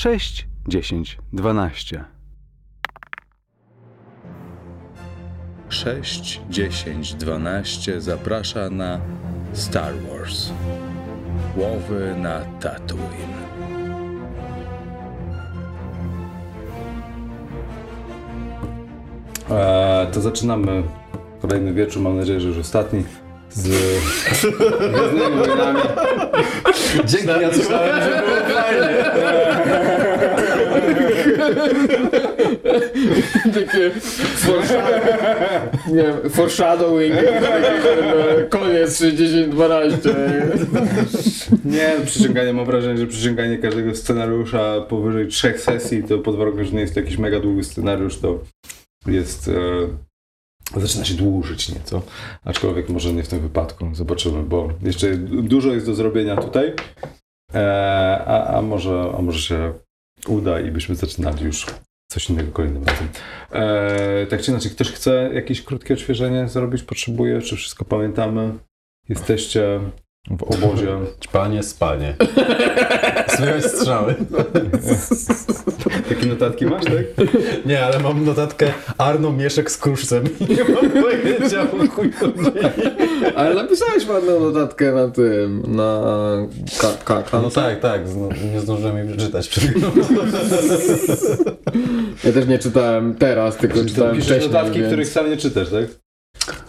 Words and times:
6, 0.00 0.46
10, 0.66 1.18
12. 1.32 2.04
6, 5.68 6.40
10, 6.50 7.14
12 7.14 8.00
zaprasza 8.00 8.70
na 8.70 9.00
Star 9.52 9.92
Wars. 10.08 10.50
Łowy 11.56 12.14
na 12.18 12.40
Tatooine. 12.60 13.40
Eee, 19.50 20.06
to 20.12 20.20
zaczynamy 20.20 20.82
kolejny 21.42 21.72
wieczór, 21.72 22.02
mam 22.02 22.16
nadzieję, 22.16 22.40
że 22.40 22.48
już 22.48 22.58
ostatni. 22.58 23.04
Z 23.50 23.62
Gwiezdnymi 24.92 25.36
Wojnami. 25.36 25.80
Dzięki, 27.04 27.28
ja 27.28 27.54
słyszałem, 27.54 28.02
że 28.02 28.22
było 28.22 28.60
fajnie. 28.60 29.49
Takie 33.54 33.90
nie 35.88 36.02
wiem, 36.02 36.30
foreshadowing. 36.30 37.14
Koniec 38.48 39.00
60-12. 39.00 40.14
Nie, 41.64 41.92
przyciąganie, 42.04 42.52
mam 42.52 42.66
wrażenie, 42.66 42.98
że 42.98 43.06
przyciąganie 43.06 43.58
każdego 43.58 43.94
scenariusza 43.94 44.80
powyżej 44.80 45.28
trzech 45.28 45.60
sesji, 45.60 46.02
to 46.02 46.18
pod 46.18 46.36
warunkiem, 46.36 46.64
że 46.64 46.72
nie 46.72 46.80
jest 46.80 46.94
to 46.94 47.00
jakiś 47.00 47.18
mega 47.18 47.40
długi 47.40 47.64
scenariusz, 47.64 48.18
to 48.18 48.38
jest... 49.06 49.48
E, 49.48 50.10
zaczyna 50.80 51.04
się 51.04 51.14
dłużyć 51.14 51.68
nieco. 51.68 52.02
Aczkolwiek 52.44 52.88
może 52.88 53.12
nie 53.12 53.22
w 53.22 53.28
tym 53.28 53.40
wypadku. 53.40 53.94
Zobaczymy, 53.94 54.42
bo 54.42 54.68
jeszcze 54.82 55.16
dużo 55.16 55.72
jest 55.72 55.86
do 55.86 55.94
zrobienia 55.94 56.36
tutaj. 56.36 56.72
E, 57.54 58.24
a, 58.26 58.58
a, 58.58 58.62
może, 58.62 59.12
a 59.18 59.22
może 59.22 59.38
się 59.38 59.72
uda 60.28 60.60
i 60.60 60.70
byśmy 60.70 60.96
zaczynali 60.96 61.44
już 61.44 61.66
coś 62.10 62.30
innego 62.30 62.52
kolejnym 62.52 62.84
razem. 62.84 63.08
E, 63.52 64.26
tak 64.26 64.42
czy 64.42 64.50
inaczej, 64.50 64.70
ktoś 64.70 64.92
chce 64.92 65.30
jakieś 65.34 65.62
krótkie 65.62 65.94
odświeżenie 65.94 66.48
zrobić? 66.48 66.82
Potrzebuje? 66.82 67.42
Czy 67.42 67.56
wszystko 67.56 67.84
pamiętamy? 67.84 68.52
Jesteście 69.08 69.80
w 70.30 70.42
obozie. 70.42 70.98
Panie, 71.32 71.62
spanie. 71.62 72.14
Słychać 73.36 73.64
strzały. 73.64 74.14
Takie 76.10 76.26
notatki 76.26 76.66
masz, 76.66 76.84
tak? 76.84 77.26
Nie, 77.66 77.84
ale 77.84 77.98
mam 77.98 78.24
notatkę 78.24 78.72
Arno 78.98 79.32
Mieszek 79.32 79.70
z 79.70 79.76
kruszcem. 79.78 80.24
Nie 80.48 80.74
mam 80.74 80.90
pojęcia 80.90 81.62
o 81.62 81.86
chuj 81.88 82.12
chodzi. 82.12 82.34
Ale 83.36 83.54
napisałeś 83.54 84.06
ładną 84.08 84.40
notatkę 84.40 84.92
na 84.92 85.08
tym, 85.08 85.62
na 85.66 86.02
ka- 87.04 87.22
ka- 87.22 87.40
No 87.42 87.50
tak, 87.50 87.80
tak. 87.80 88.08
zno- 88.08 88.28
Nie 88.52 88.60
zdążyłem 88.60 88.96
jej 88.96 89.06
przeczytać 89.08 89.48
przed 89.48 89.64
chwilą. 89.64 89.90
Ja 92.24 92.32
też 92.32 92.46
nie 92.46 92.58
czytałem 92.58 93.14
teraz, 93.14 93.56
tylko 93.56 93.74
Czy 93.76 93.82
to 93.82 93.88
czytałem 93.88 94.16
piszesz 94.16 94.26
wcześniej, 94.30 94.52
notatki, 94.52 94.78
więc... 94.78 94.86
których 94.88 95.08
sam 95.08 95.30
nie 95.30 95.36
czytasz, 95.36 95.68
tak? 95.70 95.84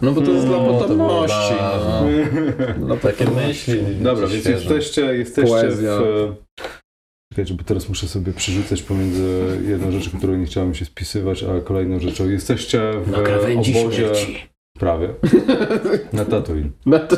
No 0.02 0.12
bo 0.12 0.22
to 0.22 0.32
jest 0.32 0.46
dla 0.46 0.58
No, 0.58 0.66
to 0.74 0.80
potomności. 0.80 1.54
było 1.54 2.12
no. 2.80 2.86
Dla 2.86 2.96
Takie 2.98 3.26
potomności. 3.26 3.72
myśli. 3.72 3.96
Dobra, 4.02 4.28
więc 4.28 4.42
świeże. 4.44 4.58
jesteście, 4.60 5.02
jesteście 5.02 5.52
Poezja. 5.52 5.98
Czekajcie, 7.32 7.54
bo 7.54 7.64
teraz 7.64 7.90
muszę 7.90 8.08
sobie 8.08 8.34
przerzucać 8.34 8.82
pomiędzy 8.82 9.58
jedną 9.68 9.92
rzeczą, 9.92 10.18
którą 10.18 10.36
nie 10.36 10.46
chciałem 10.46 10.74
się 10.74 10.86
spisywać, 10.86 11.44
a 11.44 11.62
kolejną 11.62 12.00
rzeczą. 12.00 12.30
Jesteście 12.30 12.82
w 13.06 13.14
obozie... 13.78 14.12
Prawie. 14.80 15.14
Na 16.14 16.26
Tatooine. 16.26 16.72
Na 16.86 16.98
na 16.98 17.08
to. 17.08 17.18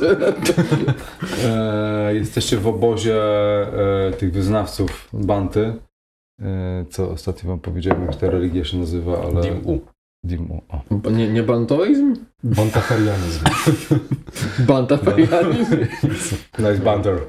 E, 1.44 2.16
jesteście 2.16 2.58
w 2.58 2.68
obozie 2.68 3.22
e, 4.08 4.12
tych 4.12 4.32
wyznawców 4.32 5.10
Banty, 5.14 5.74
e, 6.42 6.86
co 6.90 7.12
ostatnio 7.12 7.50
wam 7.50 7.60
powiedziałem, 7.60 8.02
jak 8.02 8.16
ta 8.16 8.30
religia 8.30 8.66
się 8.66 8.78
nazywa, 8.78 9.22
ale... 9.22 9.42
Dim-u. 9.42 9.93
Dim-u. 10.24 10.62
O. 10.70 11.10
Nie, 11.10 11.30
nie 11.30 11.44
bantoizm? 11.44 12.16
Bontafarianizm. 12.44 13.46
Bantafarianizm? 14.60 15.76
Nice 16.60 16.78
banter. 16.84 17.20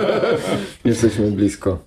Jesteśmy 0.84 1.30
blisko. 1.30 1.86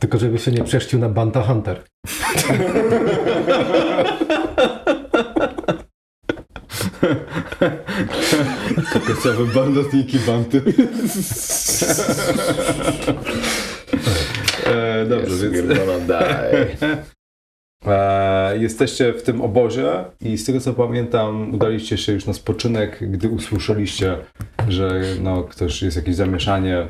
Tylko 0.00 0.18
żeby 0.18 0.38
się 0.38 0.52
nie 0.52 0.64
przeszcił 0.64 0.98
na 0.98 1.08
Banta 1.08 1.42
Hunter. 1.42 1.84
Kokosowe 8.92 9.44
bandotniki 9.54 10.18
Banty. 10.18 10.62
e, 14.64 15.06
dobrze, 15.06 15.50
więc... 15.50 15.78
E, 17.86 18.58
jesteście 18.58 19.12
w 19.12 19.22
tym 19.22 19.40
obozie 19.40 20.04
i 20.20 20.38
z 20.38 20.46
tego 20.46 20.60
co 20.60 20.74
pamiętam, 20.74 21.54
udaliście 21.54 21.98
się 21.98 22.12
już 22.12 22.26
na 22.26 22.32
spoczynek, 22.32 23.10
gdy 23.10 23.28
usłyszeliście, 23.28 24.16
że 24.68 25.00
no, 25.22 25.42
ktoś 25.42 25.82
jest 25.82 25.96
jakieś 25.96 26.14
zamieszanie 26.14 26.88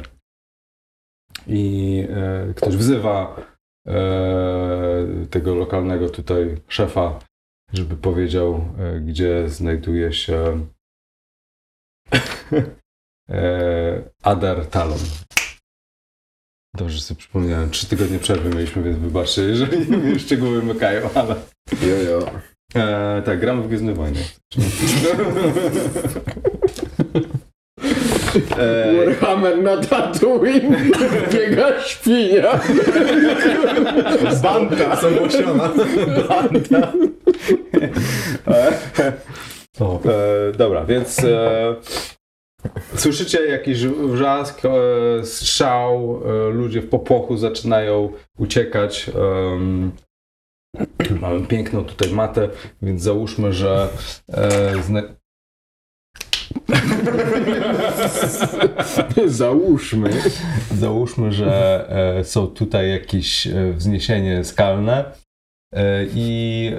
i 1.46 2.06
e, 2.10 2.54
ktoś 2.54 2.76
wzywa 2.76 3.36
e, 3.86 5.26
tego 5.30 5.54
lokalnego 5.54 6.08
tutaj 6.08 6.56
szefa, 6.68 7.18
żeby 7.72 7.96
powiedział, 7.96 8.64
e, 8.78 9.00
gdzie 9.00 9.48
znajduje 9.48 10.12
się 10.12 10.66
e, 13.30 14.02
Adar 14.22 14.66
Talon. 14.66 14.98
Dobrze 16.76 17.00
sobie 17.00 17.18
przypomniałem. 17.18 17.70
Trzy 17.70 17.86
tygodnie 17.86 18.18
przerwy 18.18 18.48
mieliśmy, 18.48 18.82
więc 18.82 18.98
wybaczcie, 18.98 19.42
jeżeli 19.42 19.78
mnie 19.96 20.18
szczegóły 20.18 20.62
mykają, 20.62 21.10
ale... 21.14 21.34
Jojo. 21.82 22.30
E, 22.74 23.22
tak, 23.24 23.40
gramy 23.40 23.62
w 23.62 23.68
Gwiezdne 23.68 23.94
Wojny. 23.94 24.20
e, 28.58 29.06
Warhammer 29.06 29.62
na 29.62 29.76
Tatooine. 29.76 30.76
Biega 31.32 31.82
świnia. 31.82 32.60
Banda 34.42 34.96
zagłosiona. 34.96 35.70
O, 39.80 40.00
e, 40.04 40.52
dobra, 40.52 40.84
więc 40.84 41.24
e, 41.24 41.74
słyszycie 42.96 43.46
jakiś 43.46 43.86
wrzask, 43.86 44.62
e, 44.64 44.70
strzał, 45.24 46.22
e, 46.24 46.50
ludzie 46.50 46.80
w 46.82 46.88
popłochu 46.88 47.36
zaczynają 47.36 48.12
uciekać. 48.38 49.10
mamy 51.20 51.46
piękną 51.46 51.84
tutaj 51.84 52.12
matę, 52.12 52.48
więc 52.82 53.02
załóżmy, 53.02 53.52
że 53.52 53.88
e, 54.32 54.82
zna- 54.82 55.20
Załóżmy. 59.26 60.10
Załóżmy, 60.74 61.32
że 61.32 61.88
są 62.22 62.46
tutaj 62.46 62.90
jakieś 62.90 63.48
wzniesienie 63.76 64.44
skalne 64.44 65.04
i 66.14 66.72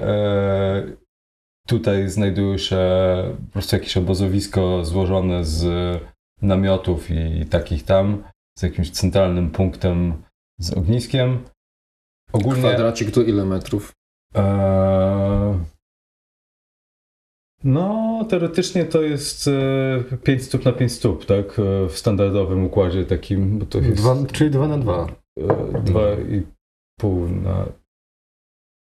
tutaj 1.68 2.10
znajduje 2.10 2.60
się 2.60 2.78
po 3.48 3.54
prostu 3.54 3.76
jakieś 3.76 3.98
obozowisko 3.98 4.86
złożone 4.86 5.46
z 5.46 5.66
namiotów 6.42 7.12
i 7.12 7.46
takich 7.46 7.84
tam, 7.84 8.24
z 8.60 8.62
jakimś 8.62 8.92
centralnym 8.92 9.50
punktem 9.52 10.24
z 10.60 10.74
ogniskiem. 10.74 11.40
Ogólnie 12.34 12.60
Kwadracik 12.62 13.12
to 13.12 13.22
ile 13.22 13.46
metrów? 13.46 13.92
e, 14.36 15.60
no, 17.64 18.26
teoretycznie 18.30 18.86
to 18.86 19.02
jest 19.02 19.48
e, 20.12 20.18
5 20.24 20.44
stóp 20.44 20.66
na 20.66 20.72
5 20.72 20.92
stóp, 20.92 21.26
tak? 21.26 21.60
E, 21.60 21.90
W 21.90 21.98
standardowym 21.98 22.66
układzie 22.66 23.06
takim, 23.06 23.60
bo 23.60 23.66
to 23.66 23.78
jest... 23.78 24.02
dwa, 24.02 24.16
czyli 24.34 24.52
dwa 24.52 24.68
na 24.68 24.78
dwa. 24.78 25.08
E, 25.40 25.82
Dwa 25.82 26.12
i 26.14 26.44
pół 27.00 27.28
na... 27.28 27.66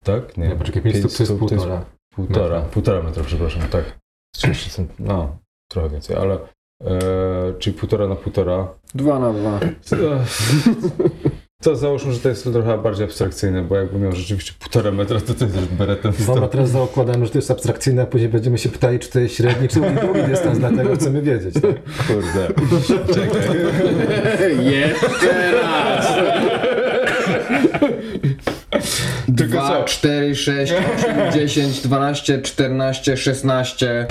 Tak? 0.03 0.37
Nie, 0.37 0.47
Nie, 0.47 0.55
poczekaj, 0.55 0.81
pięć 0.81 0.97
stóp 0.97 1.11
to 1.11 1.23
jest 1.23 1.39
półtora. 1.39 1.85
Półtora, 2.15 2.55
metra. 2.55 2.61
półtora 2.61 3.03
metra, 3.03 3.23
przepraszam, 3.23 3.61
tak. 3.61 3.99
30 4.35 4.69
cent, 4.69 4.91
no, 4.99 5.37
trochę 5.71 5.89
więcej, 5.89 6.15
ale... 6.15 6.37
E, 6.85 7.53
czyli 7.59 7.77
półtora 7.77 8.07
na 8.07 8.15
półtora. 8.15 8.67
Dwa 8.95 9.19
na 9.19 9.33
dwa. 9.33 9.59
To 11.63 11.75
załóżmy, 11.75 12.13
że 12.13 12.19
to 12.19 12.29
jest 12.29 12.43
trochę 12.43 12.77
bardziej 12.77 13.05
abstrakcyjne, 13.05 13.61
bo 13.61 13.75
jakby 13.75 13.99
miał 13.99 14.11
rzeczywiście 14.11 14.53
półtora 14.59 14.91
metra, 14.91 15.19
to 15.21 15.33
to 15.33 15.45
jest 15.45 15.55
już 15.57 15.65
beretem 15.65 16.13
Dobra, 16.27 16.47
teraz 16.47 16.69
zakładamy, 16.69 17.25
że 17.25 17.31
to 17.31 17.37
jest 17.37 17.51
abstrakcyjne, 17.51 18.01
a 18.01 18.05
później 18.05 18.29
będziemy 18.29 18.57
się 18.57 18.69
pytali, 18.69 18.99
czy 18.99 19.09
to 19.09 19.19
jest 19.19 19.35
średni, 19.35 19.67
czy 19.67 19.79
długi 19.79 20.23
dystans, 20.23 20.59
dlatego 20.59 20.95
chcemy 20.95 21.21
wiedzieć. 21.21 21.53
Tak? 21.53 22.07
Kurde. 22.07 22.47
Czekaj. 23.13 24.65
Jeszcze 24.73 25.51
raz. 25.51 26.07
Tylko 29.37 29.57
co? 29.57 29.67
2, 29.67 29.83
4, 29.83 30.35
6, 30.35 30.73
8, 30.73 31.31
10, 31.33 31.81
12, 31.81 32.41
14, 32.41 33.17
16. 33.17 34.07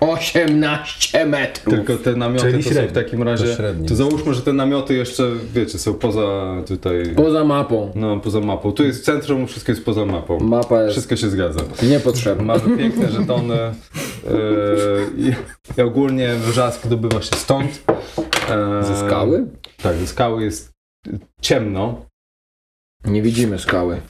18 0.00 1.26
metrów. 1.26 1.74
Tylko 1.74 1.96
te 1.96 2.16
namioty 2.16 2.50
Czyli 2.50 2.64
to 2.64 2.64
są 2.64 2.70
w 2.70 2.72
średni. 2.72 2.94
takim 2.94 3.22
razie... 3.22 3.44
To 3.44 3.54
średni. 3.56 3.88
To 3.88 3.94
załóżmy, 3.96 4.34
że 4.34 4.42
te 4.42 4.52
namioty 4.52 4.94
jeszcze, 4.94 5.30
wiecie, 5.54 5.78
są 5.78 5.94
poza 5.94 6.56
tutaj... 6.66 7.02
Poza 7.16 7.44
mapą. 7.44 7.92
No, 7.94 8.20
poza 8.20 8.40
mapą. 8.40 8.72
Tu 8.72 8.84
jest 8.84 9.04
centrum, 9.04 9.46
wszystko 9.46 9.72
jest 9.72 9.84
poza 9.84 10.06
mapą. 10.06 10.40
Mapa 10.40 10.82
jest 10.82 10.92
Wszystko 10.92 11.16
się 11.16 11.30
zgadza. 11.30 11.60
niepotrzebna. 11.82 12.44
Mamy 12.44 12.76
piękne 12.78 13.10
żetony 13.10 13.54
yy, 13.56 15.06
i, 15.18 15.32
i 15.78 15.82
ogólnie 15.82 16.34
wrzask 16.34 16.86
dobywa 16.86 17.22
się 17.22 17.36
stąd. 17.36 17.82
Yy, 18.18 18.84
Ze 18.84 19.06
skały? 19.06 19.46
Tak, 19.82 19.96
ze 19.96 20.06
skały 20.06 20.44
jest 20.44 20.70
ciemno. 21.40 22.06
Nie 23.04 23.22
widzimy 23.22 23.58
skały. 23.58 24.00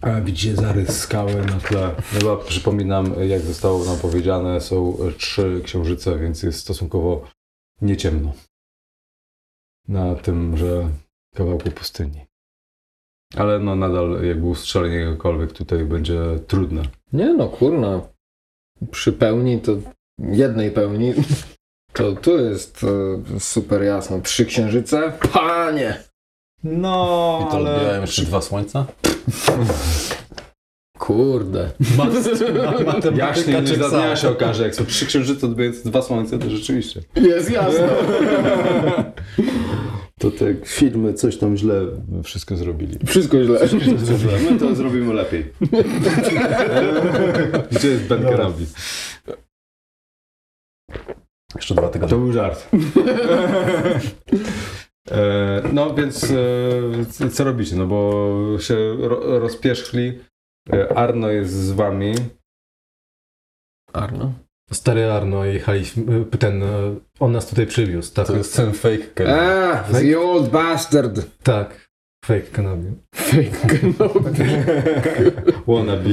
A 0.00 0.20
widzicie 0.20 0.56
zarys 0.56 0.98
skały 0.98 1.34
na 1.34 1.60
tle. 1.60 1.94
Chyba 2.02 2.36
przypominam, 2.36 3.14
jak 3.28 3.40
zostało 3.40 3.84
nam 3.84 3.98
powiedziane, 3.98 4.60
są 4.60 4.98
trzy 5.18 5.60
księżyce, 5.64 6.18
więc 6.18 6.42
jest 6.42 6.60
stosunkowo 6.60 7.28
nieciemno. 7.82 8.32
Na 9.88 10.14
tymże 10.14 10.88
kawałku 11.34 11.70
pustyni. 11.70 12.26
Ale 13.36 13.58
no 13.58 13.76
nadal 13.76 14.24
jakby 14.24 14.46
ustrzelenie 14.46 14.96
jakiegokolwiek 14.96 15.52
tutaj 15.52 15.84
będzie 15.84 16.20
trudne. 16.46 16.82
Nie 17.12 17.32
no, 17.34 17.48
kurna. 17.48 18.00
Przy 18.90 19.12
pełni 19.12 19.60
to 19.60 19.72
jednej 20.18 20.70
pełni 20.70 21.14
to 21.92 22.12
tu 22.12 22.38
jest 22.38 22.84
e, 22.84 23.40
super 23.40 23.82
jasno. 23.82 24.20
Trzy 24.20 24.46
księżyce? 24.46 25.12
Panie! 25.32 26.09
No, 26.64 27.38
I 27.42 27.50
to 27.50 27.56
ale... 27.56 27.74
odbijają 27.74 28.00
jeszcze 28.00 28.22
dwa 28.22 28.40
słońca? 28.40 28.86
Kurde. 30.98 31.70
Jaśnie 33.14 33.60
nie 33.62 33.76
za 33.76 33.88
dnia 33.88 34.16
się 34.16 34.28
okaże, 34.28 34.62
jak 34.64 34.74
są 34.74 34.86
trzy 34.86 35.06
księżyce 35.06 35.46
odbijające 35.46 35.88
dwa 35.90 36.02
słońce, 36.02 36.38
to 36.38 36.50
rzeczywiście. 36.50 37.00
Jest 37.16 37.50
jasno. 37.50 37.86
To 40.18 40.30
te 40.30 40.54
filmy 40.64 41.14
coś 41.14 41.36
tam 41.36 41.56
źle 41.56 41.80
wszystko 42.24 42.56
zrobili. 42.56 42.98
Wszystko 43.06 43.44
źle. 43.44 43.60
My 44.50 44.58
to 44.58 44.74
zrobimy 44.74 45.14
lepiej. 45.14 45.44
Gdzie 47.72 47.88
jest 47.88 48.04
Ben. 48.04 48.22
Kenobi? 48.24 48.66
Jeszcze 51.54 51.74
dwa 51.74 51.82
To 51.86 51.88
tygodnie. 51.88 52.18
był 52.18 52.32
żart. 52.32 52.68
E, 55.10 55.62
no 55.72 55.94
więc 55.94 56.32
e, 57.20 57.30
co 57.30 57.44
robicie? 57.44 57.76
No 57.76 57.86
bo 57.86 58.58
się 58.58 58.76
ro, 58.98 59.38
rozpierzchli. 59.38 60.18
E, 60.72 60.98
Arno 60.98 61.28
jest 61.30 61.52
z 61.52 61.70
wami. 61.72 62.14
Arno? 63.92 64.32
Stary 64.72 65.12
Arno 65.12 65.44
jechaliśmy, 65.44 66.24
ten, 66.24 66.62
on 67.20 67.32
nas 67.32 67.46
tutaj 67.48 67.66
przywiózł. 67.66 68.14
Tak, 68.14 68.26
To 68.26 68.36
jest 68.36 68.56
ten 68.56 68.72
fake 68.72 68.98
Kenobi. 69.14 69.38
A, 69.40 69.82
the 70.00 70.20
old 70.20 70.50
bastard. 70.50 71.20
tak. 71.42 71.90
Fake 72.24 72.40
Kenobi. 72.52 72.92
Fake 73.14 73.68
Kenobi. 73.68 74.38
Wannabe. 75.66 76.10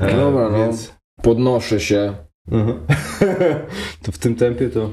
Dobra, 0.00 0.48
no. 0.50 0.58
Więc, 0.58 0.94
Podnoszę 1.22 1.80
się. 1.80 2.14
Mhm. 2.50 2.86
to 4.02 4.12
w 4.12 4.18
tym 4.18 4.34
tempie 4.34 4.68
to... 4.68 4.92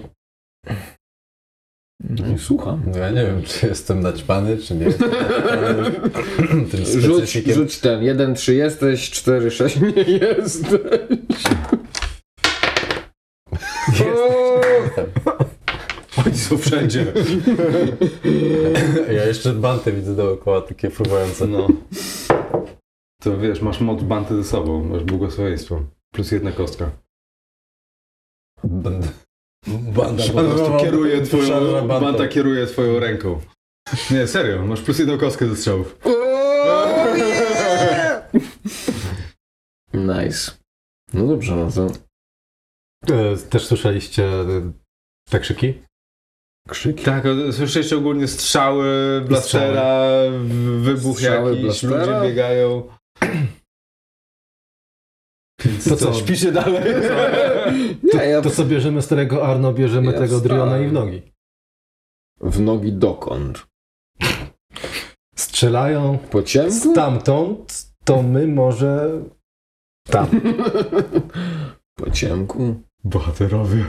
No 2.09 2.27
i 2.35 2.37
słucham. 2.37 2.83
No 2.87 2.97
ja 2.97 3.09
nie 3.09 3.25
wiem, 3.25 3.43
czy 3.43 3.67
jestem 3.67 4.01
naćpany, 4.01 4.57
czy 4.57 4.75
nie. 4.75 4.85
Tym 6.71 6.85
Rzuć, 6.85 7.31
rzuć 7.31 7.79
ten. 7.79 8.03
1, 8.03 8.35
3 8.35 8.55
jesteś, 8.55 9.11
4, 9.11 9.51
6 9.51 9.79
nie 9.81 10.03
jesteś. 10.03 10.79
Oni 16.25 16.37
są 16.37 16.57
wszędzie. 16.57 17.13
Ja 19.13 19.25
jeszcze 19.25 19.53
banty 19.53 19.91
widzę 19.91 20.15
dookoła, 20.15 20.61
takie 20.61 20.89
fruwające. 20.89 21.47
No. 21.47 21.67
To 23.21 23.37
wiesz, 23.37 23.61
masz 23.61 23.81
moc 23.81 24.03
banty 24.03 24.35
ze 24.35 24.43
sobą, 24.43 24.83
masz 24.83 25.03
błogosławieństwo. 25.03 25.81
Plus 26.13 26.31
jedna 26.31 26.51
kostka. 26.51 26.91
Będę... 28.63 29.07
Banda 29.67 30.23
po 30.27 30.33
prostu 30.33 30.77
kieruje 30.77 31.21
twoją, 31.21 31.87
banda 31.87 32.27
kieruje 32.27 32.67
twoją 32.67 32.99
ręką. 32.99 33.41
Nie, 34.11 34.27
serio, 34.27 34.65
masz 34.65 34.81
plus 34.81 34.99
jedną 34.99 35.17
kostkę 35.17 35.47
ze 35.47 35.55
strzałów. 35.55 35.97
Nice. 39.93 40.51
No 41.13 41.27
dobrze, 41.27 41.55
no 41.55 41.71
to 41.71 41.87
E, 43.13 43.37
Też 43.37 43.65
słyszeliście 43.67 44.23
y, 44.41 44.71
te 45.29 45.39
krzyki? 45.39 45.73
krzyki. 46.69 47.03
Tak, 47.03 47.25
o- 47.25 47.53
słyszeliście 47.53 47.97
ogólnie 47.97 48.27
strzały, 48.27 49.21
blastera, 49.27 50.01
wybuch 50.79 51.17
Strzały, 51.17 51.49
jakiś, 51.49 51.63
blastera? 51.85 52.17
ludzie 52.19 52.29
biegają. 52.29 52.87
To 55.89 55.95
co? 55.95 56.13
Śpicie 56.13 56.51
dalej? 56.51 56.83
Nie, 58.13 58.19
ja 58.25 58.41
To 58.41 58.49
co 58.49 58.65
bierzemy 58.65 59.01
starego 59.01 59.47
Arno, 59.47 59.73
bierzemy 59.73 60.11
Ja 60.13 60.19
tego 60.19 60.39
Driona 60.39 60.65
wstałem. 60.65 60.85
i 60.85 60.87
w 60.89 60.93
nogi. 60.93 61.21
w 62.41 62.59
nogi 62.59 62.93
dokąd? 62.93 63.67
Strzelają 65.35 66.17
Po 66.31 66.43
ciemku? 66.43 66.91
stamtąd, 66.91 67.87
to 68.03 68.23
my 68.23 68.47
może 68.47 69.21
tam. 70.03 70.27
Po 71.95 72.11
ciemku? 72.11 72.81
Bohaterowie. 73.03 73.85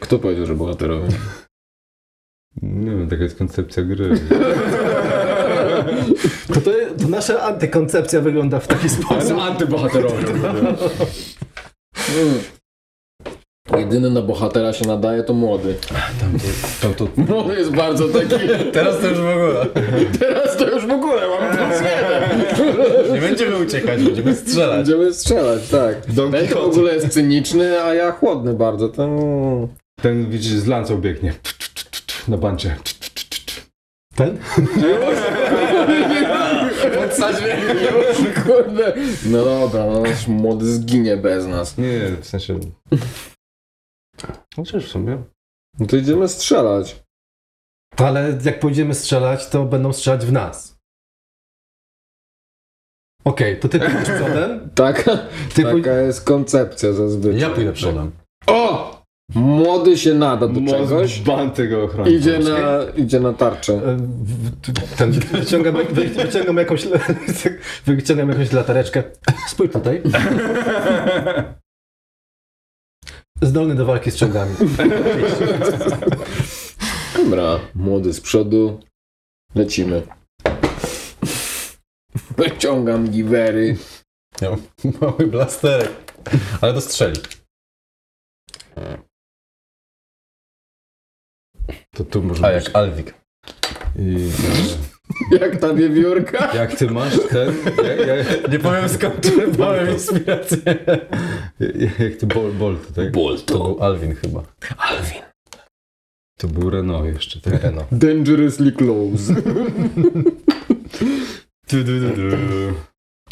Kto 0.00 0.18
powiedział, 0.18 0.46
że 0.46 0.54
bohaterowie? 0.54 1.08
Nie 2.62 2.90
wiem, 2.90 3.08
taka 3.08 3.22
jest 3.22 3.38
koncepcja 3.38 3.82
gry. 3.82 4.10
To, 6.54 6.60
to, 6.60 6.70
to 7.02 7.08
nasza 7.08 7.42
antykoncepcja 7.42 8.20
wygląda 8.20 8.60
w 8.60 8.66
taki 8.66 8.88
sposób. 8.88 9.38
antybohaterowie. 9.38 10.26
Mm. 12.18 12.40
Jedyny 13.78 14.10
na 14.10 14.22
bohatera 14.22 14.72
się 14.72 14.86
nadaje 14.86 15.22
to 15.22 15.34
młody. 15.34 15.74
Tam 16.82 16.94
to... 16.94 17.08
Młody 17.16 17.58
jest 17.58 17.70
bardzo 17.70 18.08
taki... 18.08 18.36
Teraz 18.72 19.00
to 19.00 19.08
już 19.08 19.18
w 19.18 19.26
ogóle. 19.26 19.66
Teraz 20.18 20.56
to 20.56 20.70
już 20.70 20.86
w 20.86 20.90
ogóle 20.90 21.22
mam 21.28 21.56
plus 21.56 21.80
jeden. 21.80 23.14
Nie 23.14 23.20
będziemy 23.20 23.58
uciekać, 23.58 24.02
będziemy 24.02 24.34
strzelać. 24.34 24.76
Będziemy 24.76 25.14
strzelać, 25.14 25.68
tak. 25.68 26.12
Don 26.12 26.32
Ten 26.32 26.48
to 26.48 26.62
w 26.62 26.64
ogóle 26.64 26.94
jest 26.94 27.08
cyniczny, 27.08 27.82
a 27.82 27.94
ja 27.94 28.12
chłodny 28.12 28.54
bardzo. 28.54 28.88
Ten... 28.88 29.18
Ten 30.02 30.30
widzisz 30.30 30.52
z 30.52 30.66
lancą 30.66 31.00
biegnie. 31.00 31.34
Na 32.28 32.36
bancie. 32.36 32.76
Ten? 34.14 34.38
Kurde. 38.44 38.94
No 39.26 39.44
dobra, 39.44 39.86
no 39.86 40.00
nasz 40.00 40.28
młody 40.28 40.66
zginie 40.66 41.16
bez 41.16 41.46
nas. 41.46 41.78
Nie, 41.78 42.10
w 42.20 42.26
sensie... 42.26 42.60
Chociaż 44.56 44.84
w 44.84 44.88
sumie. 44.88 45.22
No 45.78 45.86
to 45.86 45.96
idziemy 45.96 46.28
strzelać. 46.28 47.02
Ale 47.96 48.38
jak 48.44 48.60
pójdziemy 48.60 48.94
strzelać, 48.94 49.48
to 49.48 49.64
będą 49.64 49.92
strzelać 49.92 50.26
w 50.26 50.32
nas. 50.32 50.76
Okej, 53.24 53.60
to 53.60 53.68
ty 53.68 53.80
pójdziesz 53.80 54.10
przodem. 54.10 54.70
Taka, 54.74 55.18
Ty 55.54 55.62
taka 55.62 55.92
jest 55.92 56.24
koncepcja 56.24 56.92
zazwyczaj. 56.92 57.40
Ja 57.40 57.50
pójdę 57.50 57.72
przodem. 57.72 58.12
O! 58.46 58.99
Młody 59.34 59.98
się 59.98 60.14
nada 60.14 60.48
do 60.48 60.60
Most 60.60 60.74
czegoś. 60.74 61.20
banty 61.20 61.68
go 61.68 61.82
ochroni. 61.84 62.12
Idzie 62.14 62.38
na, 62.38 62.78
idzie 62.96 63.20
na 63.20 63.32
tarczę. 63.32 63.72
E, 63.74 63.96
Ten, 64.96 65.12
wyciągam, 65.12 65.74
wy- 65.90 66.04
wyciągam, 66.08 66.56
jakąś, 66.56 66.86
wyciągam 67.86 68.28
jakąś 68.28 68.52
latareczkę. 68.52 69.02
Spójrz 69.48 69.72
tutaj. 69.72 70.02
Zdolny 73.42 73.74
do 73.74 73.84
walki 73.86 74.10
z 74.10 74.16
ciągami. 74.16 74.54
Dobra, 77.16 77.58
młody 77.74 78.12
z 78.12 78.20
przodu. 78.20 78.80
Lecimy. 79.54 80.02
Wyciągam 82.36 83.08
giwery. 83.08 83.76
Mały 85.00 85.26
blasterek. 85.32 86.12
Ale 86.60 86.74
to 86.74 86.80
strzeli. 86.80 87.20
To 91.96 92.04
tu 92.04 92.22
może 92.22 92.46
A 92.46 92.52
być. 92.54 92.64
jak 92.64 92.76
Alwik. 92.76 93.14
I, 93.98 94.16
Jak 95.40 95.56
ta 95.56 95.74
wiewiórka? 95.74 96.52
e, 96.52 96.56
jak 96.60 96.74
ty 96.74 96.90
masz 96.90 97.14
ten... 97.28 97.54
Jak, 97.84 98.06
jak, 98.06 98.52
Nie 98.52 98.58
powiem 98.58 98.88
skąd 98.88 99.20
czerpałem 99.20 99.90
inspirację. 99.90 100.58
jak, 101.60 101.98
jak 102.00 102.16
ty 102.16 102.26
bol, 102.26 102.52
bol 102.52 102.76
tutaj. 102.76 103.12
To 103.46 103.58
był 103.58 103.82
Alwin 103.82 104.14
chyba. 104.14 104.42
Alvin. 104.78 105.22
To 106.38 106.48
był 106.48 106.70
Renault 106.70 107.06
jeszcze, 107.06 107.40
tak? 107.40 107.62
Reno. 107.62 107.84
Dangerously 107.92 108.72
close. 108.72 109.34
Du, 111.72 111.84
du, 111.84 112.00
du, 112.00 112.16
du. 112.16 112.36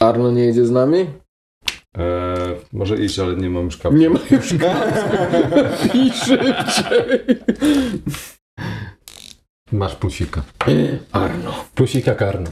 Arno 0.00 0.30
nie 0.30 0.48
idzie 0.48 0.66
z 0.66 0.70
nami? 0.70 0.98
Eee, 0.98 2.54
może 2.72 2.96
iść, 2.96 3.18
ale 3.18 3.36
nie 3.36 3.50
mam 3.50 3.64
już 3.64 3.76
kapki. 3.76 3.98
Nie 3.98 4.10
ma 4.10 4.18
już 4.30 4.52
I 5.94 6.10
szybciej. 6.12 7.38
Masz 9.72 9.94
plusika. 9.96 10.42
Arno. 11.12 11.64
Plusika 11.74 12.14
karno. 12.14 12.50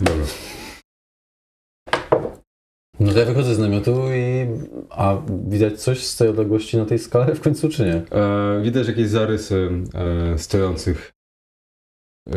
Dobra. 0.00 0.24
No 3.00 3.12
to 3.12 3.18
ja 3.18 3.24
wychodzę 3.26 3.54
z 3.54 3.58
namiotu 3.58 4.00
i... 4.12 4.46
A 4.90 5.22
widać 5.48 5.80
coś 5.82 6.06
z 6.06 6.16
tej 6.16 6.28
odległości 6.28 6.76
na 6.76 6.84
tej 6.84 6.98
skale 6.98 7.34
w 7.34 7.40
końcu, 7.40 7.68
czy 7.68 7.84
nie? 7.84 7.94
Eee, 7.94 8.62
widać 8.62 8.88
jakieś 8.88 9.08
zarysy 9.08 9.70
e, 9.94 10.38
stojących. 10.38 11.12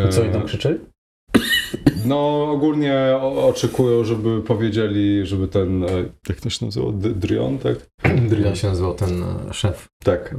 I 0.07 0.09
co 0.09 0.21
oni 0.21 0.31
tam 0.31 0.41
Eee, 0.41 0.47
krzyczeli? 0.47 0.79
No, 2.05 2.51
ogólnie 2.51 3.17
o, 3.21 3.47
oczekują, 3.47 4.03
żeby 4.03 4.41
powiedzieli, 4.41 5.25
żeby 5.25 5.47
ten. 5.47 5.83
E, 5.83 5.89
jak 6.29 6.41
to 6.41 6.49
się 6.49 6.65
nazywa? 6.65 6.91
D- 6.91 7.09
Drion, 7.09 7.57
tak? 7.59 7.77
Dryla 8.29 8.55
się 8.55 8.67
nazywał 8.67 8.95
ten 8.95 9.23
e, 9.23 9.53
szef. 9.53 9.87
Tak, 10.03 10.35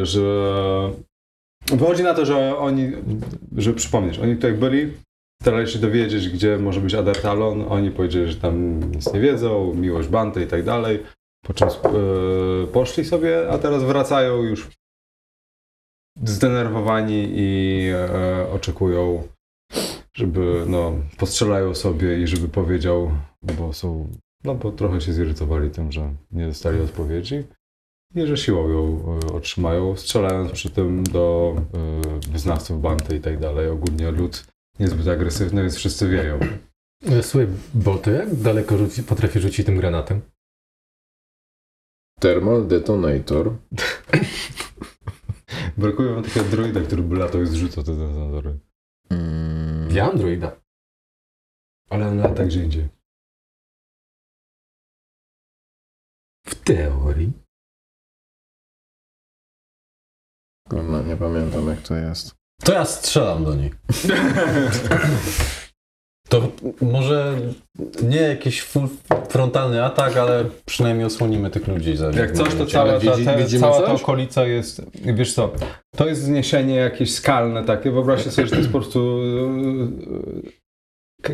e, 0.00 0.06
że. 0.06 0.90
Wychodzi 1.66 2.02
na 2.02 2.14
to, 2.14 2.26
że 2.26 2.56
oni. 2.56 2.92
Że 3.56 3.72
przypomnieć, 3.72 4.18
oni 4.18 4.34
tutaj 4.34 4.52
byli, 4.52 4.92
starali 5.42 5.68
się 5.68 5.78
dowiedzieć, 5.78 6.28
gdzie 6.28 6.58
może 6.58 6.80
być 6.80 6.94
Adartalon. 6.94 7.64
Oni 7.68 7.90
powiedzieli, 7.90 8.32
że 8.32 8.36
tam 8.36 8.80
nic 8.92 9.12
nie 9.12 9.20
wiedzą, 9.20 9.74
miłość 9.74 10.08
Banty 10.08 10.42
i 10.42 10.46
tak 10.46 10.64
dalej. 10.64 11.02
Po 11.46 11.54
czym 11.54 11.68
e, 11.68 11.72
poszli 12.72 13.04
sobie, 13.04 13.50
a 13.50 13.58
teraz 13.58 13.82
wracają 13.82 14.42
już 14.42 14.70
zdenerwowani 16.24 17.28
i 17.32 17.88
e, 17.92 18.50
oczekują, 18.50 19.22
żeby, 20.16 20.64
no, 20.66 20.92
postrzelają 21.16 21.74
sobie 21.74 22.22
i 22.22 22.26
żeby 22.26 22.48
powiedział, 22.48 23.10
bo 23.42 23.72
są, 23.72 24.08
no 24.44 24.54
bo 24.54 24.72
trochę 24.72 25.00
się 25.00 25.12
zirytowali 25.12 25.70
tym, 25.70 25.92
że 25.92 26.14
nie 26.32 26.46
dostali 26.46 26.80
odpowiedzi 26.80 27.44
i 28.14 28.26
że 28.26 28.36
siłą 28.36 28.68
ją 28.68 29.04
otrzymają, 29.34 29.96
strzelając 29.96 30.52
przy 30.52 30.70
tym 30.70 31.04
do 31.04 31.56
e, 31.74 32.30
wyznawców 32.30 32.82
Banty 32.82 33.16
i 33.16 33.20
tak 33.20 33.38
dalej. 33.38 33.68
Ogólnie 33.68 34.10
lud 34.10 34.46
niezbyt 34.78 35.08
agresywny, 35.08 35.62
więc 35.62 35.76
wszyscy 35.76 36.08
wieją. 36.08 36.38
E, 37.06 37.22
Słuchaj, 37.22 37.48
Bolto, 37.74 38.10
jak 38.10 38.34
daleko 38.34 38.78
rzuci, 38.78 39.02
potrafi 39.02 39.40
rzucić 39.40 39.66
tym 39.66 39.76
granatem? 39.76 40.20
Thermal 42.20 42.66
detonator. 42.66 43.56
Brakuje 45.78 46.14
wam 46.14 46.24
takiego 46.24 46.46
droida, 46.46 46.80
który 46.80 47.02
by 47.02 47.16
latał 47.16 47.42
i 47.42 47.46
zrzucał 47.46 47.84
te 47.84 47.96
detonadory. 47.96 48.58
Mm. 49.10 49.90
Ja 49.90 50.10
Androida. 50.10 50.60
Ale 51.90 52.08
on 52.08 52.18
lata 52.18 52.44
gdzie 52.44 52.64
indziej. 52.64 52.88
W 56.46 56.54
teorii. 56.54 57.43
No, 60.72 61.02
nie 61.02 61.16
pamiętam 61.16 61.68
jak 61.68 61.80
to 61.82 61.94
jest. 61.96 62.34
To 62.64 62.72
ja 62.72 62.84
strzelam 62.84 63.44
do 63.44 63.54
nich. 63.54 63.72
To 66.28 66.48
może 66.80 67.36
nie 68.02 68.16
jakiś 68.16 68.62
full 68.62 68.88
frontalny 69.28 69.84
atak, 69.84 70.16
ale 70.16 70.44
przynajmniej 70.64 71.06
osłonimy 71.06 71.50
tych 71.50 71.68
ludzi. 71.68 71.96
Za 71.96 72.10
Jak 72.10 72.32
coś, 72.32 72.54
to 72.54 72.66
cała, 72.66 72.92
ta, 72.92 72.98
Widzi- 72.98 73.36
widzimy 73.38 73.60
cała 73.60 73.80
ta 73.80 73.86
coś? 73.86 74.02
okolica 74.02 74.46
jest, 74.46 74.82
wiesz 74.94 75.34
co, 75.34 75.52
to 75.96 76.06
jest 76.06 76.22
zniesienie 76.22 76.74
jakieś 76.74 77.14
skalne 77.14 77.64
takie, 77.64 77.90
wyobraźcie 77.90 78.30
sobie, 78.30 78.46
że 78.46 78.50
to 78.52 78.58
jest 78.58 78.68
po 78.72 78.78
prostu 78.80 79.18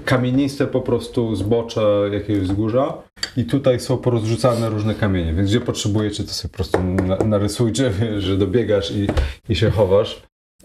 kamieniste 0.04 0.66
po 0.66 0.80
prostu 0.80 1.36
zbocze 1.36 2.10
jakiegoś 2.12 2.42
wzgórza 2.42 3.02
i 3.36 3.44
tutaj 3.44 3.80
są 3.80 3.98
porozrzucane 3.98 4.68
różne 4.68 4.94
kamienie, 4.94 5.34
więc 5.34 5.48
gdzie 5.50 5.60
potrzebujecie, 5.60 6.24
to 6.24 6.30
sobie 6.30 6.50
po 6.52 6.56
prostu 6.56 6.82
na, 6.82 7.16
narysujcie, 7.16 7.92
że 8.18 8.36
dobiegasz 8.36 8.90
i, 8.90 9.06
i 9.48 9.56
się 9.56 9.70
chowasz. 9.70 10.22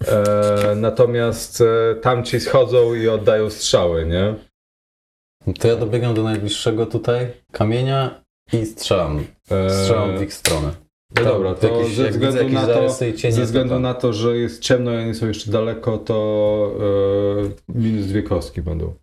E, 0.07 0.73
natomiast 0.75 1.61
e, 1.61 1.95
tamci 1.95 2.39
schodzą 2.39 2.93
i 2.93 3.07
oddają 3.07 3.49
strzały, 3.49 4.05
nie? 4.05 4.35
To 5.59 5.67
ja 5.67 5.75
dobiegam 5.75 6.13
do 6.13 6.23
najbliższego 6.23 6.85
tutaj 6.85 7.27
kamienia 7.51 8.21
i 8.53 8.65
strzelam. 8.65 9.23
E, 9.51 9.69
Strzelam 9.69 10.17
w 10.17 10.21
ich 10.21 10.33
stronę. 10.33 10.71
No 11.15 11.23
dobra, 11.23 11.55
to 11.55 11.67
jakieś, 11.67 11.95
ze 11.95 12.09
względu 12.09 12.53
na 12.53 12.67
to, 12.67 12.89
Ze 13.29 13.41
względu 13.43 13.73
tam. 13.73 13.81
na 13.81 13.93
to, 13.93 14.13
że 14.13 14.37
jest 14.37 14.61
ciemno 14.61 14.93
i 14.93 14.97
oni 14.97 15.15
są 15.15 15.27
jeszcze 15.27 15.51
daleko, 15.51 15.97
to 15.97 16.71
e, 17.75 17.79
minus 17.79 18.05
dwie 18.05 18.23
kostki 18.23 18.61
będą. 18.61 18.93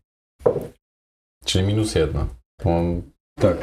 Czyli 1.44 1.64
minus 1.66 1.94
jedna. 1.94 2.26
To 2.60 2.68
mam 2.68 3.02
Tak, 3.40 3.56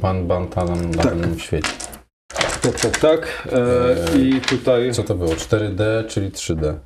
pan 0.00 0.26
Banta 0.28 0.64
nam, 0.64 0.94
Tak. 0.94 1.16
nam 1.16 1.38
świeci. 1.38 1.70
tak, 2.62 2.80
tak, 2.80 2.98
tak. 2.98 3.48
E, 3.52 4.12
Eee, 4.14 4.28
I 4.36 4.40
tutaj, 4.40 4.92
Co 4.94 5.02
to 5.02 5.14
było? 5.14 5.30
4D, 5.34 6.06
czyli 6.08 6.30
3D. 6.30 6.78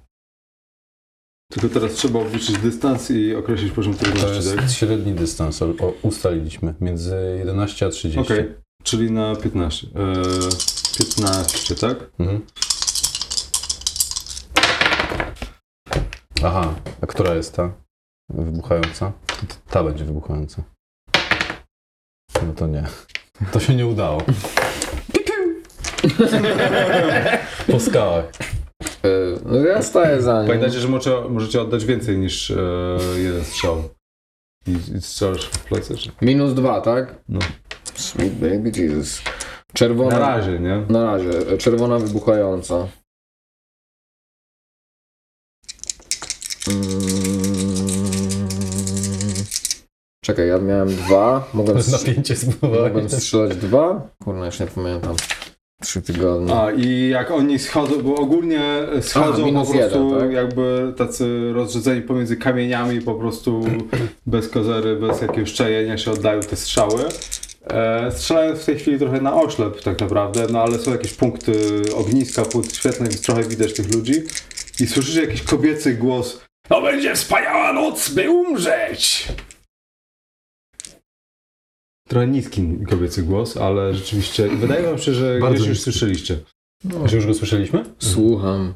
tylko 1.52 1.68
teraz 1.68 1.92
trzeba 1.92 2.20
obliczyć 2.20 2.58
dystans 2.58 3.10
i 3.10 3.34
określić 3.34 3.72
poziom 3.72 3.94
To 3.94 4.04
trudności, 4.04 4.50
tak? 4.50 4.62
jest 4.62 4.74
średni 4.74 5.12
dystans, 5.12 5.62
o, 5.62 5.66
ustaliliśmy. 6.02 6.74
Między 6.80 7.34
11 7.38 7.86
a 7.86 7.88
30. 7.88 8.20
Okej, 8.20 8.54
czyli 8.82 9.10
na 9.10 9.36
15. 9.36 9.86
E, 9.86 10.22
15, 10.98 11.74
tak? 11.74 11.96
Mhm. 12.18 12.46
Aha, 16.44 16.74
a 17.02 17.06
która 17.06 17.34
jest 17.34 17.54
ta 17.56 17.72
wybuchająca? 18.28 19.12
To 19.48 19.54
Ta 19.70 19.84
będzie 19.84 20.04
wybuchająca. 20.04 20.62
No 22.46 22.52
to 22.56 22.66
nie. 22.66 22.84
To 23.52 23.60
się 23.60 23.74
nie 23.74 23.86
udało. 23.86 24.22
Po 27.72 27.80
skałach. 27.80 28.24
E, 29.04 29.08
No 29.44 29.56
ja 29.56 29.82
staję 29.82 30.22
za 30.22 30.38
nim. 30.38 30.46
Pamiętajcie, 30.46 30.78
że 30.80 30.88
możecie, 30.88 31.10
możecie 31.30 31.62
oddać 31.62 31.84
więcej 31.84 32.18
niż 32.18 32.50
e, 32.50 32.56
jeden 33.16 33.44
strzał. 33.44 33.88
I, 34.66 34.96
i 34.96 35.00
strzelasz 35.00 35.44
w 35.46 35.58
plecy? 35.64 35.94
Minus 36.22 36.54
dwa, 36.54 36.80
tak? 36.80 37.14
No. 37.28 37.38
Sweet 37.94 38.32
baby 38.32 38.70
Jesus. 38.76 39.22
Czerwona. 39.72 40.18
Na 40.18 40.18
razie, 40.18 40.58
nie? 40.60 40.84
Na 40.88 41.04
razie. 41.04 41.30
E, 41.52 41.58
Czerwona 41.58 41.98
wybuchająca. 41.98 42.88
Mm. 46.68 47.31
Czekaj, 50.24 50.48
ja 50.48 50.58
miałem 50.58 50.88
dwa. 50.88 51.48
Mogłem, 51.54 51.78
Napięcie 51.92 52.34
mogłem 52.62 53.10
strzelać 53.10 53.56
dwa? 53.56 54.08
Kurna, 54.24 54.46
już 54.46 54.60
nie 54.60 54.66
pamiętam. 54.66 55.16
Trzy 55.82 56.02
tygodnie. 56.02 56.54
A 56.54 56.72
i 56.72 57.08
jak 57.08 57.30
oni 57.30 57.58
schodzą, 57.58 58.02
bo 58.02 58.14
ogólnie 58.14 58.60
schodzą 59.00 59.46
minus 59.46 59.68
po 59.68 59.74
prostu 59.74 60.08
jeden, 60.08 60.20
tak? 60.20 60.32
jakby 60.32 60.94
tacy 60.96 61.52
rozrzedzeni 61.52 62.02
pomiędzy 62.02 62.36
kamieniami, 62.36 63.00
po 63.00 63.14
prostu 63.14 63.64
bez 64.26 64.48
kozery, 64.48 64.96
bez 64.96 65.22
jakiegoś 65.22 65.50
szczajenia 65.50 65.98
się 65.98 66.10
oddają 66.10 66.40
te 66.40 66.56
strzały. 66.56 67.04
E, 67.70 68.10
strzelają 68.10 68.56
w 68.56 68.64
tej 68.64 68.78
chwili 68.78 68.98
trochę 68.98 69.20
na 69.20 69.34
oślep 69.34 69.82
tak 69.82 70.00
naprawdę, 70.00 70.46
no 70.50 70.62
ale 70.62 70.78
są 70.78 70.92
jakieś 70.92 71.12
punkty 71.12 71.82
ogniska, 71.94 72.42
punkty 72.42 72.74
świetlne, 72.74 73.08
więc 73.08 73.22
trochę 73.22 73.42
widać 73.42 73.72
tych 73.72 73.94
ludzi. 73.94 74.14
I 74.80 74.86
słyszycie 74.86 75.20
jakiś 75.20 75.42
kobiecy 75.42 75.94
głos 75.94 76.40
To 76.68 76.82
będzie 76.82 77.14
wspaniała 77.14 77.72
noc, 77.72 78.08
by 78.08 78.30
umrzeć! 78.30 79.28
Trochę 82.08 82.26
niski 82.26 82.78
kobiecy 82.90 83.22
głos, 83.22 83.56
ale 83.56 83.94
rzeczywiście 83.94 84.48
wydaje 84.48 84.82
wam 84.82 84.98
się, 84.98 85.14
że 85.14 85.38
Bardzo 85.38 85.56
gdzieś 85.56 85.68
już 85.68 85.80
słyszeliście. 85.80 86.38
A 87.04 87.08
Czy 87.08 87.16
już 87.16 87.26
go 87.26 87.34
słyszeliśmy? 87.34 87.84
Słucham. 87.98 88.74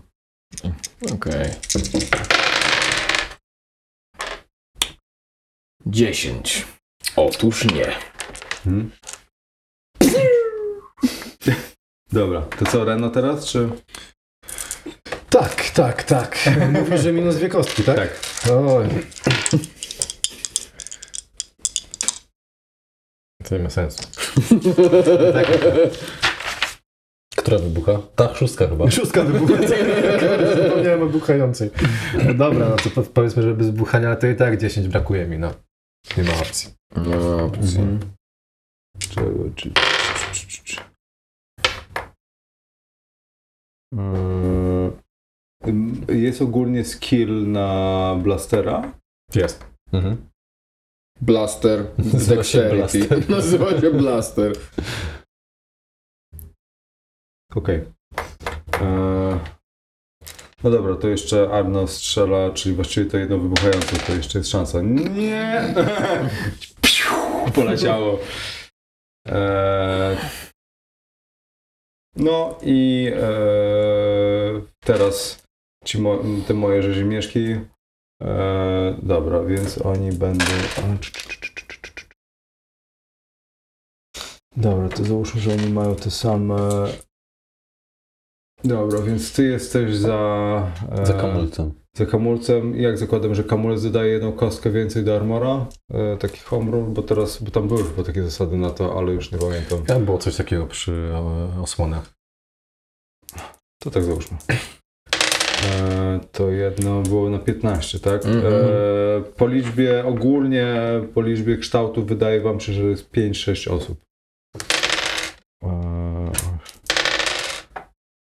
Okej. 1.15 1.51
Dziesięć. 5.87 6.67
Otóż 7.17 7.65
nie. 7.65 7.93
Hmm? 8.65 8.91
Dobra, 12.13 12.43
to 12.43 12.65
co, 12.65 12.85
Reno 12.85 13.11
teraz, 13.11 13.47
czy? 13.47 13.69
Tak, 15.31 15.71
tak, 15.71 16.03
tak. 16.03 16.39
Mówisz, 16.73 17.01
że 17.01 17.13
minus 17.13 17.37
dwie 17.37 17.49
kostki, 17.49 17.83
tak? 17.83 17.97
Tak. 17.97 18.21
Oj. 18.69 18.89
To 23.49 23.57
nie 23.57 23.63
ma 23.65 23.71
sensu. 23.71 24.03
tak. 25.35 25.47
Która 27.37 27.59
wybucha? 27.59 27.93
Ta 28.17 28.35
szóstka 28.35 28.69
chyba. 28.69 28.91
Szóstka 28.91 29.23
wybuchająca. 29.23 29.75
Zapomniałem 30.63 31.03
o 31.03 31.07
buchającej. 31.07 31.71
No 32.27 32.35
dobra, 32.35 32.69
no 32.69 32.77
to 32.77 32.91
po- 32.91 33.03
powiedzmy, 33.03 33.43
że 33.43 33.55
bez 33.55 33.71
buchania, 33.71 34.09
ale 34.09 34.17
to 34.17 34.27
i 34.27 34.37
tak 34.37 34.59
10 34.61 34.89
brakuje 34.89 35.27
mi, 35.27 35.39
no. 35.39 35.55
Nie 36.17 36.23
ma 36.23 36.33
opcji. 36.33 36.71
Nie 36.97 37.17
ma 37.17 37.43
opcji. 37.43 37.79
Mhm. 37.81 38.01
Czy, 38.99 39.09
czy, 39.57 39.71
czy, 40.33 40.47
czy, 40.47 40.65
czy. 40.65 40.77
Jest 46.09 46.43
ogólnie 46.43 46.85
skill 46.85 47.51
na 47.51 48.17
blastera. 48.23 48.93
Jest. 49.35 49.65
Mhm. 49.93 50.29
Blaster. 51.21 51.87
Się 51.99 52.35
Dexterity. 52.35 52.77
Blaster. 52.77 53.31
Nazywa 53.37 53.81
się 53.81 53.91
Blaster. 53.91 54.53
Okej. 57.55 57.85
Eee, 58.81 59.39
No 60.65 60.71
dobra, 60.71 60.97
to 60.97 61.09
jeszcze 61.09 61.51
Arno 61.53 61.87
strzela, 61.87 62.51
czyli 62.51 62.75
właściwie 62.75 63.11
to 63.11 63.19
jedno 63.19 63.39
wybuchające, 63.39 63.97
to 63.97 64.13
jeszcze 64.13 64.39
jest 64.39 64.51
szansa. 64.51 64.83
Nie! 64.83 65.75
Poleciało. 67.55 68.19
Eee, 69.29 70.17
No 72.17 72.59
i 72.63 73.11
eee, 73.17 74.63
teraz 74.81 75.43
ci 75.85 76.01
mo 76.01 76.19
te 76.49 76.55
moje 76.55 76.83
rzezimieszki. 76.83 77.57
Eee, 78.21 78.97
dobra, 79.03 79.45
więc 79.45 79.79
oni 79.79 80.13
będą. 80.13 80.45
Dobra, 84.57 84.89
to 84.89 85.05
załóżmy, 85.05 85.41
że 85.41 85.53
oni 85.53 85.73
mają 85.73 85.95
te 85.97 86.11
same. 86.11 86.57
Dobra, 88.65 89.01
więc 89.03 89.33
ty 89.33 89.45
jesteś 89.45 89.97
za. 89.97 90.73
e, 90.93 91.07
Za 91.07 91.13
kamulcem. 91.15 91.75
Za 91.97 92.07
kamulcem. 92.07 92.77
Jak 92.81 92.99
zakładam, 92.99 93.35
że 93.35 93.45
kamulec 93.45 93.83
dodaje 93.83 94.13
jedną 94.13 94.33
kostkę 94.33 94.71
więcej 94.71 95.05
do 95.05 95.17
armora? 95.17 95.67
E, 95.91 96.17
taki 96.17 96.41
home 96.41 96.71
rule, 96.71 96.87
bo 96.91 97.03
teraz, 97.03 97.43
bo 97.43 97.51
tam 97.51 97.69
były 97.69 97.85
chyba 97.85 98.03
takie 98.03 98.23
zasady 98.23 98.57
na 98.57 98.71
to, 98.71 98.99
ale 98.99 99.13
już 99.13 99.33
nie 99.33 99.39
pamiętam. 99.39 99.85
Ja 99.89 100.01
było 100.01 100.19
coś 100.19 100.37
takiego 100.37 100.67
przy 100.67 100.93
e, 100.93 101.61
osłonach. 101.63 102.13
To 103.83 103.91
tak 103.91 104.05
załóżmy. 104.05 104.37
E, 105.65 106.21
to 106.33 106.51
jedno 106.51 107.03
było 107.03 107.31
na 107.31 107.39
15, 107.39 108.01
tak? 108.01 108.27
Mhm. 108.27 108.55
E, 108.55 109.23
po 109.37 109.49
liczbie 109.49 110.05
ogólnie, 110.07 110.75
po 111.15 111.23
liczbie 111.23 111.57
kształtów 111.57 112.07
wydaje 112.07 112.41
wam 112.41 112.61
się, 112.61 112.73
że 112.73 112.83
jest 112.83 113.11
5-6 113.13 113.73
osób. 113.73 114.01
E, 115.63 116.31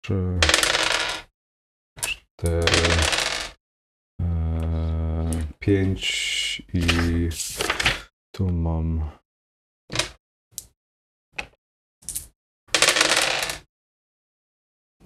trzy, 0.05 0.39
cztery, 2.01 2.67
e, 4.23 4.27
pięć 5.59 6.63
i 6.75 6.81
tu 8.35 8.53
mam 8.53 9.20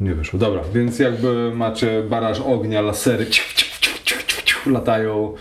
Nie 0.01 0.15
wyszło. 0.15 0.39
Dobra, 0.39 0.63
więc 0.75 0.99
jakby 0.99 1.53
macie 1.55 2.03
baraż 2.03 2.41
ognia, 2.41 2.81
lasery 2.81 3.27
ciu, 3.27 3.43
ciu, 3.55 3.67
ciu, 4.05 4.17
ciu, 4.27 4.43
ciu, 4.45 4.71
latają. 4.71 5.35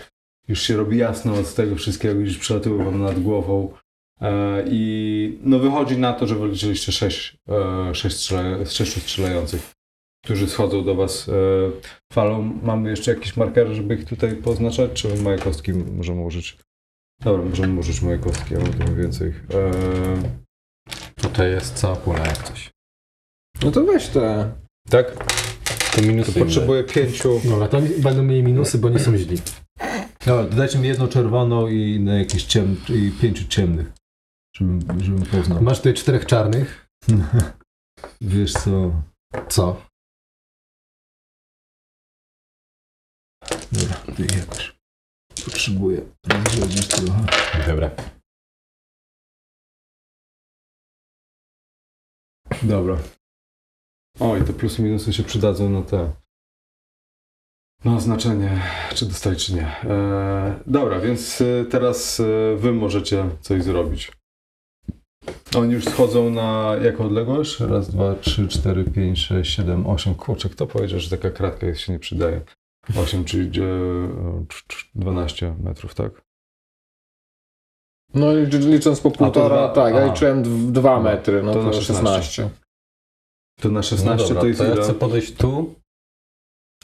Już 0.48 0.62
się 0.62 0.76
robi 0.76 0.98
jasno 0.98 1.44
z 1.44 1.54
tego 1.54 1.76
wszystkiego, 1.76 2.20
już 2.20 2.38
przelatują 2.38 2.84
wam 2.84 3.02
nad 3.02 3.22
głową. 3.22 3.74
E, 4.20 4.64
I 4.66 5.38
no 5.42 5.58
wychodzi 5.58 5.98
na 5.98 6.12
to, 6.12 6.26
że 6.26 6.34
wyliczyliście 6.34 6.92
sześć, 6.92 7.36
e, 7.48 7.94
sześć 7.94 8.16
strzela, 8.16 8.64
sześciu 8.66 9.00
strzelających, 9.00 9.72
którzy 10.24 10.48
schodzą 10.48 10.84
do 10.84 10.94
was 10.94 11.28
e, 11.28 11.32
falą. 12.12 12.58
Mamy 12.62 12.90
jeszcze 12.90 13.14
jakieś 13.14 13.36
markery, 13.36 13.74
żeby 13.74 13.94
ich 13.94 14.04
tutaj 14.04 14.36
poznaczać, 14.36 14.90
czy 14.92 15.22
moje 15.22 15.38
kostki 15.38 15.72
możemy 15.72 16.22
użyć? 16.22 16.58
Dobra, 17.24 17.44
możemy 17.44 17.80
użyć 17.80 18.02
moje 18.02 18.18
kostki, 18.18 18.54
ja 18.54 18.60
mam 18.60 18.72
trochę 18.72 18.94
więcej. 18.94 19.32
Tutaj 21.16 21.50
jest 21.50 21.74
cała 21.74 21.96
pula 21.96 22.18
jak 22.18 22.42
coś. 22.42 22.73
No 23.62 23.70
to 23.70 23.84
weź 23.84 24.08
te. 24.08 24.54
tak? 24.90 25.24
To 25.96 26.02
minus 26.02 26.26
To 26.26 26.32
potrzebuję 26.40 26.84
pięciu. 26.84 27.40
Dobra, 27.44 27.68
to 27.68 27.80
będą 27.98 28.22
mieli 28.22 28.42
minusy, 28.42 28.78
bo 28.78 28.88
nie 28.88 28.98
są 28.98 29.16
źli. 29.16 29.38
Dobra, 30.26 30.44
dodajcie 30.44 30.78
mi 30.78 30.88
jedną 30.88 31.08
czerwoną 31.08 31.68
i 31.68 32.00
na 32.00 32.14
jakieś 32.18 32.44
ciem... 32.44 32.76
i 32.88 33.12
pięciu 33.20 33.44
ciemnych. 33.48 33.92
Żebym, 34.56 35.04
żebym 35.04 35.22
poznał. 35.26 35.62
Masz 35.62 35.78
tutaj 35.78 35.94
czterech 35.94 36.26
czarnych. 36.26 36.86
Wiesz 38.20 38.52
co? 38.52 39.02
Co? 39.48 39.82
Dobra, 43.72 44.14
ty 44.16 44.22
jakoś. 44.38 44.76
Potrzebuję 45.44 46.00
trochę. 46.22 47.26
Dobra. 47.66 47.90
Dobra. 52.62 52.98
Oj, 54.20 54.42
te 54.42 54.52
plusy 54.52 54.82
minusy 54.82 55.12
się 55.12 55.22
przydadzą 55.22 55.70
na 55.70 55.82
te. 55.82 56.12
Na 57.84 57.96
oznaczenie, 57.96 58.62
czy 58.94 59.06
dostali, 59.06 59.36
czy 59.36 59.54
nie. 59.54 59.66
E, 59.84 60.60
dobra, 60.66 61.00
więc 61.00 61.40
e, 61.40 61.64
teraz 61.64 62.20
e, 62.20 62.56
wy 62.56 62.72
możecie 62.72 63.24
coś 63.40 63.62
zrobić. 63.62 64.12
Oni 65.56 65.72
już 65.72 65.84
schodzą 65.84 66.30
na 66.30 66.76
jaką 66.82 67.04
odległość? 67.04 67.60
Raz, 67.60 67.90
dwa, 67.90 68.14
trzy, 68.14 68.48
cztery, 68.48 68.84
pięć, 68.84 69.18
sześć, 69.18 69.56
siedem, 69.56 69.86
osiem. 69.86 70.14
Kurczę, 70.14 70.48
kto 70.48 70.66
powiedział, 70.66 71.00
że 71.00 71.10
taka 71.16 71.30
kratka 71.30 71.74
się 71.74 71.92
nie 71.92 71.98
przydaje? 71.98 72.40
Osiem, 73.02 73.24
czyli 73.24 73.60
e, 73.62 74.44
12 74.94 75.54
metrów, 75.62 75.94
tak? 75.94 76.22
No 78.14 78.32
i 78.32 78.46
licząc 78.46 79.00
po 79.00 79.10
półtora, 79.10 79.68
tak, 79.68 79.94
ja 79.94 80.06
liczyłem 80.06 80.72
dwa 80.72 81.00
metry, 81.00 81.42
no 81.42 81.52
To 81.52 81.58
to, 81.58 81.66
na 81.66 81.72
16. 81.72 82.22
16. 82.22 82.63
To 83.60 83.68
na 83.68 83.74
No 83.74 83.82
16 83.82 84.28
dobra, 84.28 84.40
to 84.40 84.46
jest 84.46 84.58
to 84.60 84.64
ja 84.66 84.72
ile? 84.74 84.82
chcę 84.82 84.94
podejść 84.94 85.34
tu. 85.34 85.74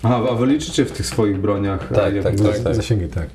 Aha, 0.02 0.26
a 0.30 0.34
wy 0.34 0.46
liczycie 0.46 0.84
w 0.84 0.92
tych 0.92 1.06
swoich 1.06 1.40
broniach? 1.40 1.88
Tak, 1.88 2.14
tak, 2.22 2.40
tak, 2.40 2.58
tak. 2.64 2.74
Zasięgi, 2.74 3.08
tak. 3.08 3.30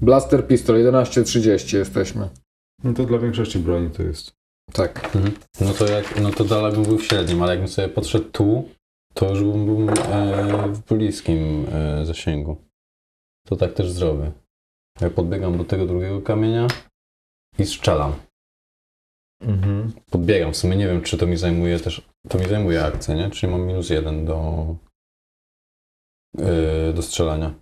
Blaster 0.00 0.46
pistol, 0.46 0.76
11.30 0.76 1.76
jesteśmy. 1.76 2.28
No 2.84 2.92
to 2.94 3.04
dla 3.04 3.18
większości 3.18 3.58
broni 3.58 3.90
to 3.90 4.02
jest. 4.02 4.32
Tak. 4.72 5.10
No 5.60 5.72
to 5.72 5.86
jak, 5.86 6.20
no 6.20 6.30
to 6.30 6.44
dalej 6.44 6.72
bym 6.72 6.82
był 6.82 6.98
w 6.98 7.04
średnim, 7.04 7.42
ale 7.42 7.52
jakbym 7.52 7.68
sobie 7.68 7.88
podszedł 7.88 8.30
tu, 8.30 8.68
to 9.14 9.30
już 9.30 9.42
bym 9.42 9.66
był 9.66 9.90
e, 9.90 10.68
w 10.72 10.94
bliskim 10.94 11.66
e, 11.72 12.06
zasięgu. 12.06 12.56
To 13.46 13.56
tak 13.56 13.74
też 13.74 13.90
zrobię. 13.90 14.32
Ja 15.00 15.10
podbiegam 15.10 15.58
do 15.58 15.64
tego 15.64 15.86
drugiego 15.86 16.20
kamienia 16.20 16.66
i 17.58 17.66
strzelam. 17.66 18.12
Mhm. 19.40 19.92
Podbiegam, 20.10 20.52
w 20.52 20.56
sumie 20.56 20.76
nie 20.76 20.86
wiem, 20.86 21.02
czy 21.02 21.18
to 21.18 21.26
mi 21.26 21.36
zajmuje 21.36 21.80
też, 21.80 22.08
to 22.28 22.38
mi 22.38 22.48
zajmuje 22.48 22.84
akcję, 22.84 23.14
nie? 23.14 23.30
Czyli 23.30 23.52
mam 23.52 23.66
minus 23.66 23.90
jeden 23.90 24.24
do, 24.24 24.66
e, 26.38 26.92
do 26.92 27.02
strzelania. 27.02 27.54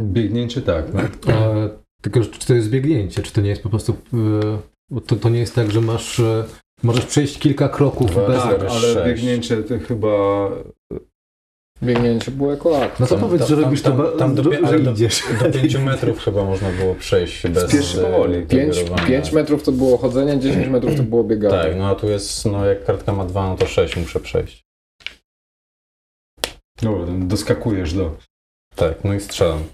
Biegnięcie 0.00 0.62
tak, 0.62 0.94
no. 0.94 1.00
E, 1.32 1.68
tylko, 2.02 2.20
czy 2.20 2.46
to 2.46 2.54
jest 2.54 2.70
biegnięcie, 2.70 3.22
czy 3.22 3.32
to 3.32 3.40
nie 3.40 3.50
jest 3.50 3.62
po 3.62 3.70
prostu... 3.70 3.96
Bo 4.90 5.00
to, 5.00 5.16
to 5.16 5.28
nie 5.28 5.38
jest 5.38 5.54
tak, 5.54 5.70
że 5.70 5.80
masz... 5.80 6.20
E, 6.20 6.44
możesz 6.82 7.06
przejść 7.06 7.38
kilka 7.38 7.68
kroków 7.68 8.10
Dwa, 8.10 8.26
bez... 8.26 8.42
Tak, 8.42 8.60
ale 8.60 8.70
sześć. 8.70 9.06
biegnięcie 9.06 9.62
to 9.62 9.78
chyba... 9.78 10.08
Biegnięcie 11.82 12.30
było 12.30 12.50
jako 12.50 12.82
akt. 12.84 13.00
No 13.00 13.06
to 13.06 13.14
Tam- 13.14 13.24
powiedz, 13.24 13.48
że 13.48 13.54
tam- 13.56 13.64
robisz 13.64 13.82
tam- 13.82 13.96
to, 13.96 14.12
tam 14.12 14.34
do- 14.34 14.42
że 14.42 14.78
idziesz. 14.92 15.22
Do 15.42 15.50
5 15.58 15.76
metrów 15.76 16.18
chyba 16.24 16.44
można 16.44 16.70
było 16.72 16.94
przejść 16.94 17.46
bez 17.48 17.70
Spieszy 17.70 18.00
e, 18.00 18.10
powoli. 18.10 18.46
5, 18.46 18.74
sugerowania. 18.76 19.06
5 19.08 19.32
metrów 19.32 19.62
to 19.62 19.72
było 19.72 19.98
chodzenie, 19.98 20.38
10 20.40 20.68
metrów 20.68 20.96
to 20.96 21.02
było 21.02 21.24
bieganie. 21.24 21.62
Tak, 21.62 21.76
no 21.76 21.86
a 21.88 21.94
tu 21.94 22.08
jest, 22.08 22.44
no 22.44 22.66
jak 22.66 22.84
kartka 22.84 23.12
ma 23.12 23.24
2, 23.24 23.48
no 23.48 23.56
to 23.56 23.66
6 23.66 23.96
muszę 23.96 24.20
przejść. 24.20 24.64
Dobra, 26.82 27.06
doskakujesz 27.18 27.92
do... 27.94 28.16
Tak, 28.76 29.04
no 29.04 29.14
i 29.14 29.20
strzelam. 29.20 29.64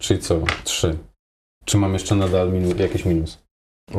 Czyli 0.00 0.20
co? 0.20 0.40
3. 0.64 0.98
Czy 1.64 1.76
mam 1.78 1.92
jeszcze 1.92 2.14
nadal 2.14 2.52
minu- 2.52 2.80
jakiś 2.80 3.04
minus? 3.04 3.38
E, 3.94 3.98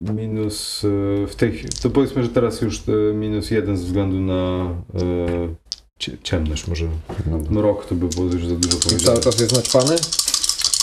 minus 0.00 0.84
e, 0.84 1.26
w 1.26 1.34
tej 1.36 1.52
chwili... 1.52 1.68
To 1.82 1.90
powiedzmy, 1.90 2.22
że 2.22 2.28
teraz 2.28 2.60
już 2.60 2.78
e, 2.88 3.14
minus 3.14 3.50
jeden 3.50 3.76
ze 3.76 3.84
względu 3.84 4.20
na 4.20 4.70
e, 4.94 5.54
cie- 5.98 6.18
ciemność 6.22 6.66
może. 6.66 6.88
Dobra. 7.26 7.50
Mrok 7.52 7.86
to 7.86 7.94
by 7.94 8.06
było 8.06 8.26
już 8.26 8.46
za 8.46 8.54
dużo 8.54 8.76
I 8.76 8.80
cały 8.80 8.92
powiedziane. 8.92 9.20
czas 9.20 9.40
jest 9.40 9.56
naćpany? 9.56 9.96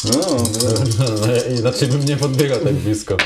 No, 0.06 0.20
no. 1.00 1.34
Inaczej 1.60 1.88
bym 1.88 2.06
nie 2.06 2.18
podbiegał 2.18 2.60
tak 2.60 2.74
blisko. 2.74 3.18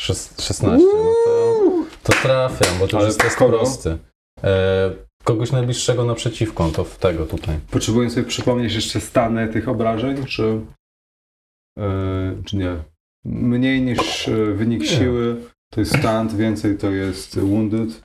Szes- 0.00 0.42
16, 0.42 0.86
no 0.86 1.14
to, 1.24 1.84
to 2.02 2.12
trafiam, 2.22 2.78
bo 2.78 2.78
to 2.78 2.84
już 2.84 2.94
Ale 2.94 3.06
jest 3.06 3.20
test 3.20 3.36
prosty. 3.36 3.98
Eee, 4.42 4.50
kogoś 5.24 5.52
najbliższego 5.52 6.04
naprzeciwko, 6.04 6.68
to 6.70 6.84
w 6.84 6.98
tego 6.98 7.26
tutaj. 7.26 7.58
Potrzebuję 7.70 8.10
sobie 8.10 8.26
przypomnieć 8.26 8.74
jeszcze 8.74 9.00
stany 9.00 9.48
tych 9.48 9.68
obrażeń, 9.68 10.24
czy... 10.26 10.60
e, 11.78 12.42
czy 12.44 12.56
nie? 12.56 12.76
Mniej 13.24 13.82
niż 13.82 14.28
e, 14.28 14.52
wynik 14.54 14.80
Nie. 14.80 14.86
siły 14.86 15.36
to 15.70 15.80
jest 15.80 15.98
stand, 15.98 16.34
więcej 16.36 16.76
to 16.78 16.90
jest 16.90 17.38
wounded. 17.40 18.02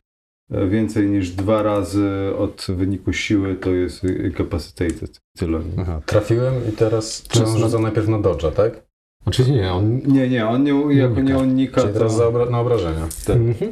e, 0.51 0.67
Więcej 0.67 1.07
niż 1.09 1.29
dwa 1.31 1.63
razy 1.63 2.09
od 2.37 2.65
wyniku 2.69 3.13
siły 3.13 3.55
to 3.55 3.69
jest 3.69 4.03
incapacitated. 4.03 5.19
Tyle. 5.37 5.59
Aha, 5.79 6.01
trafiłem 6.05 6.53
i 6.69 6.71
teraz 6.71 7.23
czas 7.23 7.53
No, 7.53 7.59
rzuca 7.59 7.79
najpierw 7.79 8.07
na 8.07 8.17
dodge'a, 8.19 8.51
tak? 8.51 8.83
Oczywiście 9.25 9.55
nie, 9.55 9.73
on... 9.73 9.97
Nie, 10.07 10.29
nie, 10.29 10.47
on 10.47 10.63
nie, 10.63 10.95
jako 10.95 11.21
nie 11.21 11.37
unika, 11.37 11.81
Czyli 11.81 11.93
teraz 11.93 12.11
to... 12.11 12.17
za 12.17 12.23
obra- 12.25 12.51
na 12.51 12.59
obrażenia. 12.59 13.07
Tak. 13.25 13.35
Mhm. 13.35 13.71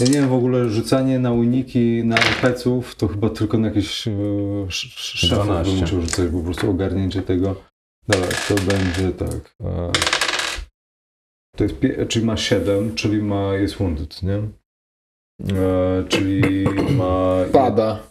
Ja 0.00 0.06
nie 0.06 0.12
wiem, 0.12 0.28
w 0.28 0.32
ogóle 0.32 0.68
rzucanie 0.68 1.18
na 1.18 1.32
uniki, 1.32 2.02
na 2.04 2.16
peców, 2.42 2.94
to 2.94 3.08
chyba 3.08 3.30
tylko 3.30 3.58
na 3.58 3.68
jakieś 3.68 3.86
sz- 3.90 4.68
sz- 4.68 4.92
szefów 5.18 5.44
12. 5.44 5.72
bym 5.72 5.80
musiał 5.80 6.00
rzucać, 6.00 6.30
po 6.32 6.40
prostu 6.40 6.70
ogarnięcie 6.70 7.22
tego. 7.22 7.54
Dobra, 8.08 8.28
to 8.48 8.54
będzie 8.54 9.12
tak. 9.12 9.54
To 11.56 11.64
jest, 11.64 11.80
pie- 11.80 12.06
czyli 12.08 12.24
ma 12.26 12.36
7, 12.36 12.94
czyli 12.94 13.22
ma, 13.22 13.54
jest 13.54 13.76
wounded, 13.76 14.22
nie? 14.22 14.34
E, 15.56 16.04
czyli 16.08 16.64
ma... 16.96 17.36
Pada. 17.52 18.02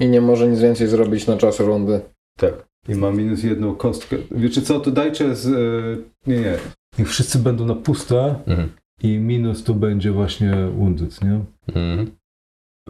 I 0.00 0.08
nie 0.08 0.20
może 0.20 0.48
nic 0.48 0.60
więcej 0.60 0.88
zrobić 0.88 1.26
na 1.26 1.36
czas 1.36 1.60
rundy. 1.60 2.00
Tak. 2.38 2.66
I 2.88 2.94
ma 2.94 3.10
minus 3.10 3.42
jedną 3.42 3.74
kostkę. 3.76 4.16
Wiecie 4.30 4.62
co, 4.62 4.80
to 4.80 4.90
dajcie 4.90 5.36
z... 5.36 5.46
E, 5.46 6.30
nie, 6.30 6.40
nie. 6.40 6.58
Niech 6.98 7.08
wszyscy 7.08 7.38
będą 7.38 7.66
na 7.66 7.74
puste 7.74 8.40
Mhm. 8.46 8.72
i 9.02 9.18
minus 9.18 9.64
to 9.64 9.74
będzie 9.74 10.12
właśnie 10.12 10.54
wounded, 10.76 11.24
nie? 11.24 11.40
Mhm. 11.68 12.10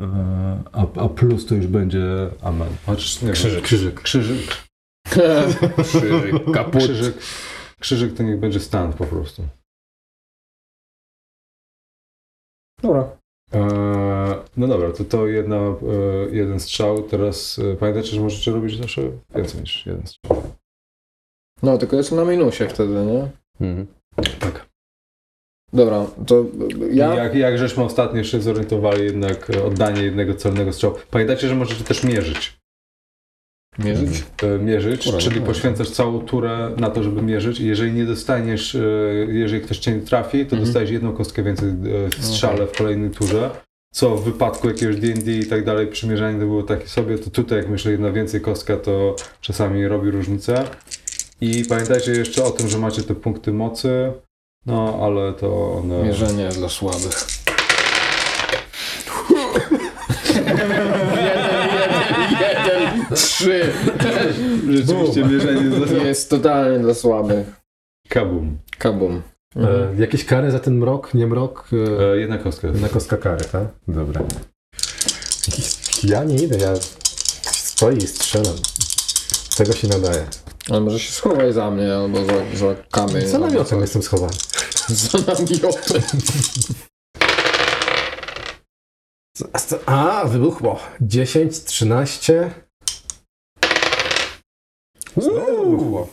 E, 0.00 0.64
A, 0.72 0.80
a 1.04 1.08
plus 1.08 1.46
to 1.46 1.54
już 1.54 1.66
będzie 1.66 2.04
amen. 2.42 2.68
Chociaż 2.86 3.22
nie 3.22 3.32
Krzyżyk. 3.32 3.54
Wiem. 3.54 3.62
Krzyżyk. 3.64 4.00
Krzyżyk. 4.00 4.65
Krzyżyk, 5.10 6.44
kaput. 6.54 6.82
Krzyżyk. 6.82 7.16
Krzyżyk 7.80 8.14
to 8.14 8.22
niech 8.22 8.40
będzie 8.40 8.60
stand 8.60 8.96
po 8.96 9.04
prostu. 9.04 9.42
Dobra. 12.82 13.16
Eee, 13.52 14.34
no 14.56 14.66
dobra, 14.66 14.92
to 14.92 15.04
to 15.04 15.26
jedna, 15.26 15.56
e, 15.56 15.74
jeden 16.30 16.60
strzał. 16.60 17.02
Teraz 17.02 17.58
e, 17.58 17.76
pamiętajcie, 17.76 18.10
że 18.10 18.20
możecie 18.20 18.52
robić 18.52 18.78
zawsze 18.78 19.02
więcej 19.34 19.60
niż 19.60 19.86
jeden 19.86 20.06
strzał. 20.06 20.42
No, 21.62 21.78
tylko 21.78 21.96
jest 21.96 22.12
na 22.12 22.24
minusie 22.24 22.68
wtedy, 22.68 22.94
nie? 22.94 23.30
Mhm. 23.60 23.86
Tak. 24.40 24.66
Dobra, 25.72 26.06
to 26.26 26.44
ja... 26.90 27.14
I 27.14 27.16
jak, 27.16 27.34
jak 27.34 27.58
żeśmy 27.58 27.84
ostatnio 27.84 28.24
się 28.24 28.40
zorientowali, 28.40 29.04
jednak 29.04 29.50
e, 29.50 29.64
oddanie 29.64 30.02
jednego 30.02 30.34
celnego 30.34 30.72
strzału. 30.72 30.94
Pamiętajcie, 31.10 31.48
że 31.48 31.54
możecie 31.54 31.84
też 31.84 32.04
mierzyć. 32.04 32.55
Mierzyć? 33.78 34.24
E, 34.42 34.58
mierzyć, 34.58 35.04
Kurwa, 35.04 35.18
czyli 35.18 35.40
no. 35.40 35.46
poświęcasz 35.46 35.90
całą 35.90 36.20
turę 36.20 36.70
na 36.76 36.90
to, 36.90 37.02
żeby 37.02 37.22
mierzyć 37.22 37.60
i 37.60 37.66
jeżeli 37.66 37.92
nie 37.92 38.04
dostaniesz, 38.04 38.74
e, 38.74 38.78
jeżeli 39.28 39.62
ktoś 39.62 39.78
cię 39.78 39.92
nie 39.92 40.00
trafi, 40.00 40.38
to 40.46 40.56
Mhm. 40.56 40.64
dostajesz 40.64 40.90
jedną 40.90 41.12
kostkę 41.12 41.42
więcej 41.42 41.68
e, 41.68 41.74
w 42.10 42.24
strzale 42.24 42.66
w 42.66 42.72
kolejnej 42.72 43.10
turze. 43.10 43.50
Co 43.94 44.16
w 44.16 44.24
wypadku 44.24 44.68
jakiegoś 44.68 44.96
D&D 44.96 45.32
i 45.32 45.46
tak 45.46 45.64
dalej, 45.64 45.86
przymierzanie 45.86 46.40
to 46.40 46.46
było 46.46 46.62
takie 46.62 46.86
sobie, 46.88 47.18
to 47.18 47.30
tutaj 47.30 47.58
jak 47.58 47.68
myślę 47.68 47.92
jedna 47.92 48.10
więcej 48.12 48.40
kostka, 48.40 48.76
to 48.76 49.16
czasami 49.40 49.88
robi 49.88 50.10
różnicę. 50.10 50.64
I 51.40 51.64
pamiętajcie 51.68 52.12
jeszcze 52.12 52.44
o 52.44 52.50
tym, 52.50 52.68
że 52.68 52.78
macie 52.78 53.02
te 53.02 53.14
punkty 53.14 53.52
mocy, 53.52 54.12
no 54.66 54.98
ale 55.02 55.32
to 55.32 55.72
one... 55.72 56.02
Mierzenie 56.02 56.48
dla 56.48 56.68
słabych. 56.68 57.26
jeden, 60.46 60.70
jeden, 60.70 62.60
jeden, 62.66 63.05
trzy. 63.16 63.72
Rzeczywiście 64.76 65.24
mierzenie 65.24 65.86
za 65.86 65.94
Jest 65.96 66.30
totalnie 66.30 66.78
dla 66.78 66.94
słabych. 66.94 67.46
kabum. 68.08 68.58
Kabum. 68.78 69.22
E, 69.56 69.94
jakieś 69.98 70.24
kary 70.24 70.50
za 70.50 70.58
ten 70.58 70.74
mrok, 70.78 71.14
nie 71.14 71.26
mrok? 71.26 71.68
E, 71.72 72.12
E, 72.12 72.16
jedna 72.16 72.38
kostka. 72.38 72.68
na 72.68 72.88
kostka 72.88 73.16
kary, 73.16 73.44
tak? 73.44 73.64
Dobra. 73.88 74.22
Ja 76.04 76.24
nie 76.24 76.36
idę, 76.36 76.58
ja 76.58 76.74
stoję 77.52 77.96
i 77.96 78.06
strzelam. 78.06 78.56
Z 79.50 79.56
tego 79.56 79.72
się 79.72 79.88
nadaje. 79.88 80.26
Ale 80.70 80.80
może 80.80 80.98
się 80.98 81.12
schowaj 81.12 81.52
za 81.52 81.70
mnie 81.70 81.94
albo 81.94 82.18
za, 82.24 82.32
za 82.56 82.74
kamień. 82.90 83.26
Za 83.26 83.38
namiotem 83.38 83.80
jestem 83.80 84.02
schowany. 84.02 84.32
Za 84.88 85.18
namiotem. 85.18 86.02
A, 89.86 90.24
wybuchło. 90.24 90.78
10, 91.00 91.64
13. 91.64 92.50
Znowu 95.16 95.70
wybuchło. 95.70 96.08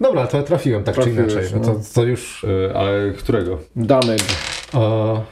Dobra, 0.00 0.26
to 0.26 0.42
trafiłem 0.42 0.84
tak 0.84 0.94
Trafiłeś, 0.94 1.32
czy 1.32 1.40
inaczej. 1.40 1.60
No 1.60 1.66
no. 1.66 1.74
to, 1.74 1.80
to 1.94 2.04
już 2.04 2.44
E, 2.44 2.76
ale 2.76 3.12
którego? 3.12 3.58
Damage. 3.76 4.24
o, 4.72 5.24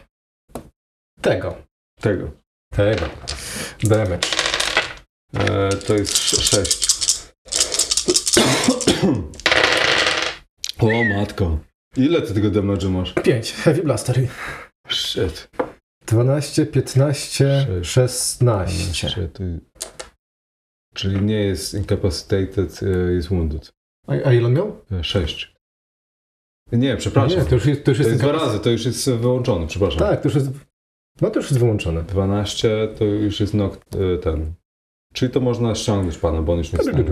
tego. 1.21 1.55
Tego. 2.01 2.31
Tego. 2.71 3.07
Damage. 3.83 4.29
E, 5.35 5.69
to 5.69 5.95
jest 5.95 6.17
6. 6.17 6.89
o 10.81 11.05
matko. 11.17 11.59
Ile 11.97 12.23
ty 12.23 12.35
tego 12.35 12.51
damage'u 12.51 12.91
masz? 12.91 13.13
5. 13.13 13.53
Heavy 13.53 13.83
Blaster. 13.83 14.17
Shit. 14.89 15.49
12, 16.07 16.67
15, 16.67 17.67
Sześć. 17.67 17.91
16. 17.91 19.09
Shit. 19.09 19.39
Czyli 20.95 21.23
nie 21.23 21.45
jest 21.45 21.75
incapacitated, 21.75 22.83
e, 22.83 23.13
jest 23.13 23.29
wounded. 23.29 23.73
A, 24.07 24.13
a 24.13 24.33
ile 24.33 24.47
on 24.47 24.53
miał? 24.53 24.81
6. 25.03 25.55
Nie, 26.73 26.97
przepraszam. 26.97 27.39
Nie, 27.39 27.45
to 27.45 27.55
już 27.55 27.67
jest, 27.67 27.85
to 27.85 27.91
już 27.91 27.99
to 27.99 28.03
jest 28.03 28.13
jest 28.13 28.23
dwa 28.23 28.33
razy, 28.33 28.61
to 28.61 28.71
już 28.71 28.85
jest 28.85 29.11
wyłączone, 29.11 29.67
przepraszam. 29.67 29.99
Tak, 29.99 30.21
to 30.21 30.29
już 30.29 30.35
jest. 30.35 30.51
No 31.21 31.31
to 31.31 31.39
już 31.39 31.51
jest 31.51 31.61
wyłączone. 31.61 32.03
12 32.03 32.89
to 32.99 33.05
już 33.05 33.41
jest 33.41 33.55
nok, 33.55 33.77
e, 33.77 34.19
ten. 34.19 34.53
Czyli 35.15 35.33
to 35.33 35.41
można 35.41 35.75
ściągnąć 35.75 36.19
pana, 36.19 36.43
bo 36.43 36.53
on 36.53 36.59
już 36.59 36.73
nie 36.73 36.79
wstanie. 36.79 37.05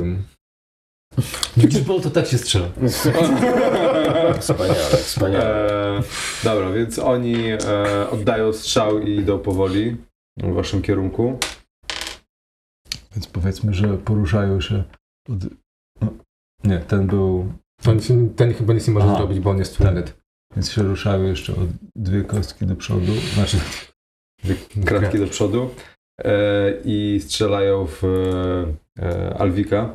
Widzisz, 1.56 1.82
bo 1.82 2.00
to 2.00 2.10
tak 2.10 2.26
się 2.26 2.38
strzela. 2.38 2.68
Wspaniale, 4.40 4.96
wspaniale. 4.96 5.98
E, 5.98 6.02
dobra, 6.44 6.70
więc 6.70 6.98
oni 6.98 7.36
e, 7.50 8.10
oddają 8.10 8.52
strzał 8.52 8.98
i 8.98 9.16
idą 9.16 9.38
powoli 9.38 9.96
w 10.36 10.52
waszym 10.54 10.82
kierunku. 10.82 11.38
Więc 13.14 13.26
powiedzmy, 13.26 13.74
że 13.74 13.98
poruszają 13.98 14.60
się 14.60 14.84
od... 15.28 15.38
Nie, 16.64 16.78
ten 16.78 17.06
był... 17.06 17.52
On, 17.88 17.98
ten 18.36 18.54
chyba 18.54 18.72
nic 18.72 18.88
nie 18.88 18.94
może 18.94 19.06
Aha. 19.06 19.16
zrobić, 19.16 19.40
bo 19.40 19.50
on 19.50 19.58
jest 19.58 19.78
wounded. 19.78 20.22
Więc 20.56 20.70
się 20.70 20.82
ruszają 20.82 21.22
jeszcze 21.24 21.52
o 21.52 21.56
dwie 21.96 22.24
kostki 22.24 22.66
do 22.66 22.76
przodu. 22.76 23.12
Znaczy, 23.34 23.56
Dwie 24.44 24.54
kratki 24.84 25.18
do 25.18 25.26
przodu. 25.26 25.70
E, 26.24 26.72
I 26.84 27.20
strzelają 27.22 27.86
w 27.86 28.04
e, 28.98 29.36
Alwika. 29.38 29.94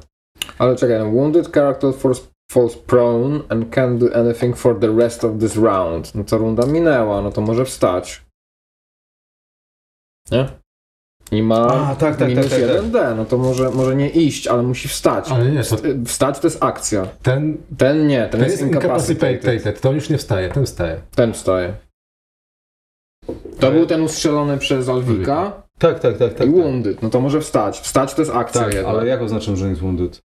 Ale 0.57 0.75
czekaj, 0.75 0.99
no, 0.99 1.11
wounded 1.11 1.53
character 1.53 1.93
falls, 1.93 2.27
falls 2.51 2.75
prone 2.75 3.39
and 3.49 3.75
can't 3.75 3.97
do 3.97 4.15
anything 4.15 4.57
for 4.57 4.79
the 4.79 4.95
rest 4.95 5.23
of 5.23 5.39
this 5.39 5.55
round. 5.55 6.15
No 6.15 6.23
to 6.23 6.37
runda 6.37 6.65
minęła, 6.65 7.21
no 7.21 7.31
to 7.31 7.41
może 7.41 7.65
wstać. 7.65 8.25
Nie? 10.31 10.47
I 11.31 11.41
ma 11.43 11.89
A, 11.91 11.95
tak, 11.95 12.15
tak, 12.15 12.29
minus 12.29 12.49
tak, 12.49 12.59
tak, 12.59 12.69
tak. 12.69 12.81
1D, 12.81 13.15
no 13.17 13.25
to 13.25 13.37
może, 13.37 13.69
może 13.69 13.95
nie 13.95 14.09
iść, 14.09 14.47
ale 14.47 14.63
musi 14.63 14.87
wstać. 14.87 15.31
Ale 15.31 15.45
nie, 15.51 15.63
to 15.63 15.75
Wst- 15.75 16.05
Wstać 16.05 16.39
to 16.39 16.47
jest 16.47 16.63
akcja. 16.63 17.07
ten, 17.23 17.57
Ten 17.77 18.07
nie, 18.07 18.21
ten, 18.21 18.29
ten 18.29 18.39
jest 18.39 18.51
jest 18.51 18.63
incapacitated. 18.63 19.31
incapacitated, 19.43 19.81
to 19.81 19.91
już 19.93 20.09
nie 20.09 20.17
wstaje, 20.17 20.49
ten 20.49 20.65
wstaje. 20.65 21.01
Ten 21.15 21.33
wstaje. 21.33 21.73
To 23.59 23.71
był 23.71 23.85
ten 23.85 24.01
ustrzelony 24.01 24.57
przez 24.57 24.89
Alwika 24.89 25.61
Tak, 25.79 25.99
tak, 25.99 26.17
tak, 26.17 26.33
tak. 26.33 26.47
i 26.47 26.51
wounded. 26.51 27.01
No 27.01 27.09
to 27.09 27.19
może 27.21 27.41
wstać. 27.41 27.79
Wstać 27.79 28.13
to 28.13 28.21
jest 28.21 28.31
akcja 28.35 28.61
Tak, 28.61 28.75
ale 28.85 29.07
jak 29.07 29.21
oznaczam, 29.21 29.55
że 29.55 29.63
nie 29.63 29.69
jest 29.69 29.81
wounded? 29.81 30.19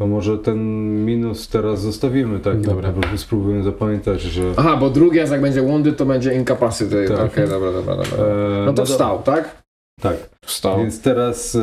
To 0.00 0.06
może 0.06 0.38
ten 0.38 0.58
minus 1.04 1.48
teraz 1.48 1.80
zostawimy 1.80 2.40
taki, 2.40 2.62
Dobra. 2.62 2.92
prostu 2.92 3.18
spróbujemy 3.18 3.62
zapamiętać, 3.62 4.22
że... 4.22 4.42
Aha, 4.56 4.76
bo 4.76 4.90
drugi 4.90 5.18
raz 5.18 5.30
jak 5.30 5.40
będzie 5.40 5.62
wounded, 5.62 5.96
to 5.96 6.06
będzie 6.06 6.34
incapacitated. 6.34 7.08
Tak. 7.18 7.32
Okej, 7.32 7.48
dobra, 7.48 7.72
dobra, 7.72 7.96
dobra. 7.96 8.24
E, 8.26 8.66
No 8.66 8.72
to 8.72 8.82
do- 8.82 8.86
wstał, 8.86 9.22
tak? 9.22 9.62
Tak. 10.00 10.16
Wstał. 10.44 10.78
Więc 10.78 11.02
teraz 11.02 11.54
e, 11.54 11.60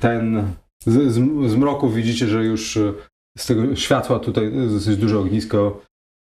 ten. 0.00 0.52
Z, 0.86 1.12
z, 1.12 1.50
z 1.50 1.56
mroku 1.56 1.90
widzicie, 1.90 2.26
że 2.26 2.44
już 2.44 2.76
e, 2.76 2.92
z 3.38 3.46
tego 3.46 3.76
światła 3.76 4.18
tutaj 4.18 4.54
jest 4.54 4.74
dosyć 4.74 4.96
duże 4.96 5.18
ognisko. 5.18 5.80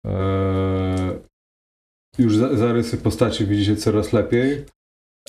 E, 0.06 1.18
już 2.18 2.36
za, 2.36 2.56
zarysy 2.56 2.96
postaci 2.96 3.46
widzicie 3.46 3.76
coraz 3.76 4.12
lepiej. 4.12 4.64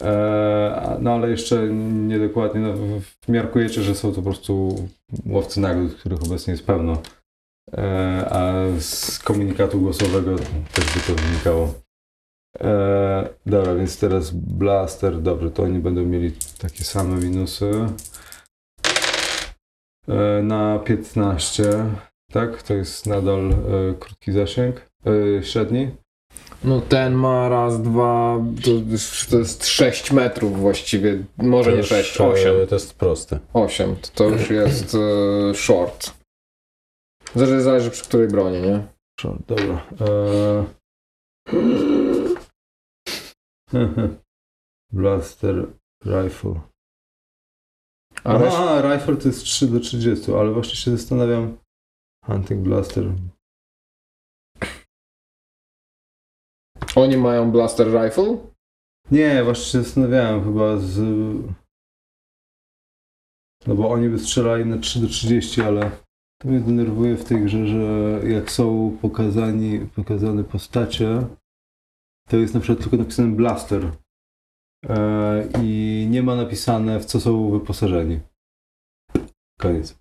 E, 0.02 0.98
no 1.02 1.14
ale 1.14 1.30
jeszcze 1.30 1.68
niedokładnie. 2.08 2.62
No, 2.62 2.74
wmiarkujecie, 3.28 3.82
że 3.82 3.96
są 3.96 4.10
to 4.10 4.16
po 4.16 4.22
prostu 4.22 4.76
łowcy 5.26 5.60
nagród, 5.60 5.96
których 5.96 6.24
obecnie 6.24 6.52
jest 6.52 6.66
pełno. 6.66 7.02
E, 7.78 8.26
a 8.30 8.64
z 8.80 9.20
komunikatu 9.20 9.80
głosowego 9.80 10.36
też 10.74 10.86
by 10.86 11.00
to 11.08 11.22
wynikało. 11.22 11.74
E, 12.60 13.30
dobra, 13.46 13.76
więc 13.76 14.00
teraz 14.00 14.32
blaster, 14.32 15.22
dobrze, 15.22 15.52
to 15.52 15.64
oni 15.64 15.80
będą 15.80 16.06
mieli 16.06 16.32
takie 16.62 16.84
same 16.84 17.16
minusy. 17.16 17.72
Na 20.44 20.80
15, 20.80 21.86
tak? 22.32 22.64
To 22.64 22.74
jest 22.74 23.08
nadal 23.08 23.54
krótki 24.00 24.32
zasięg, 24.32 24.90
średni. 25.42 25.92
No 26.64 26.82
ten 26.82 27.14
ma 27.14 27.50
raz, 27.50 27.82
dwa, 27.82 28.38
to 28.64 28.72
jest, 28.72 29.30
to 29.30 29.38
jest 29.38 29.68
6 29.68 30.12
metrów 30.12 30.60
właściwie. 30.60 31.24
Może 31.38 31.70
To 31.70 31.72
nie 31.72 31.78
już, 31.78 31.88
6, 31.88 32.22
e, 32.22 32.28
8. 32.28 32.68
To 32.68 32.76
jest 32.76 32.94
prosty. 32.94 33.40
8. 33.54 33.96
To, 33.96 34.10
to 34.16 34.24
już 34.30 34.50
jest 34.50 34.96
e, 34.96 35.56
short. 35.56 36.14
Zależy, 37.36 37.62
zależy 37.62 37.92
przy 37.92 38.04
której 38.04 38.28
broni, 38.28 38.62
nie? 38.62 38.88
Dobra. 39.48 39.88
E, 40.02 40.66
Blaster 44.92 45.68
Rifle. 46.06 46.62
Aha, 48.24 48.82
rifle 48.82 49.16
to 49.16 49.28
jest 49.28 49.44
3 49.44 49.68
do 49.68 49.80
30, 49.80 50.34
ale 50.34 50.52
właśnie 50.52 50.76
się 50.76 50.92
zastanawiam. 50.92 51.58
Hunting 52.26 52.62
Blaster. 52.64 53.04
Oni 57.02 57.18
mają 57.18 57.52
blaster 57.52 57.88
rifle? 57.88 58.38
Nie, 59.12 59.44
właśnie 59.44 59.66
się 59.66 59.84
zastanawiałem 59.84 60.44
chyba 60.44 60.78
z... 60.78 61.00
No 63.68 63.76
bo 63.76 63.90
oni 63.90 64.10
by 64.10 64.20
strzelali 64.20 64.66
na 64.66 64.78
3 64.78 65.00
do 65.00 65.08
30, 65.08 65.62
ale 65.62 65.92
to 66.42 66.48
mnie 66.48 66.60
denerwuje 66.60 67.18
w 67.18 67.24
tej 67.24 67.42
grze, 67.42 67.68
że 67.68 68.20
jak 68.30 68.52
są 68.52 68.98
pokazani, 69.02 69.80
pokazane 69.96 70.44
postacie, 70.44 71.28
to 72.30 72.38
jest 72.38 72.54
na 72.54 72.60
przykład 72.60 72.84
tylko 72.84 72.98
napisane 72.98 73.36
blaster. 73.36 73.92
E, 74.90 75.50
I 75.64 76.08
nie 76.10 76.24
ma 76.24 76.36
napisane 76.36 77.00
w 77.00 77.06
co 77.06 77.20
są 77.20 77.52
wyposażeni. 77.52 78.20
Koniec. 79.60 80.00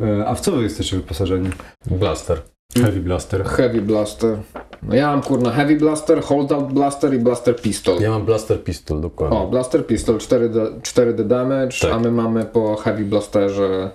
E, 0.00 0.26
a 0.26 0.34
w 0.34 0.40
co 0.40 0.52
wy 0.52 0.62
jesteście 0.62 0.96
wyposażeni? 0.96 1.50
Blaster. 1.86 2.53
Heavy 2.82 3.00
Blaster. 3.00 3.44
Heavy 3.44 3.80
blaster. 3.80 4.38
No 4.82 4.94
ja 4.94 5.10
mam 5.10 5.22
kurna 5.22 5.50
heavy 5.50 5.76
blaster, 5.76 6.20
holdout 6.22 6.72
blaster 6.72 7.14
i 7.14 7.18
blaster 7.18 7.56
pistol. 7.62 8.00
Ja 8.02 8.10
mam 8.10 8.24
blaster 8.24 8.64
pistol, 8.64 9.00
dokładnie. 9.00 9.38
O, 9.38 9.46
blaster 9.48 9.86
pistol 9.86 10.16
4D, 10.18 10.80
4D 10.80 11.24
damage, 11.24 11.78
Tak. 11.80 11.92
a 11.92 11.98
my 11.98 12.10
mamy 12.10 12.44
po 12.44 12.76
heavy 12.76 13.04
blasterze. 13.04 13.90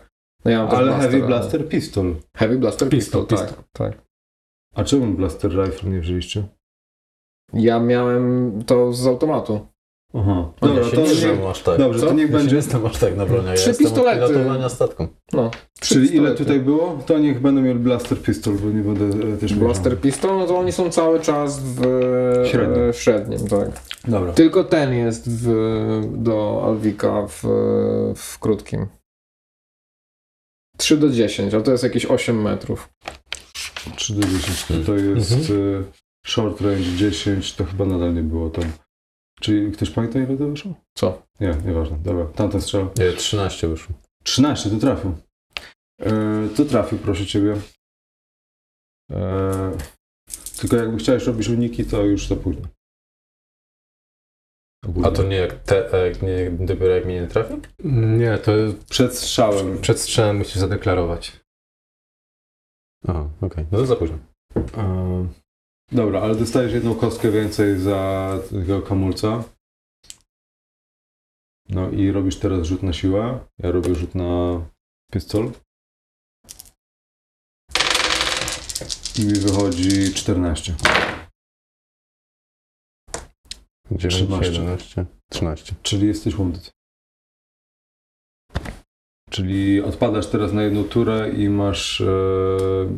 No 0.45 0.51
ja 0.51 0.63
mam 0.63 0.75
Ale 0.75 0.85
blaster, 0.85 1.11
Heavy 1.11 1.27
Blaster 1.27 1.67
Pistol. 1.67 2.15
Heavy 2.37 2.57
blaster 2.57 2.89
Pistol, 2.89 3.25
pistol, 3.25 3.37
pistol. 3.47 3.63
tak, 3.73 3.91
tak. 3.93 4.01
A 4.75 4.83
czemu 4.83 5.13
Blaster 5.17 5.51
Rifle 5.51 5.89
nie 5.89 5.99
wzięliście? 5.99 6.43
Ja 7.53 7.79
miałem 7.79 8.51
to 8.65 8.93
z 8.93 9.07
automatu. 9.07 9.67
Aha. 10.13 10.52
ja 10.62 10.67
Dobra, 10.67 10.84
się 10.84 10.91
to 10.95 11.02
nie 11.02 11.15
znam 11.15 11.48
aż 11.48 11.63
tak. 11.63 11.78
dobrze, 11.78 12.00
Co? 12.00 12.06
to 12.06 12.13
niech 12.13 12.22
Ja 12.22 12.28
się 12.28 12.34
nie 12.34 12.39
będzie. 12.39 12.62
znam 12.62 12.86
aż 12.86 12.98
tak 12.98 13.17
na 13.17 13.26
broniach. 13.26 13.56
Trzy 13.56 13.63
ja 13.63 13.69
jestem 13.69 13.88
pistolety. 13.88 14.28
pilotowania 14.34 14.69
statką. 14.69 15.08
No. 15.34 15.52
trzy 15.80 15.93
Czyli 15.93 16.06
ile 16.06 16.12
pistolety. 16.12 16.38
tutaj 16.43 16.60
było? 16.60 17.00
To 17.06 17.19
niech 17.19 17.41
będą 17.41 17.62
mieli 17.62 17.80
Blaster 17.80 18.22
Pistol, 18.22 18.54
bo 18.54 18.69
nie 18.69 18.82
będę 18.84 19.34
e, 19.34 19.38
też 19.38 19.52
miał. 19.52 19.60
Blaster 19.60 20.00
pistol, 20.02 20.38
no 20.38 20.48
to 20.48 20.58
oni 20.58 20.72
są 20.72 20.89
cały 20.89 21.19
czas 21.19 21.60
w 21.63 21.82
Średnim. 22.52 22.93
w 22.93 22.95
średnim 22.95 23.48
tak. 23.48 23.69
Dobra. 24.08 24.34
Tylko 24.34 24.63
ten 24.63 24.93
jest 24.93 25.30
w, 25.30 25.48
do 26.17 26.63
Alwika 26.65 27.28
w, 27.28 27.43
w 28.15 28.39
krótkim. 28.39 28.88
3 30.78 30.98
do 30.98 31.10
10, 31.10 31.54
ale 31.54 31.63
to 31.63 31.72
jest 31.72 31.84
jakieś 31.84 32.06
8 32.06 32.41
metrów. 32.41 32.89
3 33.95 34.13
do 34.13 34.22
10 34.28 34.65
to 34.86 34.95
jest 34.95 35.32
e, 35.34 35.84
short 36.26 36.62
range 36.62 36.95
10, 36.98 37.56
to 37.56 37.65
chyba 37.65 37.86
nadal 37.86 38.13
nie 38.13 38.24
było 38.24 38.50
tam. 38.50 38.63
Czyli 39.39 39.71
ktoś 39.71 39.89
pamięta 39.89 40.19
ile 40.19 40.38
to 40.38 40.47
wyszło? 40.47 40.73
Co? 40.93 41.21
Nie, 41.39 41.58
nieważne. 41.65 41.97
Dobra, 41.97 42.25
tamten 42.25 42.62
strzał. 42.62 42.89
Nie, 42.97 43.13
13 43.13 43.67
wyszło. 43.67 43.95
13, 44.23 44.69
to 44.69 44.78
trafił. 44.78 45.17
E, 46.02 46.12
to 46.58 46.65
trafił, 46.65 46.97
proszę 46.97 47.25
ciebie. 47.25 47.56
E, 49.12 49.78
tylko 50.60 50.75
jakby 50.75 50.97
chciałeś 50.97 51.25
robić 51.25 51.47
uniki, 51.49 51.86
to 51.86 52.04
już 52.04 52.28
za 52.28 52.36
późno. 52.36 52.67
A 55.04 55.12
to 55.12 55.23
nie 55.23 55.36
jak, 55.36 55.63
te, 55.63 55.89
a 55.93 55.97
jak 55.97 56.21
nie, 56.21 56.52
dopiero 56.52 56.95
jak 56.95 57.06
mnie 57.06 57.21
nie 57.21 57.28
trafi? 57.28 57.54
Nie, 58.17 58.38
to 58.38 58.52
Przed 58.89 59.15
strzałem. 59.17 59.82
przed 59.82 59.99
strzałem 59.99 60.38
musisz 60.38 60.56
zadeklarować. 60.56 61.39
Aha, 63.08 63.30
okej. 63.41 63.65
No 63.71 63.78
to 63.78 63.86
za 63.86 63.95
późno. 63.95 64.17
Dobra, 65.91 66.21
ale 66.21 66.36
dostajesz 66.36 66.73
jedną 66.73 66.95
kostkę 66.95 67.32
więcej 67.32 67.80
za 67.80 68.32
tego 68.49 68.82
kamulca. 68.82 69.43
No 71.69 71.89
i 71.89 72.12
robisz 72.12 72.36
teraz 72.36 72.67
rzut 72.67 72.84
na 72.84 72.93
siłę. 72.93 73.39
Ja 73.58 73.71
robię 73.71 73.95
rzut 73.95 74.15
na 74.15 74.62
pistol. 75.12 75.52
I 79.19 79.25
mi 79.25 79.34
wychodzi 79.34 80.13
14. 80.13 80.75
9, 83.91 84.12
13. 84.12 84.62
11, 84.62 85.06
13. 85.32 85.75
Czyli 85.84 86.08
jesteś 86.08 86.36
wounded. 86.36 86.71
Czyli 89.30 89.82
odpadasz 89.82 90.28
teraz 90.28 90.54
na 90.54 90.63
jedną 90.63 90.84
turę 90.84 91.30
i 91.30 91.49
masz 91.49 92.02
e, 92.02 92.08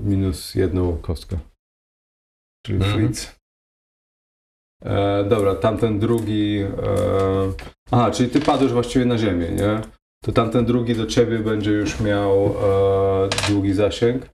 minus 0.04 0.56
jedną 0.56 0.97
kostkę. 0.97 1.39
Czyli 2.65 2.78
Mhm. 2.78 2.93
fritz. 3.08 3.36
E, 4.86 5.24
dobra, 5.24 5.56
tamten 5.56 6.00
drugi. 6.00 6.60
E, 6.60 6.67
aha, 7.91 8.12
czyli 8.12 8.30
ty 8.30 8.41
padłeś 8.41 8.71
właściwie 8.71 9.06
na 9.06 9.17
ziemię, 9.17 9.50
nie? 9.50 9.82
To 10.24 10.32
tamten 10.32 10.65
drugi 10.65 10.95
do 10.95 11.06
ciebie 11.06 11.39
będzie 11.39 11.71
już 11.71 12.00
miał 12.00 12.45
e, 12.45 13.30
długi 13.50 13.74
zasięg. 13.74 14.30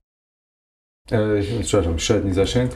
E, 1.10 1.18
przepraszam, 1.62 1.98
średni 1.98 2.32
zasięg. 2.34 2.72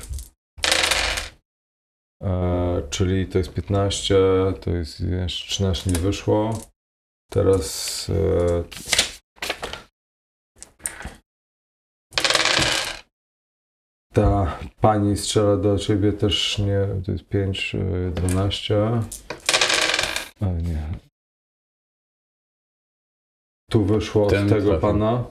E, 2.22 2.82
czyli 2.90 3.26
to 3.26 3.38
jest 3.38 3.52
15, 3.54 4.14
to 4.60 4.70
jest 4.70 5.00
jeszcze 5.00 5.46
13 5.48 5.90
nie 5.90 5.98
wyszło. 5.98 6.60
Teraz 7.30 8.10
ta 14.12 14.58
pani 14.80 15.16
strzela 15.16 15.56
do 15.56 15.78
ciebie 15.78 16.12
też 16.12 16.58
nie, 16.58 16.86
to 17.06 17.12
jest 17.12 17.24
5, 17.24 17.74
e, 17.74 18.10
12. 18.10 19.00
Ale 20.40 20.62
nie. 20.62 20.82
Tu 23.70 23.84
wyszło 23.84 24.24
od 24.24 24.30
Ten 24.30 24.48
tego 24.48 24.62
trafił. 24.70 24.80
pana. 24.80 25.24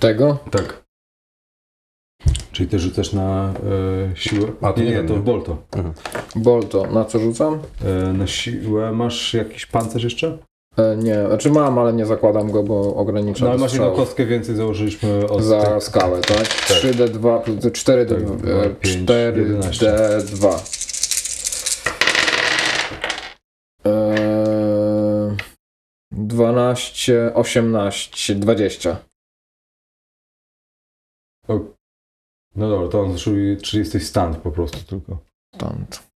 Tego? 0.00 0.38
Tak. 0.50 0.82
Czyli 2.52 2.68
ty 2.68 2.78
rzucasz 2.78 3.12
na 3.12 3.52
e, 4.12 4.16
siłę? 4.16 4.52
A, 4.62 4.72
to 4.72 4.80
nie, 4.80 4.90
nie 4.90 5.04
to 5.04 5.14
w 5.14 5.22
bolto. 5.22 5.62
Bolto. 6.36 6.86
Na 6.86 7.04
co 7.04 7.18
rzucam? 7.18 7.62
E, 7.84 8.12
na 8.12 8.26
siłę 8.26 8.92
masz 8.92 9.34
jakiś 9.34 9.66
pancerz 9.66 10.04
jeszcze? 10.04 10.38
E, 10.76 10.96
nie, 10.96 11.26
znaczy 11.26 11.50
mam, 11.50 11.78
ale 11.78 11.92
nie 11.92 12.06
zakładam 12.06 12.50
go, 12.50 12.62
bo 12.62 12.94
ogranicza 12.94 13.44
No 13.44 13.50
ale 13.50 13.60
masz 13.60 13.72
jedną 13.72 13.92
kostkę 13.92 14.26
więcej 14.26 14.56
założyliśmy 14.56 15.26
od 15.26 15.42
Za 15.42 15.62
tych- 15.62 15.82
skałę, 15.82 16.20
tak? 16.20 16.38
3D2 16.38 17.42
plus 17.42 17.56
4D2. 17.56 18.08
Tak, 18.08 18.36
dwa, 18.36 18.68
pięć, 18.80 19.10
4D2. 19.78 20.58
Eee, 23.84 25.36
12, 26.12 27.34
18, 27.34 28.34
20. 28.34 28.96
No 32.56 32.68
dobra, 32.68 32.88
to 32.88 33.00
on 33.00 33.18
zrobił 33.18 33.56
30 33.56 34.00
stand 34.00 34.36
po 34.36 34.50
prostu 34.50 34.84
tylko. 34.86 35.18
Stąd. 35.54 36.11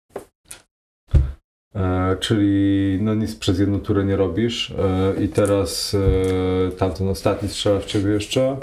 E, 1.75 2.15
czyli 2.19 2.97
no 3.01 3.15
nic 3.15 3.35
przez 3.35 3.59
jedną 3.59 3.79
turę 3.79 4.05
nie 4.05 4.15
robisz 4.15 4.71
e, 4.71 5.23
i 5.23 5.27
teraz 5.27 5.95
e, 5.95 6.71
tamten 6.71 7.07
ostatni 7.07 7.49
strzela 7.49 7.79
w 7.79 7.85
ciebie 7.85 8.11
jeszcze. 8.11 8.57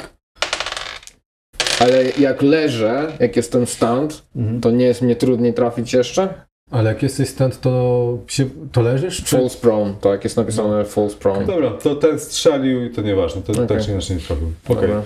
Ale 1.81 2.11
jak 2.18 2.42
leżę, 2.42 3.12
jak 3.20 3.37
jestem 3.37 3.66
stand, 3.66 4.22
to 4.62 4.70
nie 4.70 4.85
jest 4.85 5.03
mnie 5.03 5.16
trudniej 5.16 5.55
trafić 5.55 5.92
jeszcze? 5.92 6.35
Ale 6.70 6.88
jak 6.88 7.03
jesteś 7.03 7.29
stąd, 7.29 7.61
to, 7.61 8.18
się, 8.27 8.44
to 8.72 8.83
leżysz? 8.83 9.25
Czy... 9.25 9.37
False 9.37 9.59
prone, 9.59 9.94
tak, 10.01 10.25
jest 10.25 10.37
napisane 10.37 10.85
false 10.85 11.16
prone. 11.16 11.46
Dobra, 11.46 11.70
to 11.70 11.96
ten 11.96 12.20
strzelił 12.20 12.85
i 12.85 12.90
to 12.90 13.03
nieważne, 13.03 13.42
to 13.42 13.53
Okej. 13.53 13.66
tak 13.66 13.81
czy 13.85 13.90
inaczej 13.90 14.16
nie 14.16 14.22
trafił. 14.22 14.53
Okej. 14.68 14.88
Dobra. 14.88 15.03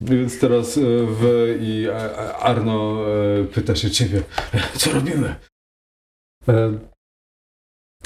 Więc 0.00 0.40
teraz 0.40 0.78
wy 1.20 1.58
i 1.60 1.86
Arno 2.40 2.98
pyta 3.54 3.76
się 3.76 3.90
ciebie, 3.90 4.22
co 4.78 4.92
robimy? 4.92 5.34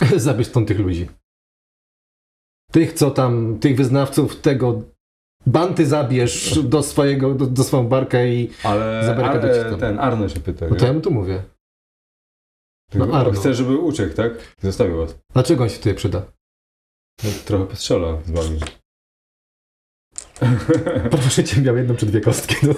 Zabierz 0.17 0.47
stąd 0.47 0.69
tych 0.69 0.79
ludzi. 0.79 1.09
Tych, 2.73 2.93
co 2.93 3.11
tam, 3.11 3.59
tych 3.59 3.77
wyznawców 3.77 4.41
tego 4.41 4.83
banty 5.47 5.87
zabierz 5.87 6.59
do 6.63 6.83
swojego, 6.83 7.35
do, 7.35 7.47
do 7.47 7.65
swoją 7.65 7.89
barkę 7.89 8.29
i... 8.35 8.51
Ale 8.65 9.03
Zabarykadujcie 9.07 9.61
Ar- 9.61 9.71
tam. 9.71 9.81
ten 9.81 9.99
Arno 9.99 10.29
się 10.29 10.41
pyta. 10.41 10.67
No 10.71 10.77
to 10.77 10.87
ja 10.87 10.93
mu 10.93 11.01
tu 11.01 11.11
mówię. 11.11 11.43
Ty 12.91 12.99
no 12.99 13.15
Arno. 13.15 13.33
Chce, 13.33 13.55
żeby 13.55 13.77
uciekł, 13.79 14.15
tak? 14.17 14.57
Zostawił 14.63 14.97
was. 14.97 15.19
Dlaczego 15.33 15.63
on 15.63 15.69
się 15.69 15.77
tutaj 15.79 15.95
przyda? 15.95 16.33
No, 17.25 17.31
Trochę 17.45 17.67
postrzela 17.67 18.23
z 18.25 18.31
wami. 18.31 18.61
Proszę 21.11 21.45
cię, 21.45 21.61
miał 21.61 21.77
jedną 21.77 21.97
czy 21.97 22.07
dwie 22.07 22.21
kostki. 22.21 22.55
No. 22.63 22.75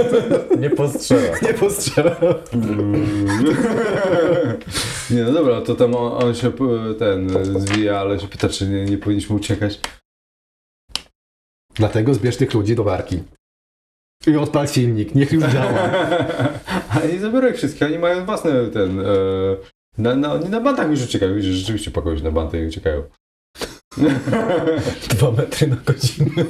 Nie 0.62 0.70
postrzela. 0.70 1.38
Nie 1.42 1.54
postrzela. 1.54 2.16
Nie, 5.10 5.22
no 5.24 5.32
dobra, 5.32 5.60
to 5.60 5.74
tam 5.74 5.94
on, 5.94 6.24
on 6.24 6.34
się 6.34 6.50
p- 6.52 6.94
ten 6.98 7.36
e, 7.36 7.44
zwija, 7.60 7.98
ale 7.98 8.20
się 8.20 8.28
pyta, 8.28 8.48
czy 8.48 8.68
nie, 8.68 8.84
nie 8.84 8.98
powinniśmy 8.98 9.36
uciekać. 9.36 9.80
Dlatego 11.74 12.14
zbierz 12.14 12.36
tych 12.36 12.54
ludzi 12.54 12.76
do 12.76 12.84
barki. 12.84 13.22
I 14.26 14.36
odpal 14.36 14.68
silnik, 14.68 15.14
niech 15.14 15.32
już 15.32 15.44
działa. 15.44 15.78
Ale 16.90 17.12
nie 17.12 17.20
zabiorą 17.20 17.48
ich 17.48 17.56
wszystkich, 17.56 17.82
oni 17.82 17.98
mają 17.98 18.24
własne 18.24 18.66
ten... 18.66 19.00
E, 19.00 19.04
na, 19.98 20.16
na, 20.16 20.32
oni 20.32 20.48
na 20.48 20.60
bantach 20.60 20.90
już 20.90 21.02
uciekają, 21.02 21.34
rzeczywiście 21.40 21.90
pakują 21.90 22.16
się 22.18 22.24
na 22.24 22.30
banty 22.30 22.62
i 22.62 22.66
uciekają. 22.66 23.02
Dwa 25.10 25.30
metry 25.30 25.66
na 25.66 25.76
godzinę. 25.76 26.44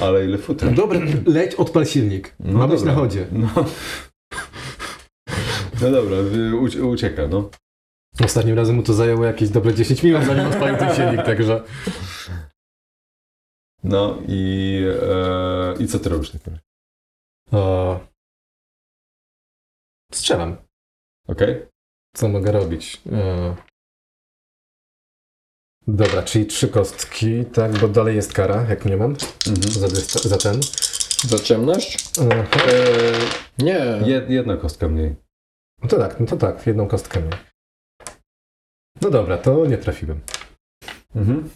Ale 0.00 0.24
ile 0.24 0.38
futra. 0.38 0.70
Dobra, 0.70 1.00
leć, 1.26 1.54
odpal 1.54 1.86
silnik. 1.86 2.34
No 2.40 2.58
Ma 2.58 2.68
być 2.68 2.82
na 2.82 2.94
chodzie. 2.94 3.26
No. 3.32 3.48
no 5.80 5.90
dobra, 5.90 6.16
ucieka, 6.86 7.28
no. 7.28 7.50
Ostatnim 8.24 8.56
razem 8.56 8.76
mu 8.76 8.82
to 8.82 8.92
zajęło 8.92 9.24
jakieś 9.24 9.48
dobre 9.48 9.74
10 9.74 10.02
minut, 10.02 10.24
zanim 10.24 10.46
odpalił 10.46 10.76
ten 10.76 10.94
silnik, 10.94 11.26
także... 11.26 11.62
No 13.84 14.18
i, 14.28 14.80
e, 15.02 15.74
i 15.82 15.86
co 15.86 15.98
ty 15.98 16.08
robisz 16.08 16.30
takim? 16.30 16.58
O... 17.52 18.00
Strzelam. 20.12 20.56
Okej? 21.28 21.66
Co 22.16 22.28
mogę 22.28 22.52
robić? 22.52 23.02
E... 23.12 23.56
Dobra, 25.88 26.22
czyli 26.22 26.46
trzy 26.46 26.68
kostki, 26.68 27.44
tak, 27.44 27.72
bo 27.78 27.88
dalej 27.88 28.16
jest 28.16 28.32
kara, 28.32 28.66
jak 28.68 28.84
nie 28.84 28.96
mam, 28.96 29.10
Mhm. 29.48 29.72
za, 29.72 29.86
dysta- 29.88 30.28
za 30.28 30.36
ten. 30.38 30.60
Za 31.28 31.38
ciemność? 31.38 32.04
Aha. 32.20 32.44
E, 32.72 33.64
Nie. 33.64 34.00
jed, 34.06 34.30
jedna 34.30 34.56
kostka 34.56 34.88
mniej. 34.88 35.14
No 35.82 35.88
to 35.88 35.98
tak, 35.98 36.20
no 36.20 36.26
to 36.26 36.36
tak, 36.36 36.66
jedną 36.66 36.88
kostkę 36.88 37.20
miał. 37.22 37.30
No 39.02 39.10
dobra, 39.10 39.38
to 39.38 39.66
nie 39.66 39.78
trafiłem. 39.78 40.20
Mhm. 41.14 41.50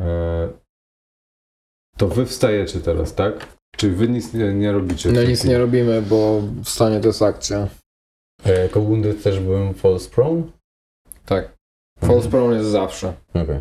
E, 0.00 0.48
to 1.96 2.08
wy 2.08 2.26
wstajecie 2.26 2.80
teraz, 2.80 3.14
tak? 3.14 3.56
Czy 3.76 3.90
wy 3.90 4.08
nic 4.08 4.32
nie, 4.34 4.54
nie 4.54 4.72
robicie? 4.72 5.12
No 5.12 5.22
nic 5.22 5.44
nie 5.44 5.58
robimy, 5.58 6.02
bo 6.02 6.40
w 6.64 6.68
stanie 6.68 7.00
to 7.00 7.06
jest 7.06 7.22
akcja. 7.22 7.68
Ja 8.44 8.52
jako 8.52 8.80
wounded 8.80 9.22
też 9.22 9.40
byłem 9.40 9.74
false 9.74 10.10
prone? 10.10 10.42
Tak. 11.26 11.56
False 12.00 12.28
prone 12.28 12.56
jest 12.56 12.68
zawsze. 12.68 13.12
Okej. 13.34 13.60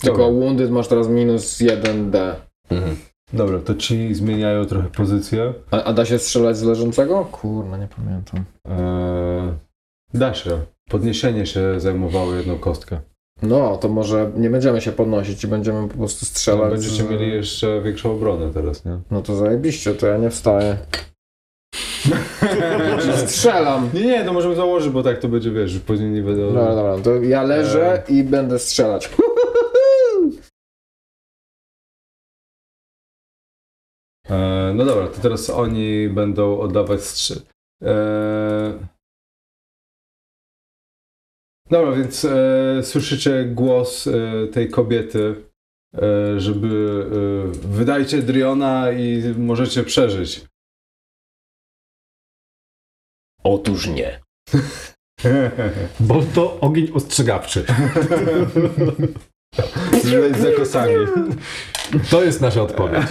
Tylko 0.00 0.18
Dobra. 0.18 0.40
wounded 0.40 0.70
masz 0.70 0.88
teraz 0.88 1.08
minus 1.08 1.58
1d. 1.60 2.34
Mhm. 2.70 2.96
Dobra, 3.32 3.58
to 3.58 3.74
ci 3.74 4.14
zmieniają 4.14 4.64
trochę 4.66 4.88
pozycję. 4.88 5.54
A, 5.70 5.82
a 5.84 5.92
da 5.92 6.04
się 6.04 6.18
strzelać 6.18 6.56
z 6.56 6.62
leżącego? 6.62 7.24
Kurna, 7.24 7.76
nie 7.76 7.88
pamiętam. 7.96 8.44
E, 8.68 9.54
da 10.14 10.34
się. 10.34 10.58
Podniesienie 10.90 11.46
się 11.46 11.80
zajmowało 11.80 12.34
jedną 12.34 12.58
kostkę. 12.58 13.00
No, 13.42 13.76
to 13.76 13.88
może 13.88 14.30
nie 14.36 14.50
będziemy 14.50 14.80
się 14.80 14.92
podnosić 14.92 15.44
i 15.44 15.46
będziemy 15.48 15.88
po 15.88 15.94
prostu 15.98 16.18
No, 16.22 16.26
strzelać. 16.28 16.70
będziecie 16.72 17.02
z- 17.04 17.10
mieli 17.10 17.28
jeszcze 17.32 17.80
większą 17.82 18.12
obronę 18.12 18.50
teraz, 18.54 18.84
nie? 18.84 18.98
No 19.10 19.22
to 19.22 19.36
zajebiście, 19.36 19.94
to 19.94 20.06
ja 20.06 20.18
nie 20.18 20.30
wstaję. 20.30 20.76
Strzelam. 23.26 23.90
Nie, 23.94 24.02
nie, 24.02 24.24
to 24.24 24.32
możemy 24.32 24.54
założyć, 24.54 24.92
bo 24.92 25.02
tak 25.02 25.18
to 25.18 25.28
będzie, 25.28 25.50
wiesz, 25.50 25.78
później 25.78 26.10
nie 26.10 26.22
będą... 26.22 26.46
Dobra, 26.46 26.74
dobra, 26.74 26.98
to 26.98 27.14
ja 27.14 27.42
leżę 27.42 28.02
i 28.08 28.24
będę 28.24 28.58
strzelać. 28.58 29.10
E, 34.30 34.72
no 34.74 34.84
dobra, 34.84 35.06
to 35.08 35.20
teraz 35.20 35.50
oni 35.50 36.08
będą 36.08 36.60
oddawać 36.60 37.00
strzy... 37.00 37.40
E... 37.82 38.88
Dobra, 41.70 41.92
więc 41.92 42.24
e, 42.24 42.82
słyszycie 42.82 43.44
głos 43.44 44.06
e, 44.06 44.46
tej 44.46 44.70
kobiety, 44.70 45.34
e, 45.94 46.40
żeby 46.40 47.06
e, 47.64 47.68
wydajcie 47.68 48.22
Driona 48.22 48.92
i 48.92 49.34
możecie 49.38 49.84
przeżyć. 49.84 50.51
Otóż 53.44 53.86
nie. 53.86 54.20
Bo 56.00 56.22
to 56.34 56.60
ogień 56.60 56.92
ostrzegawczy. 56.94 57.64
Zleć 60.02 60.36
za 60.36 60.52
kosami. 60.56 60.94
To 62.10 62.24
jest 62.24 62.40
nasza 62.40 62.62
odpowiedź. 62.62 63.06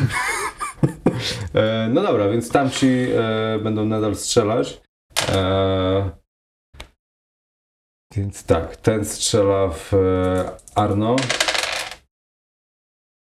E, 1.54 1.90
no 1.94 2.02
dobra, 2.02 2.30
więc 2.30 2.52
tamci 2.52 2.88
e, 2.88 3.60
będą 3.60 3.86
nadal 3.86 4.16
strzelać. 4.16 4.82
E, 5.30 6.12
więc 8.16 8.44
tak, 8.44 8.76
ten 8.76 9.06
strzela 9.06 9.70
w 9.70 9.92
Arno. 10.76 11.16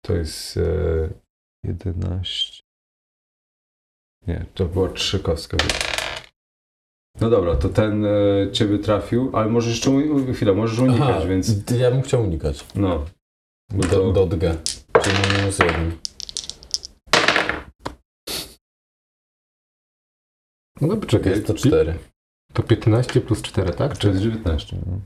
To 0.04 0.12
jest 0.12 0.56
e, 0.56 0.60
11. 1.64 2.62
Nie, 4.26 4.46
to 4.54 4.64
było 4.64 4.88
trzy 4.88 5.20
kostka. 5.20 5.56
No 7.20 7.30
dobra, 7.30 7.56
to 7.56 7.68
ten 7.68 8.04
e, 8.04 8.10
ciebie 8.52 8.78
trafił, 8.78 9.30
ale 9.32 9.48
możesz 9.50 9.72
jeszcze 9.74 9.90
u- 9.90 10.32
chwilę, 10.32 10.52
możesz 10.52 10.78
unikać, 10.78 11.00
Aha, 11.10 11.26
więc 11.26 11.70
Ja 11.70 11.90
bym 11.90 12.02
chciał 12.02 12.22
unikać. 12.22 12.64
no. 12.74 13.04
Bo 13.72 13.82
Do, 13.82 13.88
to, 13.88 14.12
dotgę. 14.12 14.56
Czyli 15.02 15.16
mam 15.16 15.40
minus 15.40 15.58
jeden. 15.58 15.92
No 20.80 20.88
dobra, 20.88 21.08
czekaj. 21.08 21.32
Jest 21.32 21.46
to 21.46 21.54
cztery. 21.54 21.98
To 22.52 22.62
15 22.62 23.20
plus 23.20 23.42
4, 23.42 23.72
tak? 23.72 23.96
to 23.96 24.08
jest 24.08 24.20
19. 24.20 24.76
No. 24.86 25.00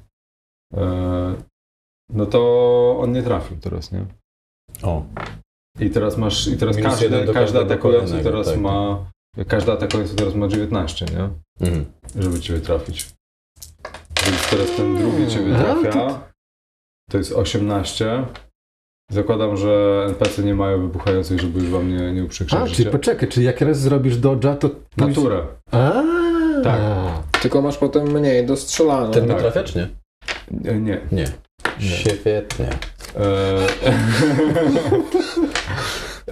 E, 0.83 1.35
no 2.09 2.27
to 2.27 2.99
on 3.01 3.12
nie 3.12 3.23
trafił 3.23 3.57
teraz, 3.57 3.92
nie? 3.92 4.07
O, 4.83 5.05
I 5.81 5.90
teraz 5.90 6.16
masz, 6.18 6.47
i 6.49 6.57
teraz 6.57 6.77
Minus 6.77 6.90
każdy, 7.01 7.25
do 7.25 7.33
każdy 7.33 7.59
atakujący 7.61 8.23
teraz 8.23 8.47
tak. 8.47 8.59
ma, 8.61 9.11
każdy 9.44 9.72
atakujący 9.72 10.16
teraz 10.16 10.35
ma 10.35 10.48
19, 10.48 11.07
nie? 11.07 11.29
mhm. 11.68 11.85
Żeby 12.18 12.40
ciebie 12.40 12.61
trafić. 12.61 13.07
Więc 14.27 14.51
teraz 14.51 14.66
ten 14.77 14.98
drugi 14.98 15.29
ciebie 15.29 15.57
A, 15.57 15.62
trafia. 15.62 16.20
To 17.11 17.18
jest 17.18 17.33
18. 17.33 18.24
Zakładam, 19.11 19.57
że 19.57 20.05
NPC 20.09 20.42
nie 20.42 20.55
mają 20.55 20.83
wybuchających, 20.83 21.40
żeby 21.40 21.61
już 21.61 21.68
wam 21.70 21.96
nie, 21.96 22.12
nie 22.12 22.24
uprzykrzyć 22.24 22.61
A, 22.61 22.66
czyli 22.66 22.90
poczekaj, 22.90 23.29
czyli 23.29 23.46
jak 23.46 23.61
raz 23.61 23.81
zrobisz 23.81 24.16
dodge'a, 24.16 24.57
to... 24.57 24.70
Naturę. 24.96 25.46
A, 25.70 25.92
Tak. 26.64 26.81
Tylko 27.42 27.62
masz 27.62 27.79
potem 27.79 28.09
mniej 28.09 28.46
do 28.46 28.57
strzelania. 28.57 29.11
Ten 29.11 29.29
tak. 29.29 29.38
trafia, 29.38 29.64
czy 29.64 29.79
nie? 29.79 29.88
E, 30.70 30.74
Nie. 30.81 31.01
Nie. 31.12 31.27
Świetnie. 31.79 32.68
E, 33.16 33.66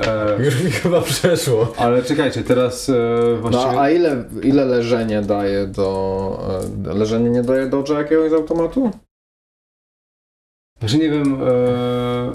e, 0.01 0.37
Już 0.45 0.65
mi 0.65 0.71
chyba 0.71 1.01
przeszło. 1.01 1.73
ale 1.79 2.03
czekajcie, 2.03 2.43
teraz 2.43 2.89
e, 2.89 2.93
No, 3.51 3.81
a 3.81 3.91
ile, 3.91 4.25
ile 4.43 4.65
leżenie 4.65 5.23
daje 5.23 5.67
do... 5.67 6.39
e, 6.91 6.95
Leżenie 6.95 7.31
nie 7.31 7.43
daje 7.43 7.67
dodge'a 7.71 7.95
jakiegoś 7.99 8.31
z 8.31 8.35
automatu? 8.35 8.91
Znaczy 10.79 10.99
nie 10.99 11.11
wiem, 11.11 11.43
e, 11.43 12.33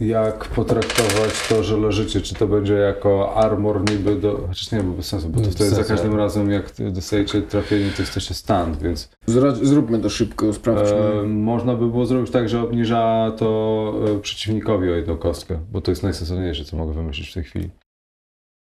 jak 0.00 0.44
potraktować 0.44 1.48
to, 1.48 1.62
że 1.62 1.76
leżycie. 1.76 2.20
Czy 2.20 2.34
to 2.34 2.46
będzie 2.46 2.74
jako 2.74 3.34
armor 3.34 3.90
niby 3.90 4.16
do... 4.16 4.46
Chociaż 4.48 4.72
nie, 4.72 4.82
bo 4.82 4.92
bez 4.92 5.06
sensu, 5.06 5.28
bo 5.28 5.40
to 5.40 5.50
wtedy 5.50 5.70
za 5.70 5.84
każdym 5.84 6.16
razem 6.16 6.50
jak 6.50 6.72
dostajecie 6.90 7.42
trafienie, 7.42 7.90
to 7.96 8.02
jesteście 8.02 8.34
stand, 8.34 8.82
więc 8.82 9.10
zróbmy 9.62 9.98
to 9.98 10.10
szybko, 10.10 10.52
sprawdźmy. 10.52 10.96
e, 10.96 11.22
można 11.22 11.74
by 11.74 11.86
było 11.86 12.06
zrobić 12.06 12.30
tak, 12.30 12.48
że 12.48 12.62
obniża 12.62 13.32
to 13.38 13.94
e, 14.16 14.20
przeciwnikowi 14.20 14.90
o 14.90 14.94
jedną 14.94 15.16
kostkę, 15.16 15.58
bo 15.72 15.80
to 15.80 15.90
jest 15.90 16.02
najsensowniejsze, 16.02 16.64
co 16.64 16.76
mogę 16.76 16.92
wymyślić 16.92 17.30
w 17.30 17.34
tej 17.34 17.44
chwili. 17.44 17.70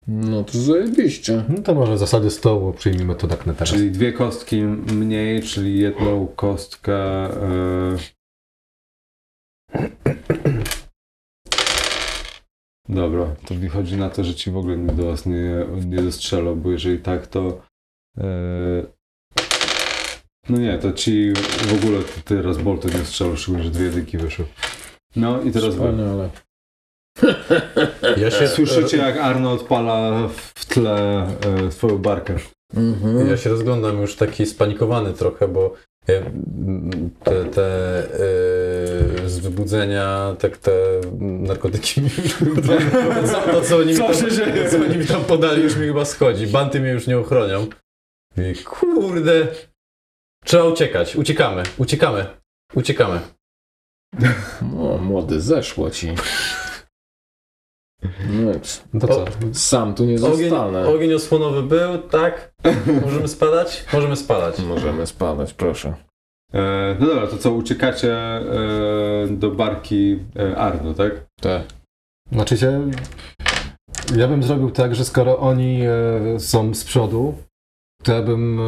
No 0.06 0.44
to 0.44 0.58
zajebiście. 0.58 1.44
No 1.48 1.62
to 1.62 1.74
może 1.74 1.98
zasady 1.98 2.30
stołu 2.30 2.72
przyjmijmy 2.72 3.14
to 3.14 3.26
tak 3.26 3.46
na 3.46 3.52
teraz. 3.52 3.74
Czyli 3.74 3.90
dwie 3.90 4.12
kostki 4.12 4.62
mniej, 4.62 5.42
czyli 5.42 5.78
jedną 5.78 6.26
kostkę. 6.26 6.94
E... 7.24 7.96
Dobra, 12.94 13.26
to 13.46 13.54
wychodzi 13.54 13.96
na 13.96 14.10
to, 14.10 14.24
że 14.24 14.34
ci 14.34 14.50
w 14.50 14.56
ogóle 14.56 14.76
nikt 14.76 14.94
do 14.94 15.06
was 15.06 15.26
nie, 15.26 15.66
nie 15.86 16.02
dostrzelał, 16.02 16.56
bo 16.56 16.70
jeżeli 16.70 16.98
tak, 16.98 17.26
to. 17.26 17.62
E... 18.18 18.22
No 20.48 20.58
nie, 20.58 20.78
to 20.78 20.92
ci 20.92 21.32
w 21.66 21.74
ogóle 21.74 22.02
ty, 22.02 22.22
ty 22.22 22.42
raz 22.42 22.58
boltu 22.58 22.88
nie 22.88 23.04
strzelał, 23.04 23.36
szczególnie, 23.36 23.64
że 23.64 23.70
dwie 23.70 23.84
jedynki 23.84 24.18
wyszły. 24.18 24.44
No 25.16 25.42
i 25.42 25.52
teraz. 25.52 25.74
Wspaniale. 25.74 26.30
Ja 28.16 28.30
się, 28.30 28.48
Słyszycie, 28.48 28.96
jak 28.96 29.16
Arno 29.16 29.52
odpala 29.52 30.28
w 30.28 30.64
tle 30.64 31.26
e, 31.66 31.72
swoją 31.72 31.98
barkę. 31.98 32.36
Mhm. 32.74 33.28
Ja 33.28 33.36
się 33.36 33.50
rozglądam 33.50 34.00
już 34.00 34.16
taki 34.16 34.46
spanikowany 34.46 35.12
trochę, 35.12 35.48
bo 35.48 35.74
te, 37.24 37.44
te 37.44 38.02
z 39.32 39.38
wybudzenia, 39.38 40.36
tak 40.38 40.56
te 40.56 40.72
narkotyki 41.20 42.00
mi 42.00 42.10
to, 42.10 43.52
to, 43.52 43.62
co 43.62 43.76
oni 43.76 43.92
mi 43.92 43.98
tam, 43.98 44.14
co 44.70 44.76
oni 44.76 44.96
mi 44.96 45.06
tam 45.06 45.24
podali 45.24 45.62
już 45.62 45.76
mi 45.76 45.86
chyba 45.86 46.04
schodzi. 46.04 46.46
Banty 46.46 46.80
mnie 46.80 46.90
już 46.90 47.06
nie 47.06 47.18
ochronią. 47.18 47.66
I 48.36 48.64
kurde. 48.64 49.48
Trzeba 50.44 50.64
uciekać. 50.64 51.16
Uciekamy. 51.16 51.62
Uciekamy. 51.78 52.26
Uciekamy. 52.74 53.20
O, 54.78 54.98
młody, 54.98 55.40
zeszło 55.40 55.90
ci. 55.90 56.14
No. 58.30 58.52
No 58.94 59.00
to 59.00 59.06
co? 59.06 59.24
Sam 59.52 59.94
tu 59.94 60.04
nie 60.04 60.14
Ogień, 60.22 60.50
zostanę. 60.50 60.88
ogień 60.88 61.14
osłonowy 61.14 61.62
był, 61.62 61.98
tak? 61.98 62.54
Możemy 63.02 63.28
spadać? 63.28 63.84
Możemy 63.92 64.16
spadać. 64.16 64.58
Możemy 64.58 65.06
spadać, 65.06 65.54
proszę. 65.54 65.94
E, 66.54 66.96
no 67.00 67.06
dobra, 67.06 67.26
to 67.26 67.36
co, 67.36 67.52
uciekacie 67.52 68.14
e, 68.16 68.42
do 69.30 69.50
barki 69.50 70.18
e, 70.36 70.56
Arno, 70.56 70.94
tak? 70.94 71.12
Tak. 71.40 71.62
Znaczy 72.32 72.56
się, 72.56 72.90
ja 74.16 74.28
bym 74.28 74.42
zrobił 74.42 74.70
tak, 74.70 74.94
że 74.94 75.04
skoro 75.04 75.38
oni 75.38 75.80
są 76.38 76.74
z 76.74 76.84
przodu, 76.84 77.34
to 78.02 78.12
ja 78.12 78.22
bym 78.22 78.60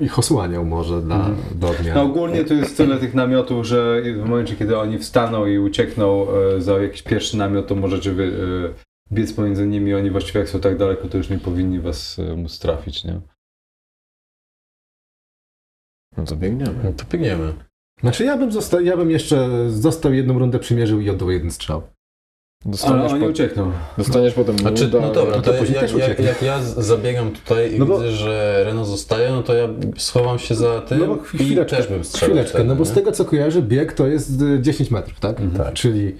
ich 0.00 0.18
osłaniał 0.18 0.64
może 0.64 1.02
dla, 1.02 1.16
Mhm. 1.16 1.36
do 1.54 1.68
odmiany. 1.68 1.94
No 1.94 2.02
ogólnie 2.02 2.44
to 2.44 2.54
jest 2.54 2.76
tyle 2.76 2.98
tych 2.98 3.14
namiotów, 3.14 3.66
że 3.66 4.02
w 4.16 4.28
momencie, 4.28 4.56
kiedy 4.56 4.78
oni 4.78 4.98
wstaną 4.98 5.46
i 5.46 5.58
uciekną 5.58 6.26
za 6.58 6.78
jakiś 6.78 7.02
pierwszy 7.02 7.36
namiot, 7.36 7.66
to 7.66 7.74
możecie 7.74 8.12
wy, 8.12 8.32
biec 9.12 9.32
pomiędzy 9.32 9.66
nimi. 9.66 9.94
Oni 9.94 10.10
właściwie 10.10 10.40
jak 10.40 10.48
są 10.48 10.60
tak 10.60 10.76
daleko, 10.76 11.08
to 11.08 11.18
już 11.18 11.30
nie 11.30 11.38
powinni 11.38 11.80
was 11.80 12.16
móc 12.36 12.58
trafić, 12.58 13.04
nie? 13.04 13.20
No 16.16 16.24
to 16.24 16.36
biegniemy. 16.36 16.74
No 16.84 16.92
to 16.92 17.04
biegniemy. 17.12 17.52
Znaczy 18.00 18.24
ja 18.24 18.36
bym, 18.36 18.52
zosta- 18.52 18.80
ja 18.80 18.96
bym 18.96 19.10
jeszcze 19.10 19.48
został 19.70 20.12
jedną 20.14 20.38
rundę 20.38 20.58
przymierzył 20.58 21.00
i 21.00 21.10
oddał 21.10 21.30
jeden 21.30 21.50
strzał. 21.50 21.82
Ale 22.64 22.72
Dostaniesz, 22.72 23.12
oni 23.12 23.20
po, 23.24 23.26
uciekną. 23.30 23.72
dostaniesz 23.98 24.34
potem 24.34 24.58
Znaczy, 24.58 24.84
no 24.92 25.12
dobra, 25.12 25.36
no 25.36 25.42
to, 25.42 25.52
to 25.52 25.58
później 25.58 25.74
jak, 25.76 25.90
też 25.90 25.94
jak, 26.08 26.18
jak 26.18 26.42
ja 26.42 26.62
zabiegam 26.62 27.30
tutaj 27.30 27.74
i 27.74 27.78
No 27.78 27.86
bo- 27.86 27.98
widzę, 27.98 28.10
że 28.12 28.62
Reno 28.64 28.84
zostaje, 28.84 29.30
no 29.30 29.42
to 29.42 29.54
ja 29.54 29.68
schowam 29.96 30.38
się 30.38 30.54
za 30.54 30.80
tym 30.80 30.98
No 30.98 31.06
bo 31.06 31.16
i 31.16 31.18
chwileczkę, 31.18 31.76
też 31.76 31.86
bym 31.86 32.04
strzelał 32.04 32.30
chwileczkę, 32.30 32.50
wtedy, 32.50 32.68
no 32.68 32.74
bo 32.76 32.84
nie? 32.84 32.90
z 32.90 32.92
tego 32.92 33.12
co 33.12 33.24
kojarzę, 33.24 33.62
bieg 33.62 33.92
to 33.92 34.06
jest 34.06 34.30
e, 34.58 34.62
10 34.62 34.90
metrów, 34.90 35.20
tak? 35.20 35.40
Mhm. 35.40 35.64
Tak. 35.64 35.74
Czyli 35.74 36.16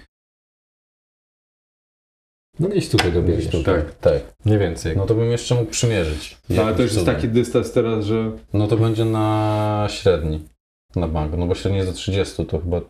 no 2.61 2.69
gdzieś 2.69 2.89
tutaj. 2.89 3.13
Gdzieś 3.13 3.49
tutaj. 3.49 3.65
Tak, 3.65 3.95
tak. 3.95 4.23
Nie 4.45 4.59
więcej. 4.59 4.97
No 4.97 5.07
to 5.07 5.15
bym 5.15 5.31
jeszcze 5.31 5.55
mógł 5.55 5.71
przymierzyć. 5.71 6.39
No, 6.49 6.63
ale 6.63 6.75
to 6.75 6.83
już 6.83 6.93
jest 6.93 7.07
taki 7.07 7.29
dystans 7.29 7.73
teraz, 7.73 8.05
że... 8.05 8.33
No 8.53 8.67
to 8.69 8.77
będzie 8.77 9.05
na 9.05 9.87
średni. 9.91 10.49
Na 10.97 11.09
bank. 11.09 11.33
No 11.37 11.47
bo 11.47 11.55
średni 11.55 11.79
jest 11.79 11.91
do 11.91 11.97
30, 11.97 12.47
to 12.47 12.61
chyba... 12.61 12.81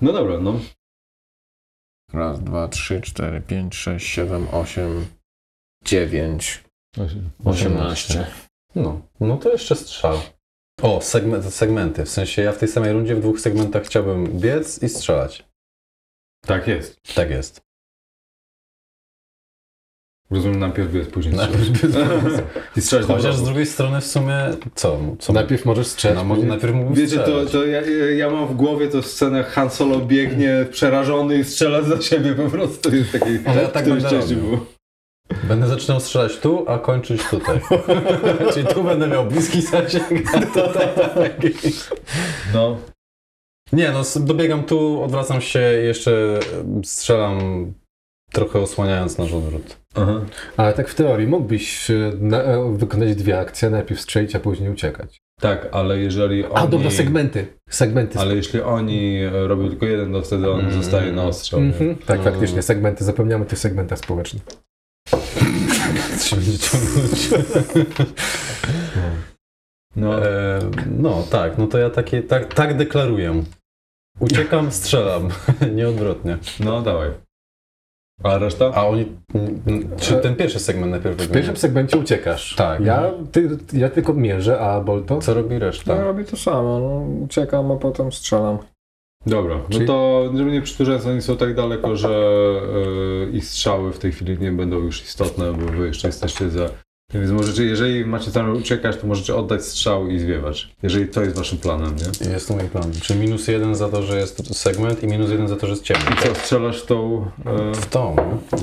No 0.00 0.12
dobra, 0.12 0.38
no. 0.40 0.60
Raz, 2.12 2.44
dwa, 2.44 2.68
trzy, 2.68 3.00
cztery, 3.00 3.40
pięć, 3.40 3.74
sześć, 3.74 4.06
siedem, 4.06 4.48
osiem, 4.48 5.06
dziewięć, 5.84 6.64
osiemnaście. 7.44 8.26
No, 8.74 9.00
no 9.20 9.36
to 9.36 9.50
jeszcze 9.52 9.76
strzał. 9.76 10.18
O, 10.82 11.00
segment, 11.00 11.54
segmenty. 11.54 12.04
W 12.04 12.08
sensie 12.08 12.42
ja 12.42 12.52
w 12.52 12.58
tej 12.58 12.68
samej 12.68 12.92
rundzie 12.92 13.14
w 13.14 13.20
dwóch 13.20 13.40
segmentach 13.40 13.82
chciałbym 13.82 14.40
biec 14.40 14.82
i 14.82 14.88
strzelać. 14.88 15.44
Tak 16.46 16.68
jest. 16.68 17.00
Tak 17.14 17.30
jest. 17.30 17.60
Rozumiem, 20.32 20.58
najpierw 20.58 20.92
biec, 20.92 21.08
później 21.08 21.34
Najpierw 21.34 21.64
strzelać. 21.78 22.44
I 22.76 22.80
strzelać 22.80 23.06
Chociaż 23.06 23.36
z 23.36 23.42
drugiej 23.42 23.66
strony 23.66 24.00
w 24.00 24.06
sumie 24.06 24.36
co? 24.74 24.98
co 25.18 25.32
Najpierw 25.32 25.64
możesz 25.64 25.86
strzelać. 25.86 26.16
no, 26.18 26.24
może 26.24 26.42
najpierw 26.42 26.74
mógłbym 26.74 26.94
Wiecie, 26.94 27.16
to, 27.16 27.22
strzelać. 27.22 27.50
to 27.52 27.66
ja, 27.66 27.80
ja 28.10 28.30
mam 28.30 28.48
w 28.48 28.54
głowie 28.54 28.88
to 28.88 29.02
scenę 29.02 29.44
Han 29.44 29.70
Solo 29.70 29.98
biegnie 30.00 30.66
przerażony 30.70 31.38
i 31.38 31.44
strzela 31.44 31.82
za 31.82 32.00
siebie 32.02 32.34
po 32.34 32.50
prostu. 32.50 32.90
To 32.90 32.96
jest 32.96 33.12
taki... 33.12 33.26
Ale 33.46 33.62
ja 33.62 33.68
tak 33.68 33.88
będę 33.88 34.10
było. 34.34 34.66
Będę 35.48 35.66
zaczynał 35.66 36.00
strzelać 36.00 36.36
tu, 36.38 36.64
a 36.68 36.78
kończyć 36.78 37.22
tutaj. 37.30 37.60
Czyli 38.54 38.66
tu 38.66 38.84
będę 38.84 39.08
miał 39.08 39.26
bliski 39.26 39.62
zasięg, 39.62 40.34
a 40.34 40.40
tutaj 40.40 40.88
taki. 41.14 41.48
No. 42.54 42.76
Nie, 43.72 43.90
no 43.92 44.02
dobiegam 44.20 44.62
tu, 44.62 45.02
odwracam 45.02 45.40
się 45.40 45.60
i 45.82 45.86
jeszcze 45.86 46.38
strzelam 46.84 47.38
trochę 48.32 48.58
osłaniając 48.60 49.18
nasz 49.18 49.32
odwrót. 49.32 49.81
Aha. 49.94 50.20
Ale 50.56 50.72
tak 50.72 50.88
w 50.88 50.94
teorii 50.94 51.26
mógłbyś 51.26 51.90
e, 51.90 52.12
na, 52.20 52.42
e, 52.42 52.72
wykonać 52.76 53.14
dwie 53.16 53.40
akcje, 53.40 53.70
najpierw 53.70 54.00
strzelić, 54.00 54.36
a 54.36 54.40
później 54.40 54.70
uciekać. 54.70 55.18
Tak, 55.40 55.68
ale 55.72 55.98
jeżeli 55.98 56.44
oni... 56.44 56.54
A 56.54 56.66
dobra, 56.66 56.90
segmenty. 56.90 57.46
Segmenty. 57.70 58.18
Ale 58.18 58.36
jeśli 58.36 58.60
oni 58.60 59.16
e, 59.16 59.30
robią 59.48 59.68
tylko 59.68 59.86
jeden, 59.86 60.12
to 60.12 60.22
wtedy 60.22 60.50
on 60.50 60.60
Mm. 60.60 60.72
zostaje 60.72 61.12
na 61.12 61.24
ostrzał. 61.24 61.60
nie? 61.60 61.66
Mhm. 61.66 61.96
Tak, 61.96 62.18
No. 62.18 62.24
faktycznie, 62.24 62.62
segmenty. 62.62 63.04
Zapomniamy 63.04 63.44
o 63.44 63.48
tych 63.48 63.58
segmentach 63.58 63.98
społecznych. 63.98 64.42
będzie 66.34 66.58
ciągnąć. 66.58 67.30
No. 69.96 70.26
E, 70.26 70.58
no 70.98 71.22
tak, 71.30 71.58
no 71.58 71.66
to 71.66 71.78
ja 71.78 71.90
takie, 71.90 72.22
tak, 72.22 72.54
tak 72.54 72.76
deklaruję. 72.76 73.42
Uciekam, 74.20 74.72
strzelam, 74.72 75.28
nieodwrotnie. 75.76 76.38
no, 76.60 76.82
dawaj. 76.82 77.10
A 78.22 78.38
reszta? 78.38 78.70
A 78.74 78.86
oni, 78.86 79.06
czy 79.96 80.14
ten 80.16 80.36
pierwszy 80.36 80.58
segment 80.58 80.90
najpierw 80.90 81.16
W 81.16 81.30
pierwszym 81.30 81.56
segmencie 81.56 81.98
uciekasz. 81.98 82.54
Tak. 82.56 82.80
Ja, 82.84 83.10
ty, 83.32 83.48
ja 83.72 83.88
tylko 83.90 84.14
mierzę, 84.14 84.60
a 84.60 84.80
Bolto? 84.80 85.18
Co 85.18 85.34
robi 85.34 85.52
Ja 85.54 85.58
reszta? 85.60 86.04
robię 86.04 86.24
to 86.24 86.36
samo, 86.36 86.78
no, 86.80 87.24
uciekam, 87.24 87.70
a 87.72 87.76
potem 87.76 88.12
strzelam. 88.12 88.58
Dobra, 89.26 89.54
no 89.54 89.64
Czyli- 89.70 89.86
to 89.86 90.30
żeby 90.36 90.50
nie 90.50 90.62
przyturzać, 90.62 91.06
oni 91.06 91.22
są 91.22 91.36
tak 91.36 91.54
daleko, 91.54 91.96
że 91.96 92.08
e, 93.28 93.30
ich 93.30 93.44
strzały 93.44 93.92
w 93.92 93.98
tej 93.98 94.12
chwili 94.12 94.38
nie 94.38 94.52
będą 94.52 94.78
już 94.78 95.02
istotne, 95.02 95.52
bo 95.52 95.66
wy 95.72 95.86
jeszcze 95.86 96.08
jesteście 96.08 96.50
za... 96.50 96.68
Więc 97.14 97.30
możecie, 97.30 97.64
jeżeli 97.64 98.04
macie 98.04 98.30
tam 98.30 98.56
uciekać, 98.56 98.96
to 98.96 99.06
możecie 99.06 99.34
oddać 99.36 99.64
strzał 99.64 100.08
i 100.08 100.18
zwiewać. 100.18 100.68
Jeżeli 100.82 101.08
to 101.08 101.22
jest 101.22 101.36
waszym 101.36 101.58
planem, 101.58 101.96
nie? 101.96 102.30
Jest 102.30 102.48
to 102.48 102.54
mój 102.54 102.64
plan. 102.68 102.92
Czyli 103.02 103.20
minus 103.20 103.48
jeden 103.48 103.74
za 103.74 103.88
to, 103.88 104.02
że 104.02 104.18
jest 104.18 104.56
segment 104.58 105.02
i 105.02 105.06
minus 105.06 105.30
jeden 105.30 105.48
za 105.48 105.56
to, 105.56 105.66
że 105.66 105.72
jest 105.72 105.84
ciemno. 105.84 106.04
I 106.10 106.22
co, 106.26 106.34
strzelasz 106.34 106.82
tą... 106.82 107.26
E, 107.46 107.74
W 107.74 107.86
tą. 107.86 108.16
no. 108.16 108.58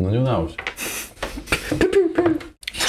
No 0.00 0.10
nie 0.10 0.20
udało 0.20 0.48
się. 0.48 0.54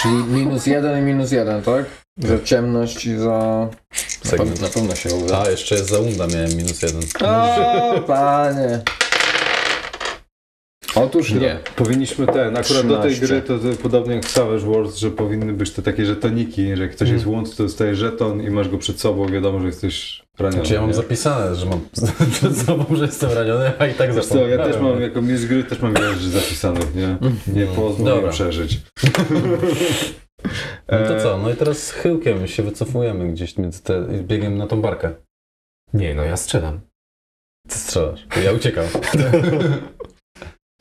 Czyli 0.01 0.13
minus 0.15 0.65
jeden 0.65 0.99
i 0.99 1.01
minus 1.01 1.31
jeden, 1.31 1.61
tak? 1.61 1.85
Za 2.17 2.39
ciemność 2.43 3.05
i 3.05 3.17
za... 3.17 3.29
Na 3.29 4.31
pewno, 4.31 4.45
Segment. 4.45 4.61
na 4.61 4.67
pewno 4.67 4.95
się 4.95 5.13
uda. 5.15 5.41
A, 5.43 5.49
jeszcze 5.49 5.75
jest 5.75 5.89
za 5.89 5.99
unda 5.99 6.27
miałem 6.27 6.49
minus 6.57 6.81
jeden. 6.81 7.01
O, 7.25 8.01
panie. 8.07 8.81
Otóż 10.95 11.31
nie. 11.31 11.59
Powinniśmy 11.75 12.25
ten, 12.27 12.57
akurat 12.57 12.87
do 12.87 12.97
tej 13.01 13.11
13. 13.11 13.27
gry 13.27 13.41
to, 13.41 13.59
to 13.59 13.83
podobnie 13.83 14.15
jak 14.15 14.25
w 14.25 14.31
Savage 14.31 14.59
Wars, 14.71 14.95
że 14.97 15.11
powinny 15.11 15.53
być 15.53 15.71
to 15.71 15.81
takie 15.81 16.05
żetoniki, 16.05 16.75
że 16.75 16.83
jak 16.83 16.91
ktoś 16.91 17.07
Mm. 17.07 17.13
jest 17.17 17.27
łącz, 17.27 17.55
to 17.55 17.63
dostajesz 17.63 17.97
żeton 17.97 18.41
i 18.41 18.49
masz 18.49 18.69
go 18.69 18.77
przed 18.77 18.99
sobą, 18.99 19.27
wiadomo, 19.27 19.59
że 19.59 19.65
jesteś 19.67 20.23
raniony. 20.39 20.57
Znaczy 20.61 20.73
ja 20.73 20.79
mam 20.81 20.89
nie? 20.89 20.95
zapisane, 20.95 21.55
że 21.55 21.65
mam 21.65 21.79
przed 22.33 22.57
sobą, 22.57 22.85
że 22.95 23.05
jestem 23.05 23.31
raniony, 23.31 23.71
a 23.79 23.87
i 23.87 23.93
tak 23.93 24.13
Wiesz 24.15 24.25
co, 24.25 24.47
ja 24.47 24.57
też 24.65 24.81
mam, 24.81 25.01
jako 25.01 25.21
mistrz 25.21 25.47
gry 25.47 25.63
też 25.63 25.79
mam 25.79 25.93
wiele 25.93 26.13
rzeczy 26.13 26.29
zapisanych, 26.29 26.95
nie? 26.95 27.17
Nie 27.53 27.65
pozwól 27.65 28.23
mi 28.23 28.29
przeżyć. 28.29 28.77
No 30.91 30.97
to 31.07 31.19
co? 31.23 31.37
No 31.37 31.49
i 31.49 31.55
teraz 31.55 31.83
z 31.83 31.91
chyłkiem 31.91 32.47
się 32.47 32.63
wycofujemy 32.63 33.27
gdzieś 33.31 33.57
między 33.57 33.83
te, 33.83 34.07
biegiem 34.23 34.57
na 34.57 34.67
tą 34.67 34.81
barkę. 34.81 35.15
Nie, 35.93 36.15
no 36.15 36.23
ja 36.23 36.37
strzelam. 36.37 36.79
Ty 37.67 37.75
strzelasz. 37.75 38.27
Ja 38.43 38.51
uciekam. 38.51 38.85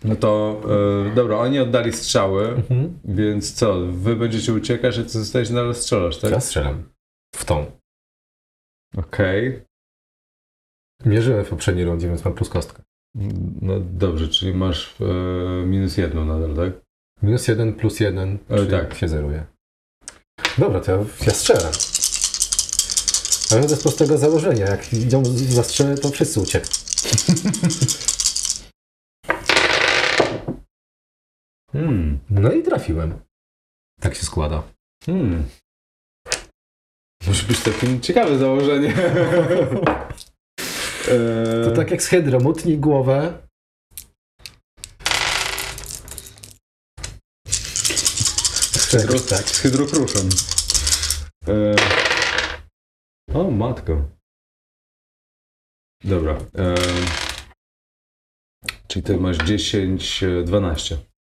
No 0.04 0.16
to, 0.16 0.60
e, 1.10 1.14
dobra, 1.14 1.36
oni 1.38 1.58
oddali 1.58 1.92
strzały, 1.92 2.48
Mhm. 2.48 2.98
więc 3.04 3.52
co, 3.54 3.74
wy 3.86 4.16
będziecie 4.16 4.52
uciekać, 4.52 4.98
a 4.98 5.02
ty 5.02 5.08
zostajesz 5.08 5.50
nadal 5.50 5.74
strzelasz, 5.74 6.18
tak? 6.18 6.30
Ja 6.30 6.40
strzelam. 6.40 6.84
W 7.34 7.44
tą. 7.44 7.66
Okej. 8.96 9.62
Mierzyłem 11.04 11.44
w 11.44 11.48
poprzedniej 11.48 11.84
rundzie, 11.86 12.08
więc 12.08 12.24
mam 12.24 12.34
plus 12.34 12.48
kostkę. 12.48 12.82
No 13.62 13.80
dobrze, 13.80 14.28
czyli 14.28 14.54
masz 14.54 14.94
e, 15.00 15.04
minus 15.66 15.96
jedną 15.96 16.24
nadal, 16.24 16.54
tak? 16.56 16.82
Minus 17.22 17.48
jeden, 17.48 17.72
plus 17.74 18.00
jeden, 18.00 18.38
E, 18.50 18.56
czyli 18.56 18.70
tak. 18.70 18.94
się 18.94 19.08
zeruje. 19.08 19.46
Dobra, 20.58 20.80
to 20.80 20.92
ja, 20.92 20.98
ja 21.26 21.32
strzelam. 21.32 21.72
Ale 23.52 23.62
to 23.68 23.76
z 23.76 23.82
prostego 23.82 24.18
założenia. 24.18 24.66
Jak 24.66 25.12
ją 25.12 25.24
zastrzelę, 25.48 25.94
to 25.98 26.10
wszyscy 26.10 26.40
uciekną. 26.40 26.70
Hmm. 31.72 32.18
No 32.30 32.52
i 32.52 32.62
trafiłem. 32.62 33.20
Tak 34.00 34.14
się 34.14 34.22
składa. 34.22 34.62
Hmm. 35.06 35.48
Może 37.26 37.46
być 37.46 37.60
takim 37.60 38.00
ciekawe 38.00 38.38
założenie. 38.38 38.94
e, 41.08 41.64
To 41.64 41.72
tak 41.76 41.90
jak 41.90 42.02
z 42.02 42.06
Hydro, 42.06 42.40
mutnij 42.40 42.78
głowę. 42.78 43.42
Tak. 49.28 49.48
Z 49.48 49.58
hydrokruszem. 49.60 50.28
E, 51.48 51.74
o, 53.34 53.50
matko. 53.50 54.08
Dobra. 56.04 56.38
E, 56.58 56.74
czyli 58.88 59.02
ty 59.02 59.16
masz 59.16 59.36
10, 59.36 60.22
e, 60.22 60.42
12. 60.44 61.11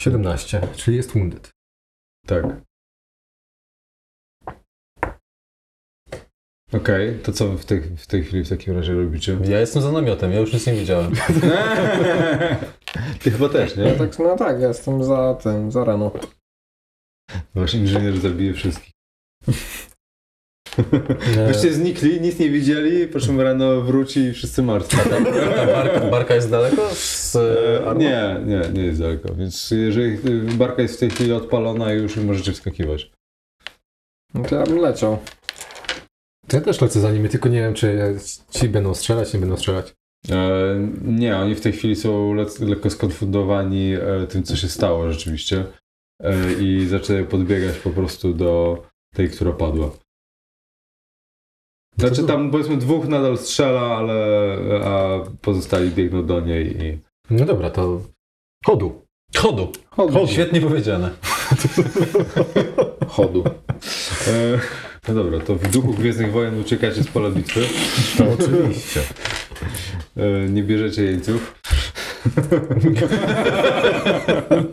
17, 0.00 0.60
czyli 0.76 0.96
jest 0.96 1.14
wounded. 1.14 1.50
Tak. 2.26 2.44
Okej, 6.72 7.18
to 7.18 7.32
co 7.32 7.48
wy 7.48 7.58
w 7.58 7.64
tej, 7.64 7.80
w 7.80 8.06
tej 8.06 8.24
chwili 8.24 8.44
w 8.44 8.48
takim 8.48 8.76
razie 8.76 8.94
robicie? 8.94 9.38
Ja 9.44 9.60
jestem 9.60 9.82
za 9.82 9.92
namiotem, 9.92 10.32
ja 10.32 10.40
już 10.40 10.52
nic 10.52 10.66
nie 10.66 10.72
widziałem. 10.72 11.12
Ty 13.22 13.30
chyba 13.30 13.48
też, 13.48 13.76
nie? 13.76 13.84
Ja 13.84 13.98
tak, 13.98 14.18
no 14.18 14.36
tak, 14.36 14.60
ja 14.60 14.68
jestem 14.68 15.04
za 15.04 15.34
tym, 15.34 15.70
za 15.70 15.84
rano. 15.84 16.12
Wasz 17.54 17.74
inżynier 17.74 18.20
zabije 18.20 18.54
wszystkich. 18.54 18.92
Wyście 21.46 21.72
znikli, 21.72 22.20
nic 22.20 22.38
nie 22.38 22.50
widzieli, 22.50 23.08
po 23.08 23.20
czym 23.20 23.40
rano 23.40 23.80
wróci 23.80 24.20
i 24.20 24.32
wszyscy 24.32 24.62
martwi. 24.62 24.96
Ta 25.56 25.66
barka, 25.66 26.00
barka 26.00 26.34
jest 26.34 26.50
daleko 26.50 26.88
z 26.94 27.36
E, 27.36 27.94
nie, 27.96 28.36
nie, 28.46 28.60
nie 28.72 28.82
jest 28.82 29.00
daleko. 29.00 29.34
Więc 29.34 29.70
jeżeli 29.70 30.12
y, 30.12 30.56
barka 30.56 30.82
jest 30.82 30.96
w 30.96 30.98
tej 30.98 31.10
chwili 31.10 31.32
odpalona, 31.32 31.92
już 31.92 32.16
możecie 32.16 32.52
wskakiwać. 32.52 33.10
No 34.34 34.44
to 34.44 34.56
ja 34.56 34.62
bym 34.64 34.78
leciał. 34.78 35.18
To 36.48 36.56
ja 36.56 36.62
też 36.62 36.80
lecę 36.80 37.00
za 37.00 37.12
nimi, 37.12 37.28
tylko 37.28 37.48
nie 37.48 37.60
wiem, 37.60 37.74
czy 37.74 38.16
ci 38.50 38.68
będą 38.68 38.94
strzelać, 38.94 39.34
nie 39.34 39.40
będą 39.40 39.56
strzelać. 39.56 39.94
E, 40.30 40.74
nie, 41.04 41.36
oni 41.36 41.54
w 41.54 41.60
tej 41.60 41.72
chwili 41.72 41.96
są 41.96 42.34
lec- 42.34 42.68
lekko 42.68 42.90
skonfundowani 42.90 43.92
e, 43.94 44.26
tym, 44.26 44.42
co 44.42 44.56
się 44.56 44.68
stało 44.68 45.12
rzeczywiście. 45.12 45.64
E, 46.22 46.34
I 46.60 46.86
zaczynają 46.86 47.26
podbiegać 47.26 47.76
po 47.76 47.90
prostu 47.90 48.34
do 48.34 48.82
tej, 49.14 49.30
która 49.30 49.52
padła. 49.52 49.90
Znaczy 51.98 52.24
tam 52.24 52.50
powiedzmy 52.50 52.76
dwóch 52.76 53.08
nadal 53.08 53.38
strzela, 53.38 53.80
ale 53.80 54.14
a 54.84 55.18
pozostali 55.40 55.90
biegną 55.90 56.26
do 56.26 56.40
niej 56.40 56.82
i... 56.82 56.98
No 57.30 57.44
dobra, 57.44 57.70
to 57.70 58.00
chodu. 58.66 59.02
Chodu. 59.36 59.72
Chodu. 59.90 60.26
Świetnie 60.26 60.60
powiedziane. 60.60 61.10
Chodu. 63.08 63.44
E, 64.28 64.58
no 65.08 65.14
dobra, 65.14 65.40
to 65.40 65.54
w 65.54 65.70
duchu 65.70 65.94
Gwiezdnych 65.94 66.32
Wojen 66.32 66.60
uciekacie 66.60 67.02
z 67.02 67.08
pola 67.08 67.30
bitwy. 67.30 67.60
To 68.18 68.24
oczywiście. 68.38 69.00
E, 70.16 70.48
nie 70.48 70.62
bierzecie 70.62 71.04
jeńców. 71.04 71.54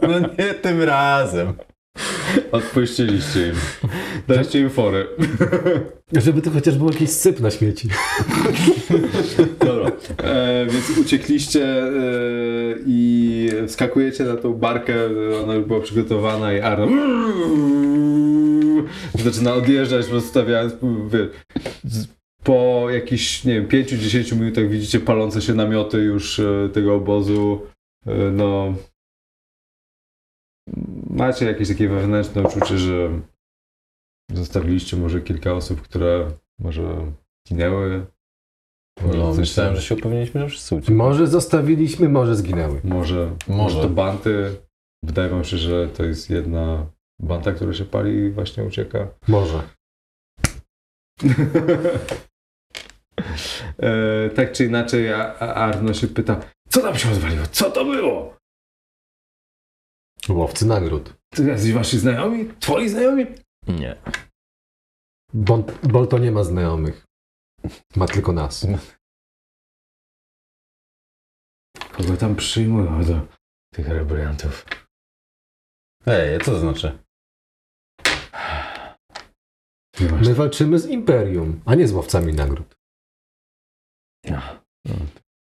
No 0.02 0.20
nie 0.20 0.54
tym 0.54 0.84
razem. 0.84 1.54
Odpuściliście 2.52 3.48
im. 3.48 3.56
Daliście 4.28 4.60
im 4.60 4.70
fory. 4.70 5.08
Żeby 6.26 6.42
to 6.42 6.52
chociaż 6.52 6.78
był 6.78 6.88
jakiś 6.90 7.10
syp 7.10 7.40
na 7.40 7.52
śmieci. 7.52 7.90
Dobra. 9.66 9.92
E, 10.24 10.66
więc 10.66 10.98
uciekliście 10.98 11.84
e, 11.84 11.92
i 12.86 13.50
wskakujecie 13.68 14.24
na 14.24 14.36
tą 14.36 14.54
barkę, 14.54 14.94
ona 15.44 15.56
już 15.56 15.66
była 15.66 15.80
przygotowana 15.82 16.54
i 16.54 16.60
Arno 16.60 16.88
zaczyna 19.24 19.54
odjeżdżać, 19.54 20.06
z- 21.84 22.08
po 22.44 22.88
jakichś, 22.94 23.44
nie 23.44 23.54
wiem, 23.54 23.68
5-10 23.68 24.36
minutach 24.40 24.70
widzicie 24.70 25.00
palące 25.00 25.42
się 25.42 25.54
namioty 25.54 25.98
już 25.98 26.40
e, 26.40 26.70
tego 26.74 26.96
obozu. 26.96 27.62
E, 28.06 28.16
no 28.32 28.74
macie 31.18 31.46
jakieś 31.46 31.68
takie 31.68 31.90
wewnętrzne 31.90 32.44
uczucie, 32.44 32.78
że 32.78 33.22
zostawiliście 34.34 34.98
może 34.98 35.22
kilka 35.22 35.54
osób, 35.54 35.82
które 35.82 36.32
może 36.60 37.12
zginęły. 37.48 38.06
Może 39.02 39.18
No, 39.18 39.34
myślałem, 39.34 39.76
że 39.76 39.82
się 39.82 39.96
upewniliśmy, 39.96 40.42
że 40.42 40.48
wszyscy 40.50 40.76
uciekli. 40.76 40.96
Może 40.96 41.28
zostawiliśmy, 41.28 42.10
może 42.10 42.36
zginęły. 42.36 42.82
Może, 42.84 43.36
może. 43.48 43.64
Może. 43.64 43.82
to 43.82 43.90
banty. 43.90 44.56
Wydaje 45.04 45.30
wam 45.30 45.44
się, 45.44 45.58
że 45.58 45.88
to 45.88 46.04
jest 46.04 46.30
jedna 46.30 46.86
banda, 47.22 47.52
która 47.52 47.74
się 47.74 47.86
pali 47.86 48.12
i 48.16 48.32
właśnie 48.32 48.64
ucieka. 48.64 49.08
Może. 49.28 49.62
e, 53.78 54.30
tak 54.30 54.52
czy 54.52 54.66
inaczej, 54.66 55.14
Arno 55.40 55.94
się 55.94 56.08
pyta, 56.08 56.42
co 56.70 56.82
tam 56.82 56.96
się 56.96 57.12
odwaliło? 57.12 57.46
Co 57.52 57.72
to 57.72 57.86
było? 57.86 58.37
Łowcy 60.30 60.66
nagród. 60.66 61.14
Ty 61.30 61.44
jesteś 61.44 61.74
wasi 61.74 62.00
znajomi? 62.00 62.54
Twoi 62.60 62.90
znajomi? 62.90 63.26
Nie. 63.68 63.96
Bon, 65.34 65.64
Bolto 65.84 66.18
nie 66.18 66.32
ma 66.32 66.44
znajomych. 66.44 67.06
Ma 67.96 68.08
tylko 68.08 68.34
nas. 68.34 68.68
Kogo 71.92 72.18
tam 72.18 72.36
przyjmują 72.36 73.04
do 73.04 73.28
tych 73.74 73.88
rebeliantów? 73.88 74.66
Ej, 76.06 76.40
co 76.40 76.52
to 76.52 76.60
znaczy? 76.60 76.98
My 80.00 80.34
walczymy 80.34 80.80
z 80.80 80.86
Imperium, 80.86 81.62
a 81.66 81.76
nie 81.76 81.88
z 81.88 81.92
łowcami 81.92 82.34
nagród. 82.34 82.76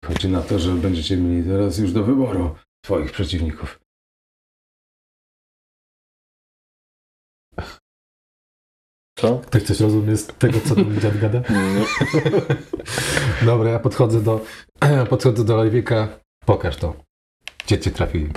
Chodzi 0.05 0.29
na 0.29 0.43
to, 0.43 0.59
że 0.59 0.75
będziecie 0.75 1.17
mieli 1.17 1.49
teraz 1.49 1.79
już 1.79 1.93
do 1.93 2.05
wyboru 2.05 2.57
swoich 2.85 3.13
przeciwników. 3.13 3.86
Co? 9.19 9.39
Ktoś 9.47 9.63
coś 9.63 9.81
rozumie 9.81 10.17
z 10.17 10.27
tego, 10.27 10.61
co 10.61 10.75
tam 10.75 11.01
dziad 11.01 11.19
gada? 11.21 11.43
Dobra, 13.47 13.71
ja 13.71 13.79
podchodzę 13.79 14.21
do 14.23 14.41
podchodzę 15.11 15.45
do 15.45 15.57
Lejwika. 15.57 16.09
Pokaż 16.45 16.77
to. 16.77 16.97
Gdzie 17.67 17.79
cię 17.79 17.91
trafili? 17.91 18.29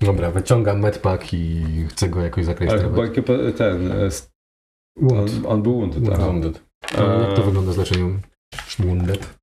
Dobra, 0.00 0.30
wyciągam 0.30 0.80
medpack 0.80 1.32
i 1.32 1.64
chcę 1.88 2.08
go 2.08 2.20
jakoś 2.20 2.46
Ale 2.46 2.88
ekipa- 2.90 3.52
ten, 3.52 3.92
e, 3.92 4.08
Wound. 4.96 5.30
on, 5.30 5.46
on 5.46 5.62
był 5.62 5.72
wounded, 5.72 6.08
tak? 6.08 6.18
Wounded. 6.20 6.62
A 6.98 7.02
Jak 7.02 7.36
to 7.36 7.42
wygląda 7.42 7.72
z 7.72 7.76
leczeniem 7.76 8.20
Wounded? 8.78 9.40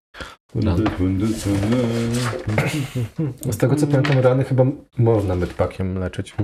Z 3.51 3.57
tego 3.57 3.75
co 3.75 3.87
pamiętam, 3.87 4.19
rany 4.19 4.43
chyba 4.43 4.65
można 4.97 5.35
medpackiem 5.35 5.97
leczyć. 5.99 6.35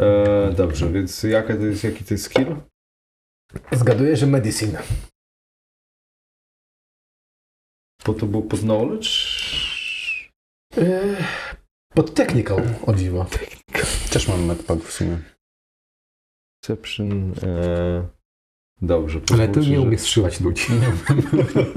E, 0.00 0.52
dobrze, 0.56 0.92
więc 0.92 1.22
jaka 1.22 1.56
to 1.56 1.62
jest, 1.64 1.84
jaki 1.84 2.04
to 2.04 2.14
jest 2.14 2.24
skill? 2.24 2.56
Zgaduję, 3.72 4.16
że 4.16 4.26
medicine. 4.26 4.82
Bo 8.06 8.14
to 8.14 8.26
było 8.26 8.42
pod 8.42 8.60
knowledge? 8.60 9.08
Eee, 10.76 11.16
pod 11.94 12.14
technical, 12.14 12.62
o 12.86 12.94
dziwo. 12.94 13.26
Też 14.10 14.28
mam 14.28 14.44
medpack 14.44 14.82
w 14.84 14.92
sumie. 14.92 15.18
Perception. 16.62 17.32
E, 17.42 18.08
dobrze. 18.82 19.20
Ale 19.32 19.48
ty 19.48 19.60
nie 19.60 19.66
że- 19.76 19.80
umiesz 19.80 20.00
strzyłać 20.00 20.40
ludzi. 20.40 20.66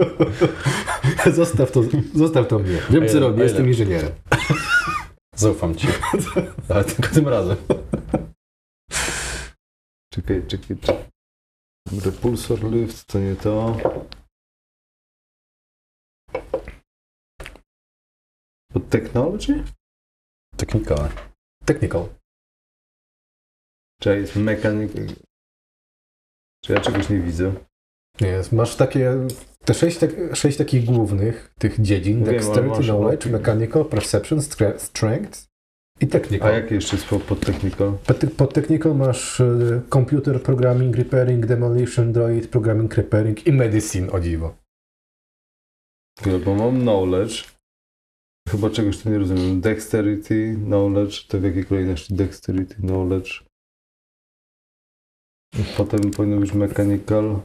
zostaw, 1.34 1.72
to, 1.72 1.84
zostaw 2.16 2.48
to 2.48 2.60
mnie. 2.60 2.78
Wiem 2.90 3.10
co 3.10 3.20
robię, 3.20 3.44
jestem 3.44 3.68
inżynierem. 3.68 4.12
Zaufam 5.36 5.76
ci. 5.76 5.88
Ale 6.70 6.84
tylko 6.86 7.14
tym 7.14 7.28
razem. 7.28 7.58
Czekaj, 10.14 10.48
czekaj, 10.48 10.78
czekaj. 10.78 11.10
Repulsor 12.06 12.72
lift, 12.72 13.06
to 13.06 13.20
nie 13.20 13.36
to. 13.36 13.78
Pod 18.74 18.90
technology? 18.90 19.64
Technical. 20.58 21.10
Technical. 21.66 22.10
Czy 24.02 24.18
jest 24.18 24.36
mechanic? 24.36 24.92
Czy 26.64 26.74
ja 26.74 26.82
czegoś 26.82 27.10
nie 27.10 27.20
widzę? 27.20 27.66
Jest. 28.22 28.52
Masz 28.52 28.76
takie, 28.76 29.28
te 29.66 29.74
sześć, 29.74 29.98
tak, 29.98 30.36
sześć 30.36 30.58
takich 30.58 30.86
głównych 30.86 31.54
tych 31.60 31.82
dziedzin. 31.82 32.16
Wiem, 32.24 32.26
Dexterity, 32.26 32.70
masz- 32.70 32.86
Knowledge, 32.86 33.26
Mechanical, 33.26 33.86
Perception, 33.86 34.40
stre- 34.40 34.80
Strength 34.80 35.46
i 36.02 36.06
A 36.06 36.08
Technical. 36.08 36.54
jakie 36.54 36.76
jeszcze 36.76 36.96
jest 36.96 37.08
pod, 37.28 37.40
technical? 37.40 37.98
Pod, 38.38 38.54
Technical 38.54 38.96
masz 38.96 39.42
e, 39.42 39.82
Computer 39.90 40.44
Programming, 40.44 40.96
Repairing, 40.96 41.46
Demolition, 41.46 42.12
Droid, 42.14 42.48
Programming, 42.48 42.94
Repairing 42.96 43.48
i 43.48 43.54
Medicine, 43.54 44.12
o 44.12 44.20
dziwo. 44.20 44.56
Ja, 46.26 46.40
bo 46.40 46.56
mam 46.56 46.82
knowledge. 46.82 47.54
Chyba 48.50 48.70
czegoś 48.70 48.98
tu 48.98 49.10
nie 49.10 49.18
rozumiem. 49.18 49.62
Dexterity, 49.62 50.56
knowledge, 50.66 51.28
to 51.28 51.40
w 51.40 51.44
jakiej 51.44 51.66
kolejności 51.66 52.14
dexterity, 52.14 52.76
knowledge. 52.76 53.44
Potem 55.78 56.12
powinno 56.12 56.38
być 56.42 56.54
mechanical. 56.54 57.40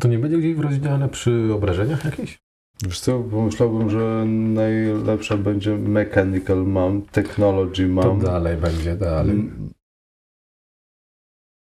To 0.00 0.08
nie 0.08 0.18
będzie 0.18 0.38
gdzieś 0.38 0.56
rozdzielane 0.58 1.08
przy 1.08 1.50
obrażeniach 1.54 2.04
jakichś? 2.04 2.38
Wiesz 2.82 3.00
co, 3.00 3.20
pomyślałbym, 3.20 3.90
że 3.90 4.24
najlepsza 4.26 5.36
będzie 5.36 5.76
mechanical 5.76 6.66
mam, 6.66 7.02
technology 7.02 7.82
To 7.82 7.92
mam. 7.94 8.20
dalej 8.20 8.56
będzie, 8.56 8.96
dalej. 8.96 9.34
Mm. 9.34 9.72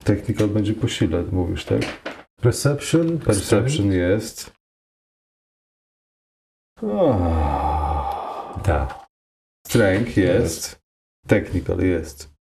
Technical 0.04 0.48
będzie 0.48 0.74
po 0.74 0.88
sile, 0.88 1.24
mówisz, 1.24 1.66
tak? 1.66 1.82
Perception, 2.42 3.18
Perception 3.20 3.92
jest. 3.92 4.52
Ah. 6.84 8.60
Tak. 8.64 9.08
Strength 9.68 10.18
jest. 10.18 10.80
Technical 11.28 11.80
jest. 11.80 12.34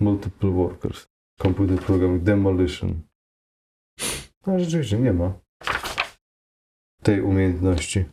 Multiple 0.00 0.50
workers. 0.50 1.06
Computer 1.42 1.78
programming 1.78 2.22
demolition. 2.22 3.02
No 4.46 4.58
rzeczywiście 4.58 4.98
nie 4.98 5.12
ma 5.12 5.32
tej 7.02 7.20
umiejętności. 7.20 8.04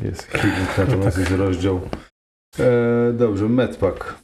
Jest 0.00 0.22
healing, 0.22 0.78
natomiast 0.78 1.18
jest 1.18 1.30
rozdział. 1.30 1.80
E, 2.58 3.12
dobrze, 3.12 3.48
medpack. 3.48 4.22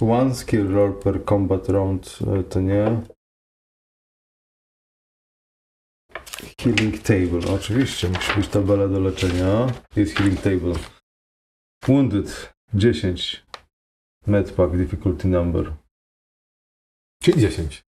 One 0.00 0.34
skill 0.34 0.72
roll 0.72 1.00
per 1.00 1.24
combat 1.24 1.68
round, 1.68 2.18
e, 2.26 2.42
to 2.44 2.60
nie. 2.60 3.02
Healing 6.62 6.98
table, 6.98 7.54
oczywiście, 7.54 8.08
musi 8.08 8.32
być 8.36 8.48
tabela 8.48 8.88
do 8.88 9.00
leczenia. 9.00 9.66
Jest 9.96 10.14
healing 10.14 10.40
table. 10.40 10.74
Wounded, 11.86 12.52
10. 12.74 13.46
Medpack, 14.26 14.76
difficulty 14.76 15.28
number. 15.28 15.72
Czyli 17.22 17.40
10. 17.40 17.82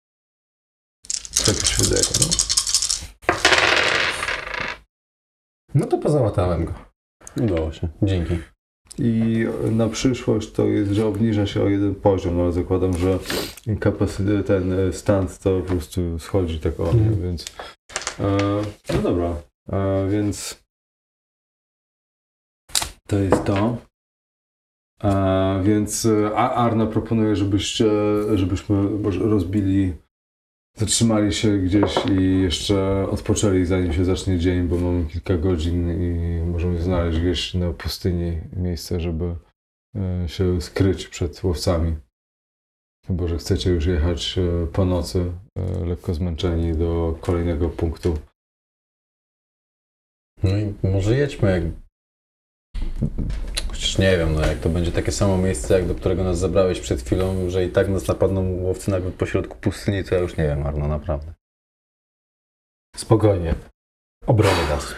Tak 1.47 1.67
się 1.67 1.85
wydaje, 1.85 2.03
no. 2.21 2.27
No 5.75 5.87
to 5.87 5.99
pozałatałem 5.99 6.65
go. 6.65 6.75
Udało 7.41 7.73
się. 7.73 7.89
Dzięki. 8.03 8.39
I 8.99 9.47
na 9.71 9.89
przyszłość 9.89 10.53
to 10.53 10.67
jest, 10.67 10.93
że 10.93 11.07
obniża 11.07 11.47
się 11.47 11.63
o 11.63 11.69
jeden 11.69 11.95
poziom, 11.95 12.37
no 12.37 12.43
ale 12.43 12.53
zakładam, 12.53 12.99
że 12.99 13.19
ten 14.47 14.73
e, 14.73 14.93
stand 14.93 15.39
to 15.39 15.61
po 15.61 15.67
prostu 15.67 16.19
schodzi 16.19 16.61
tak 16.61 16.81
o? 16.81 16.91
Mhm. 16.91 17.23
więc 17.23 17.45
e, 18.21 18.63
no 18.95 19.03
dobra, 19.03 19.43
e, 19.73 20.09
więc 20.09 20.65
to 23.09 23.19
jest 23.19 23.45
to. 23.45 23.77
E, 25.05 25.63
więc 25.65 26.09
Arna 26.35 26.87
proponuje, 26.87 27.37
żebyście, 27.37 27.91
żebyśmy 28.35 28.89
rozbili, 29.19 29.95
zatrzymali 30.77 31.33
się 31.33 31.59
gdzieś 31.59 32.07
i 32.07 32.41
jeszcze 32.41 33.07
odpoczęli 33.11 33.65
zanim 33.65 33.93
się 33.93 34.05
zacznie 34.05 34.39
dzień, 34.39 34.69
bo 34.69 34.77
mamy 34.77 35.05
kilka 35.05 35.37
godzin 35.37 36.03
i 36.03 36.43
możemy 36.45 36.83
znaleźć 36.83 37.19
gdzieś 37.19 37.55
na 37.55 37.73
pustyni 37.73 38.41
miejsce, 38.57 39.01
żeby 39.01 39.37
się 40.27 40.61
skryć 40.61 41.09
przed 41.09 41.45
łowcami. 41.45 41.97
Chyba, 43.11 43.29
że 43.29 43.39
chcecie 43.39 43.71
już 43.71 43.87
jechać 43.87 44.39
e, 44.39 44.67
po 44.67 44.85
nocy, 44.85 45.33
e, 45.59 45.85
lekko 45.87 46.15
zmęczeni 46.15 46.75
do 46.75 47.19
kolejnego 47.21 47.69
punktu. 47.69 48.19
No 50.43 50.51
i 50.59 50.75
może 50.93 51.17
jedźmy 51.17 51.51
jak... 51.51 51.63
Chociaż 53.69 53.99
nie 53.99 54.19
wiem, 54.19 54.35
no 54.35 54.41
jak 54.41 54.59
to 54.59 54.69
będzie 54.69 54.93
takie 54.93 55.13
samo 55.13 55.39
miejsce, 55.39 55.75
jak 55.75 55.89
do 55.89 55.95
którego 55.95 56.25
nas 56.25 56.39
zabrałeś 56.39 56.81
przed 56.81 57.03
chwilą, 57.03 57.51
że 57.51 57.65
i 57.65 57.71
tak 57.71 57.89
nas 57.89 58.09
napadną 58.09 58.63
łowcy 58.63 58.91
nagle 58.91 59.11
pośrodku 59.11 59.57
pustyni, 59.57 60.05
to 60.05 60.15
ja 60.15 60.21
już 60.21 60.37
nie 60.37 60.45
wiem, 60.45 60.67
Arno, 60.67 60.89
naprawdę. 60.89 61.35
Spokojnie. 62.97 63.55
Obronię 64.27 64.67
nas. 64.69 64.95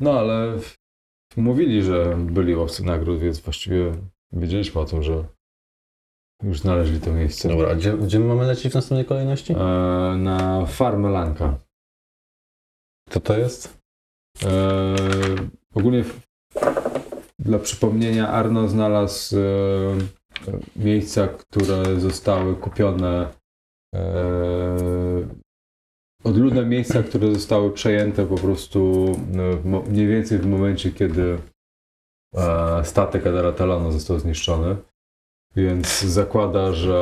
No 0.00 0.18
ale 0.18 0.58
mówili, 1.36 1.82
że 1.82 2.16
byli 2.16 2.56
łowcy 2.56 2.84
nagród, 2.84 3.20
więc 3.20 3.40
właściwie 3.40 3.92
wiedzieliśmy 4.32 4.80
o 4.80 4.84
tym, 4.84 5.02
że 5.02 5.24
już 6.42 6.60
znaleźli 6.60 7.00
to 7.00 7.12
miejsce. 7.12 7.48
Dobra, 7.48 7.68
a 7.70 7.74
gdzie, 7.74 7.92
gdzie 7.92 8.18
my 8.18 8.24
mamy 8.24 8.46
lecieć 8.46 8.72
w 8.72 8.74
następnej 8.74 9.04
kolejności? 9.04 9.52
E, 9.52 9.56
na 10.18 10.66
farmę 10.66 11.10
Lanka. 11.10 11.58
Co 13.10 13.20
to 13.20 13.38
jest? 13.38 13.78
E, 14.44 14.96
ogólnie 15.74 16.04
w, 16.04 16.20
dla 17.38 17.58
przypomnienia 17.58 18.28
Arno 18.28 18.68
znalazł 18.68 19.36
e, 19.36 19.40
miejsca, 20.76 21.28
które 21.28 22.00
zostały 22.00 22.56
kupione 22.56 23.32
e, 23.94 23.98
odludne 26.24 26.66
miejsca, 26.66 27.02
które 27.02 27.34
zostały 27.34 27.72
przejęte 27.72 28.26
po 28.26 28.34
prostu 28.34 29.12
mo- 29.64 29.82
mniej 29.82 30.06
więcej 30.06 30.38
w 30.38 30.46
momencie, 30.46 30.92
kiedy 30.92 31.38
e, 32.36 32.84
statek 32.84 33.26
Adara 33.26 33.52
Talana 33.52 33.90
został 33.90 34.18
zniszczony. 34.18 34.76
Więc 35.56 36.00
zakłada, 36.00 36.72
że 36.72 36.96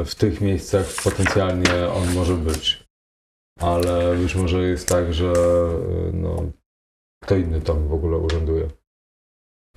e, 0.00 0.04
w 0.04 0.14
tych 0.14 0.40
miejscach 0.40 0.86
potencjalnie 1.04 1.88
on 1.88 2.14
może 2.14 2.34
być. 2.34 2.86
Ale 3.60 4.16
być 4.16 4.34
może 4.34 4.62
jest 4.62 4.88
tak, 4.88 5.14
że 5.14 5.32
e, 5.32 6.12
no, 6.12 6.36
kto 7.22 7.36
inny 7.36 7.60
tam 7.60 7.88
w 7.88 7.92
ogóle 7.92 8.18
urzęduje. 8.18 8.68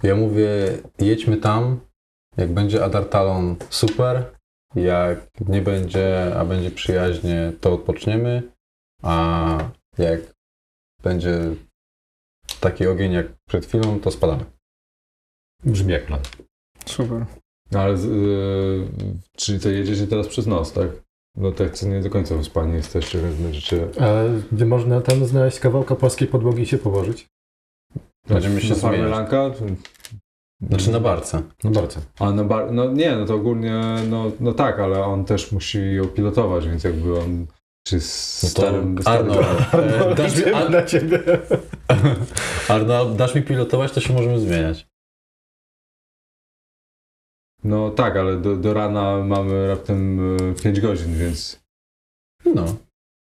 Ja 0.03 0.15
mówię, 0.15 0.77
jedźmy 0.99 1.37
tam, 1.37 1.79
jak 2.37 2.53
będzie 2.53 2.83
Adartalon, 2.83 3.55
super, 3.69 4.35
jak 4.75 5.27
nie 5.47 5.61
będzie, 5.61 6.35
a 6.39 6.45
będzie 6.45 6.71
przyjaźnie, 6.71 7.53
to 7.61 7.73
odpoczniemy, 7.73 8.51
a 9.03 9.57
jak 9.97 10.21
będzie 11.03 11.39
taki 12.59 12.87
ogień 12.87 13.11
jak 13.11 13.27
przed 13.47 13.65
chwilą, 13.65 13.99
to 13.99 14.11
spadamy. 14.11 14.45
Brzmi 15.63 15.93
jak 15.93 16.05
plan. 16.05 16.21
Super. 16.85 17.25
No 17.71 17.79
ale, 17.79 17.93
e, 17.93 17.97
czyli 19.37 19.59
to 19.59 19.69
jedziecie 19.69 20.07
teraz 20.07 20.27
przez 20.27 20.47
noc, 20.47 20.73
tak? 20.73 20.87
No 21.37 21.51
tak, 21.51 21.73
co 21.73 21.87
nie 21.87 22.01
do 22.01 22.09
końca 22.09 22.35
wyspani 22.35 22.73
jesteście, 22.73 23.19
więc 23.21 23.35
będziecie... 23.35 23.87
Ale 23.99 24.29
gdzie 24.51 24.65
można 24.65 25.01
tam 25.01 25.25
znaleźć 25.25 25.59
kawałka 25.59 25.95
płaskiej 25.95 26.27
podłogi 26.27 26.63
i 26.63 26.67
się 26.67 26.77
położyć? 26.77 27.27
Będziemy 28.27 28.61
się 28.61 28.75
na. 28.83 28.91
Lanka? 28.91 29.51
Znaczy 30.61 30.91
na 30.91 30.99
barce. 30.99 31.41
No 31.63 31.71
bardzo. 31.71 31.99
A 32.19 32.31
no, 32.31 32.45
bar- 32.45 32.71
no 32.71 32.91
nie, 32.91 33.15
no 33.15 33.25
to 33.25 33.35
ogólnie, 33.35 33.81
no, 34.09 34.31
no 34.39 34.53
tak, 34.53 34.79
ale 34.79 35.03
on 35.05 35.25
też 35.25 35.51
musi 35.51 35.93
ją 35.93 36.05
pilotować, 36.05 36.67
więc 36.67 36.83
jakby 36.83 37.19
on 37.19 37.45
czy 37.87 38.01
z 38.01 38.43
No 38.43 38.49
to 38.49 38.51
starym... 38.51 39.01
starym 39.01 39.31
Arno, 39.31 40.11
e, 40.11 40.15
dasz 40.23 40.45
mi, 40.45 40.53
Ar- 40.53 40.69
dla 40.69 40.85
ciebie. 40.85 41.19
Arno, 42.69 43.05
dasz 43.05 43.35
mi 43.35 43.41
pilotować, 43.41 43.91
to 43.91 43.99
się 43.99 44.13
możemy 44.13 44.39
zmieniać. 44.39 44.88
No 47.63 47.89
tak, 47.89 48.15
ale 48.17 48.37
do, 48.37 48.55
do 48.55 48.73
rana 48.73 49.23
mamy 49.23 49.67
raptem 49.67 50.19
5 50.63 50.79
godzin, 50.79 51.15
więc 51.17 51.59
No, 52.45 52.65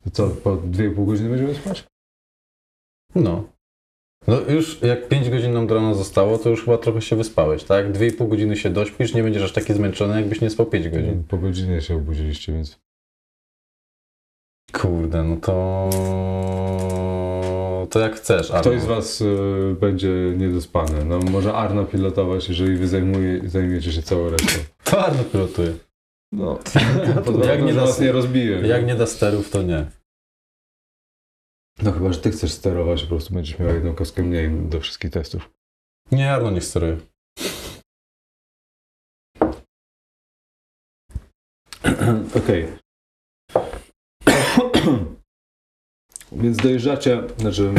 to 0.04 0.10
co, 0.10 0.28
po 0.28 0.56
2,5 0.56 1.06
godziny 1.06 1.28
będziemy 1.28 1.54
spać? 1.54 1.84
no. 3.14 3.48
No 4.28 4.40
już 4.40 4.82
jak 4.82 5.08
5 5.08 5.30
godzin 5.30 5.52
nam 5.52 5.66
do 5.66 5.74
rana 5.74 5.94
zostało, 5.94 6.38
to 6.38 6.48
już 6.50 6.64
chyba 6.64 6.78
trochę 6.78 7.02
się 7.02 7.16
wyspałeś, 7.16 7.64
tak? 7.64 7.92
2,5 7.92 8.28
godziny 8.28 8.56
się 8.56 8.70
dośpisz, 8.70 9.14
nie 9.14 9.22
będziesz 9.22 9.42
aż 9.42 9.52
taki 9.52 9.72
zmęczony, 9.74 10.20
jakbyś 10.20 10.40
nie 10.40 10.50
spał 10.50 10.66
5 10.66 10.88
godzin. 10.88 11.24
Po 11.24 11.38
godzinie 11.38 11.80
się 11.80 11.96
obudziliście, 11.96 12.52
więc... 12.52 12.78
Kurde, 14.72 15.22
no 15.22 15.36
to... 15.36 15.90
To 17.90 18.00
jak 18.00 18.14
chcesz, 18.16 18.50
Arno. 18.50 18.60
Ktoś 18.70 18.80
z 18.82 18.86
was 18.86 19.20
y, 19.20 19.76
będzie 19.80 20.08
niedospany. 20.36 21.04
No 21.04 21.18
może 21.18 21.54
Arno 21.54 21.84
pilotować, 21.84 22.48
jeżeli 22.48 22.76
wy 22.76 22.88
zajmuje, 22.88 23.48
zajmiecie 23.48 23.92
się 23.92 24.02
całą 24.02 24.30
resztą. 24.30 24.60
To 24.84 25.06
Arno 25.06 25.24
pilotuje. 25.24 25.74
No, 26.32 26.58
Jak 27.38 27.46
jak 27.46 27.62
nie 27.62 27.74
da- 27.74 27.80
was 27.80 28.00
nie 28.00 28.12
rozbije. 28.12 28.60
Jak 28.60 28.86
nie 28.86 28.94
da 28.94 29.06
sterów, 29.06 29.50
to 29.50 29.62
nie. 29.62 29.90
No 31.82 31.92
chyba, 31.92 32.12
że 32.12 32.20
ty 32.20 32.30
chcesz 32.30 32.52
sterować, 32.52 33.02
po 33.02 33.08
prostu 33.08 33.34
będziesz 33.34 33.58
miał 33.58 33.68
jedną 33.68 33.94
kostkę 33.94 34.22
mniej 34.22 34.50
do 34.68 34.80
wszystkich 34.80 35.10
testów. 35.10 35.50
Nie, 36.12 36.32
Arno 36.32 36.50
nie 36.50 36.60
steruje. 36.60 36.96
Okej. 42.38 42.68
Więc 46.32 46.56
dojeżdżacie, 46.56 47.22
znaczy 47.38 47.72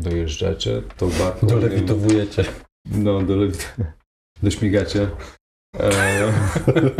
dojeżdżacie, 0.00 0.82
to 0.96 1.06
bardzo... 1.06 1.46
Dolewitowujecie. 1.60 2.44
No, 2.90 3.22
do, 3.22 3.34
dośmigacie 4.42 5.08
e, 5.78 6.32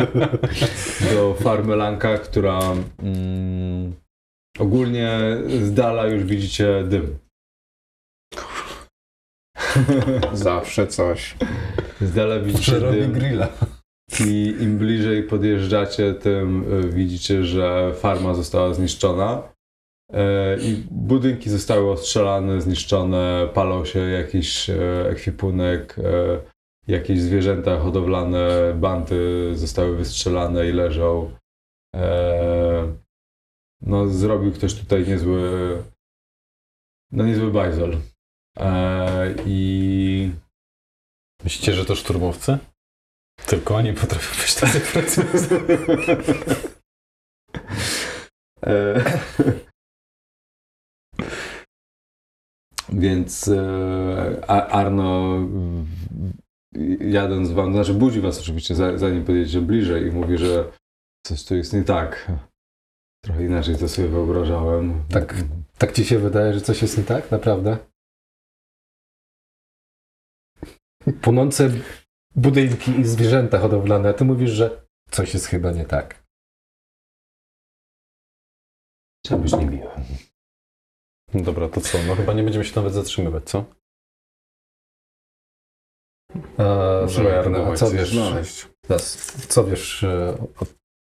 do 1.14 1.34
farmy 1.34 1.76
Lanka, 1.76 2.18
która 2.18 2.60
mm, 2.98 3.94
ogólnie 4.58 5.18
z 5.62 5.74
dala 5.74 6.06
już 6.06 6.24
widzicie 6.24 6.84
dym. 6.84 7.18
Zawsze 10.32 10.86
coś. 10.86 11.36
Z 12.00 12.12
dala 12.12 12.40
widzicie 12.40 12.62
Przerobi 12.62 13.00
dym 13.00 13.12
grilla. 13.12 13.48
i 14.26 14.56
im 14.60 14.78
bliżej 14.78 15.22
podjeżdżacie, 15.22 16.14
tym 16.14 16.64
e, 16.72 16.88
widzicie, 16.88 17.44
że 17.44 17.94
farma 17.94 18.34
została 18.34 18.74
zniszczona. 18.74 19.51
E, 20.12 20.56
I 20.60 20.84
budynki 20.90 21.50
zostały 21.50 21.90
ostrzelane, 21.90 22.60
zniszczone, 22.60 23.48
palą 23.54 23.84
się 23.84 23.98
jakiś 23.98 24.70
e, 24.70 25.08
ekwipunek, 25.10 25.96
e, 25.98 26.40
jakieś 26.88 27.20
zwierzęta 27.20 27.78
hodowlane, 27.78 28.74
banty 28.74 29.50
zostały 29.54 29.96
wystrzelane 29.96 30.68
i 30.68 30.72
leżą. 30.72 31.36
no 33.80 34.06
zrobił 34.08 34.52
ktoś 34.52 34.74
tutaj 34.74 35.06
niezły, 35.06 35.42
no 37.12 37.24
niezły 37.26 37.50
bajzel. 37.50 37.96
I 39.46 40.30
Myślicie, 41.44 41.72
że 41.72 41.84
to 41.84 41.96
szturmowcy? 41.96 42.58
Tylko 43.46 43.76
oni 43.76 43.92
potrafią 43.92 44.42
być 44.42 44.54
tacy 44.54 44.80
precyzyjni. 44.92 45.78
Więc 52.94 53.48
e, 53.48 54.50
Arno 54.70 55.38
jadąc 57.00 57.50
wam, 57.50 57.72
znaczy 57.72 57.94
budzi 57.94 58.20
was 58.20 58.40
oczywiście 58.40 58.74
za- 58.74 58.98
zanim 58.98 59.24
podjedziecie 59.24 59.60
bliżej 59.60 60.06
i 60.06 60.10
mówi, 60.10 60.38
że 60.38 60.72
coś 61.26 61.44
tu 61.44 61.54
jest 61.54 61.72
nie 61.72 61.84
tak. 61.84 62.32
Trochę 63.24 63.44
inaczej 63.44 63.76
to 63.76 63.88
sobie 63.88 64.08
wyobrażałem. 64.08 65.04
Tak. 65.10 65.34
Tak 65.78 65.92
ci 65.92 66.04
się 66.04 66.18
wydaje, 66.18 66.54
że 66.54 66.60
coś 66.60 66.82
jest 66.82 66.98
nie 66.98 67.04
tak? 67.04 67.30
Naprawdę? 67.30 67.76
Płonące 71.22 71.70
budynki 72.36 73.00
i 73.00 73.04
zwierzęta 73.04 73.58
hodowlane, 73.58 74.08
a 74.08 74.12
ty 74.12 74.24
mówisz, 74.24 74.50
że 74.50 74.86
coś 75.10 75.34
jest 75.34 75.46
chyba 75.46 75.70
nie 75.72 75.84
tak. 75.84 76.24
Trzeba 79.24 79.42
być 79.42 79.52
niemiły. 79.52 79.90
Dobra, 81.34 81.68
to 81.68 81.80
co? 81.80 81.98
No 82.08 82.14
chyba 82.14 82.32
nie 82.32 82.42
będziemy 82.42 82.64
się 82.64 82.72
nawet 82.76 82.92
zatrzymywać, 82.92 83.44
co? 83.44 83.64
Słuchaj, 87.08 87.38
Arno, 87.38 87.66
a 87.72 87.76
co 87.76 87.90
wiesz, 87.90 88.10
znaleźć. 88.10 88.68
Zas, 88.88 89.16
co 89.48 89.64
wiesz 89.64 90.04
e, 90.04 90.34
o, 90.60 90.66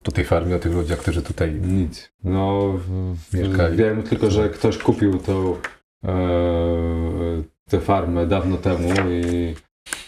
o 0.09 0.11
tej 0.12 0.25
farmie, 0.25 0.57
o 0.57 0.59
tych 0.59 0.73
ludziach, 0.73 0.99
którzy 0.99 1.23
tutaj... 1.23 1.53
Nic. 1.53 2.12
No, 2.25 2.75
Mieszkali. 3.33 3.77
wiem 3.77 4.03
tylko, 4.03 4.31
że 4.31 4.49
ktoś 4.49 4.79
kupił 4.79 5.18
tą 5.18 5.57
e, 6.05 7.43
tę 7.68 7.81
farmę 7.81 8.27
dawno 8.27 8.57
temu 8.57 8.89
i 9.11 9.55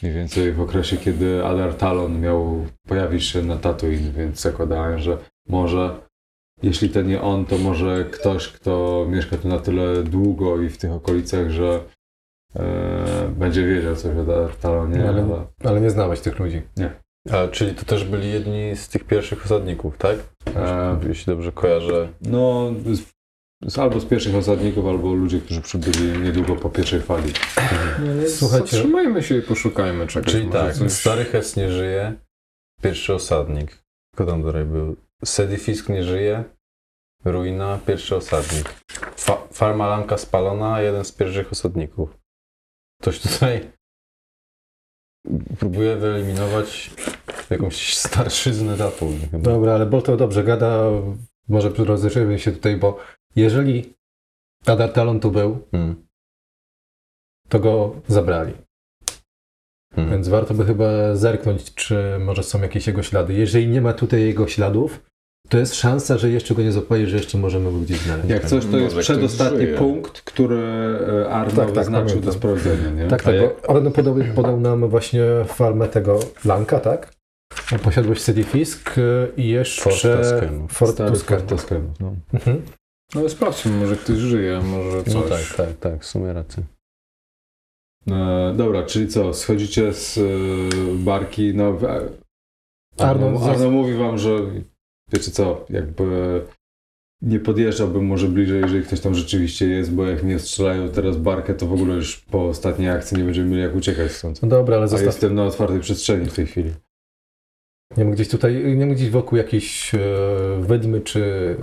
mniej 0.03 0.15
więcej 0.15 0.53
w 0.53 0.61
okresie, 0.61 0.97
kiedy 0.97 1.45
Adar 1.45 1.75
Talon 1.75 2.21
miał 2.21 2.67
pojawić 2.89 3.25
się 3.25 3.43
na 3.43 3.57
Tatooine, 3.57 4.13
więc 4.13 4.41
zakładałem, 4.41 4.99
że 4.99 5.19
może, 5.49 6.01
jeśli 6.63 6.89
to 6.91 7.03
nie 7.03 7.23
on, 7.23 7.45
to 7.47 7.59
może 7.59 8.05
ktoś, 8.05 8.49
kto 8.49 9.07
mieszka 9.09 9.37
tu 9.37 9.49
na 9.49 9.59
tyle 9.59 10.03
długo 10.03 10.61
i 10.63 10.69
w 10.69 10.79
tych 10.79 10.93
okolicach, 10.93 11.51
że 11.51 11.81
e, 12.57 13.29
będzie 13.37 13.67
wiedział 13.67 13.97
coś 13.97 14.17
o 14.17 14.49
Talonie, 14.61 14.97
No, 14.99 15.09
ale- 15.09 15.23
ale 15.23 15.47
Ale 15.65 15.81
nie 15.81 15.91
znałeś 15.91 16.21
tych 16.21 16.39
ludzi. 16.39 16.63
A, 17.31 17.49
czyli 17.49 17.75
to 17.75 17.85
też 17.85 18.05
byli 18.05 18.33
jedni 18.33 18.77
z 18.77 18.89
tych 18.89 19.05
pierwszych 19.05 19.45
osadników, 19.45 19.99
tak? 19.99 20.17
e, 20.57 20.99
Jeśli 21.09 21.27
dobrze 21.27 21.53
kojarzę. 21.53 22.09
No, 22.21 22.73
z, 22.93 23.01
z, 23.73 23.79
albo 23.79 24.01
z 24.01 24.05
pierwszych 24.05 24.35
osadników, 24.35 24.87
albo 24.87 25.15
ludzie, 25.15 25.41
którzy 25.41 25.61
przybyli 25.61 26.19
niedługo 26.19 26.57
po 26.57 26.71
pierwszej 26.71 27.01
fali. 27.01 27.33
Słuchajcie- 28.29 28.67
Zatrzymajmy 28.77 29.23
się 29.23 29.39
i 29.39 29.43
poszukajmy 29.43 30.07
czegoś. 30.07 30.33
Czyli 30.33 30.49
tak, 30.49 30.75
coś- 30.75 30.93
stary 30.93 31.25
Hes 31.25 31.57
nie 31.57 31.71
żyje, 31.71 32.15
pierwszy 32.83 33.15
osadnik. 33.15 33.79
Kto 34.15 34.27
tam 34.27 34.43
dalej 34.43 34.65
był? 34.65 34.97
Sedifisk 35.25 35.89
nie 35.89 36.05
żyje, 36.05 36.45
ruina, 37.25 37.79
pierwszy 37.87 38.17
osadnik. 38.17 38.75
Fa 39.17 39.37
farma 39.53 39.87
Lanka 39.89 40.19
spalona, 40.19 40.81
jeden 40.81 41.05
z 41.05 41.13
pierwszych 41.13 41.53
osadników. 41.53 42.19
Ktoś 43.01 43.21
tutaj 43.21 43.71
próbuje 45.59 45.97
wyeliminować 45.97 46.91
jakąś 47.51 47.97
starszyznę 47.97 48.77
datu. 48.77 49.13
Dobra, 49.33 49.75
ale 49.75 49.87
Bolto 49.87 50.17
dobrze 50.17 50.45
gada, 50.45 50.91
może 51.49 51.69
rozejrzyjmy 51.69 52.39
się 52.39 52.53
tutaj, 52.53 52.77
bo 52.77 53.01
jeżeli 53.37 53.95
Adar 54.67 54.93
Talon 54.93 55.21
tu 55.21 55.31
był, 55.31 55.69
Hmm. 55.71 56.07
to 57.49 57.61
go 57.61 58.01
zabrali. 58.09 58.55
Hmm. 59.95 60.11
Więc 60.11 60.29
warto 60.29 60.55
by 60.55 60.65
chyba 60.65 61.17
zerknąć, 61.17 61.75
czy 61.75 62.19
może 62.21 62.43
są 62.43 62.63
jakieś 62.63 62.87
jego 62.87 63.03
ślady. 63.03 63.35
Jeżeli 63.35 63.69
nie 63.69 63.81
ma 63.81 63.93
tutaj 63.93 64.23
jego 64.23 64.49
śladów, 64.49 65.01
to 65.49 65.59
jest 65.59 65.75
szansa, 65.75 66.19
że 66.19 66.31
jeszcze 66.31 66.55
go 66.55 66.63
nie 66.63 66.73
zapali, 66.73 67.07
że 67.07 67.17
jeszcze 67.17 67.39
możemy 67.39 67.73
go 67.73 67.79
gdzieś 67.79 67.99
znaleźć. 67.99 68.29
Jak 68.29 68.45
coś, 68.45 68.67
to 68.67 68.77
jest 68.77 68.97
przedostatni 68.97 69.67
punkt, 69.67 70.21
który 70.23 70.57
e, 70.57 71.31
Arno 71.31 71.57
Tak, 71.57 71.67
tak, 71.67 71.75
wyznaczył 71.75 72.09
pamiętam. 72.09 72.21
do 72.21 72.33
sprawdzenia. 72.33 72.91
Nie? 72.91 73.09
Tak, 73.09 73.23
tak, 73.23 73.35
jak- 73.35 73.93
podał, 73.95 74.15
podał 74.35 74.61
nam 74.61 74.89
właśnie 74.89 75.23
farmę 75.47 75.89
tego 75.89 76.21
Lanka, 76.45 76.81
tak? 76.81 77.15
Posiadłość 77.83 78.23
Sedifisk 78.23 78.99
y, 78.99 79.29
i 79.37 79.49
jeszcze 79.49 79.91
Fort 80.69 80.97
Tusken, 81.49 81.93
no. 82.01 82.15
Mhm. 82.35 82.63
No 83.15 83.21
ale 83.21 83.29
sprawdźmy, 83.31 83.73
może 83.73 83.97
ktoś 83.97 84.17
żyje, 84.17 84.61
może 84.61 85.05
coś. 85.05 85.15
No 85.15 85.23
tak, 85.23 85.55
tak, 85.57 85.77
tak, 85.79 86.03
w 86.03 86.07
sumie 86.07 86.33
rację. 86.33 86.63
E, 88.11 88.55
dobra, 88.57 88.83
czyli 88.83 89.09
co, 89.09 89.35
schodzicie 89.35 89.93
z 89.93 90.19
e, 90.19 90.23
barki, 90.95 91.55
no... 91.55 91.69
e, 91.69 92.09
Arno, 92.99 93.27
Arno, 93.27 93.47
Arno 93.51 93.71
mówi 93.71 93.95
wam, 93.95 94.19
że 94.19 94.31
wiecie 95.15 95.31
co, 95.31 95.67
jakby 95.71 96.41
nie 97.23 97.41
podjeżdżałbym 97.41 98.07
może 98.07 98.29
bliżej, 98.29 98.61
jeżeli 98.61 98.85
ktoś 98.85 99.01
tam 99.01 99.15
rzeczywiście 99.15 99.69
jest, 99.69 99.93
bo 99.93 100.07
jak 100.07 100.23
nie 100.23 100.39
strzelają 100.39 100.89
teraz 100.89 101.17
barkę, 101.17 101.55
to 101.55 101.67
w 101.67 101.73
ogóle 101.73 101.95
już 101.95 102.21
po 102.21 102.49
ostatniej 102.49 102.91
akcji 102.91 103.17
nie 103.19 103.25
będziemy 103.25 103.51
mieli 103.51 103.63
jak 103.63 103.75
uciekać 103.75 104.13
stąd. 104.13 104.43
No 104.43 104.49
dobra, 104.49 104.77
ale 104.77 104.85
A 104.85 104.89
zostaw. 104.89 105.07
jestem 105.07 105.35
na 105.35 105.45
otwartej 105.45 105.81
przestrzeni 105.81 106.27
w 106.27 106.35
tej 106.35 106.47
chwili. 106.47 106.73
Nie 107.97 108.05
ma 108.05 108.11
gdzieś 108.11 108.29
tutaj, 108.29 108.77
nie 108.77 108.87
ma 108.87 108.95
gdzieś 108.95 109.11
wokół 109.11 109.39
jakiejś 109.39 109.95
e, 109.95 109.99
wydmy 110.61 111.01
czy 111.01 111.57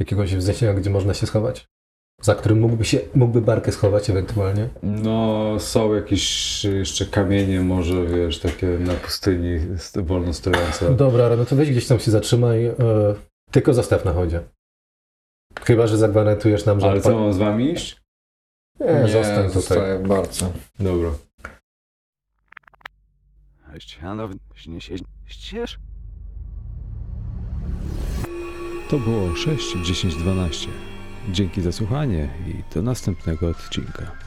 jakiegoś 0.00 0.36
wzniesienia, 0.36 0.74
gdzie 0.74 0.90
można 0.90 1.14
się 1.14 1.26
schować? 1.26 1.66
Za 2.20 2.34
którym 2.34 2.60
mógłby 2.60 2.84
się, 2.84 2.98
mógłby 3.14 3.40
barkę 3.40 3.72
schować 3.72 4.10
ewentualnie? 4.10 4.68
No, 4.82 5.44
są 5.60 5.94
jakieś 5.94 6.64
jeszcze 6.64 7.06
kamienie, 7.06 7.60
może 7.60 8.06
wiesz, 8.06 8.38
takie 8.40 8.66
na 8.66 8.94
pustyni 8.94 9.58
st- 9.78 9.98
wolno 10.06 10.32
stojące. 10.32 10.94
Dobra, 10.94 11.24
ale 11.24 11.36
no 11.36 11.44
to 11.44 11.56
weź 11.56 11.70
gdzieś 11.70 11.86
tam 11.86 11.98
się 11.98 12.10
zatrzymaj, 12.10 12.64
e, 12.66 12.74
tylko 13.50 13.74
zostaw 13.74 14.04
na 14.04 14.12
chodzie. 14.12 14.40
Chyba, 15.64 15.86
że 15.86 15.98
zagwarantujesz 15.98 16.64
nam, 16.64 16.80
że... 16.80 16.90
Ale 16.90 17.00
co, 17.00 17.18
mam 17.18 17.32
z 17.32 17.38
wami 17.38 17.72
iść? 17.72 18.00
Nie, 18.80 19.08
zostań 19.08 19.50
tutaj. 19.50 19.98
barce. 19.98 20.52
Dobra. 20.80 21.10
To 28.90 28.98
było 28.98 29.36
6, 29.36 29.76
10, 29.84 30.16
12. 30.16 30.68
Dzięki 31.28 31.62
za 31.62 31.72
słuchanie 31.72 32.28
i 32.46 32.74
do 32.74 32.82
następnego 32.82 33.48
odcinka. 33.48 34.25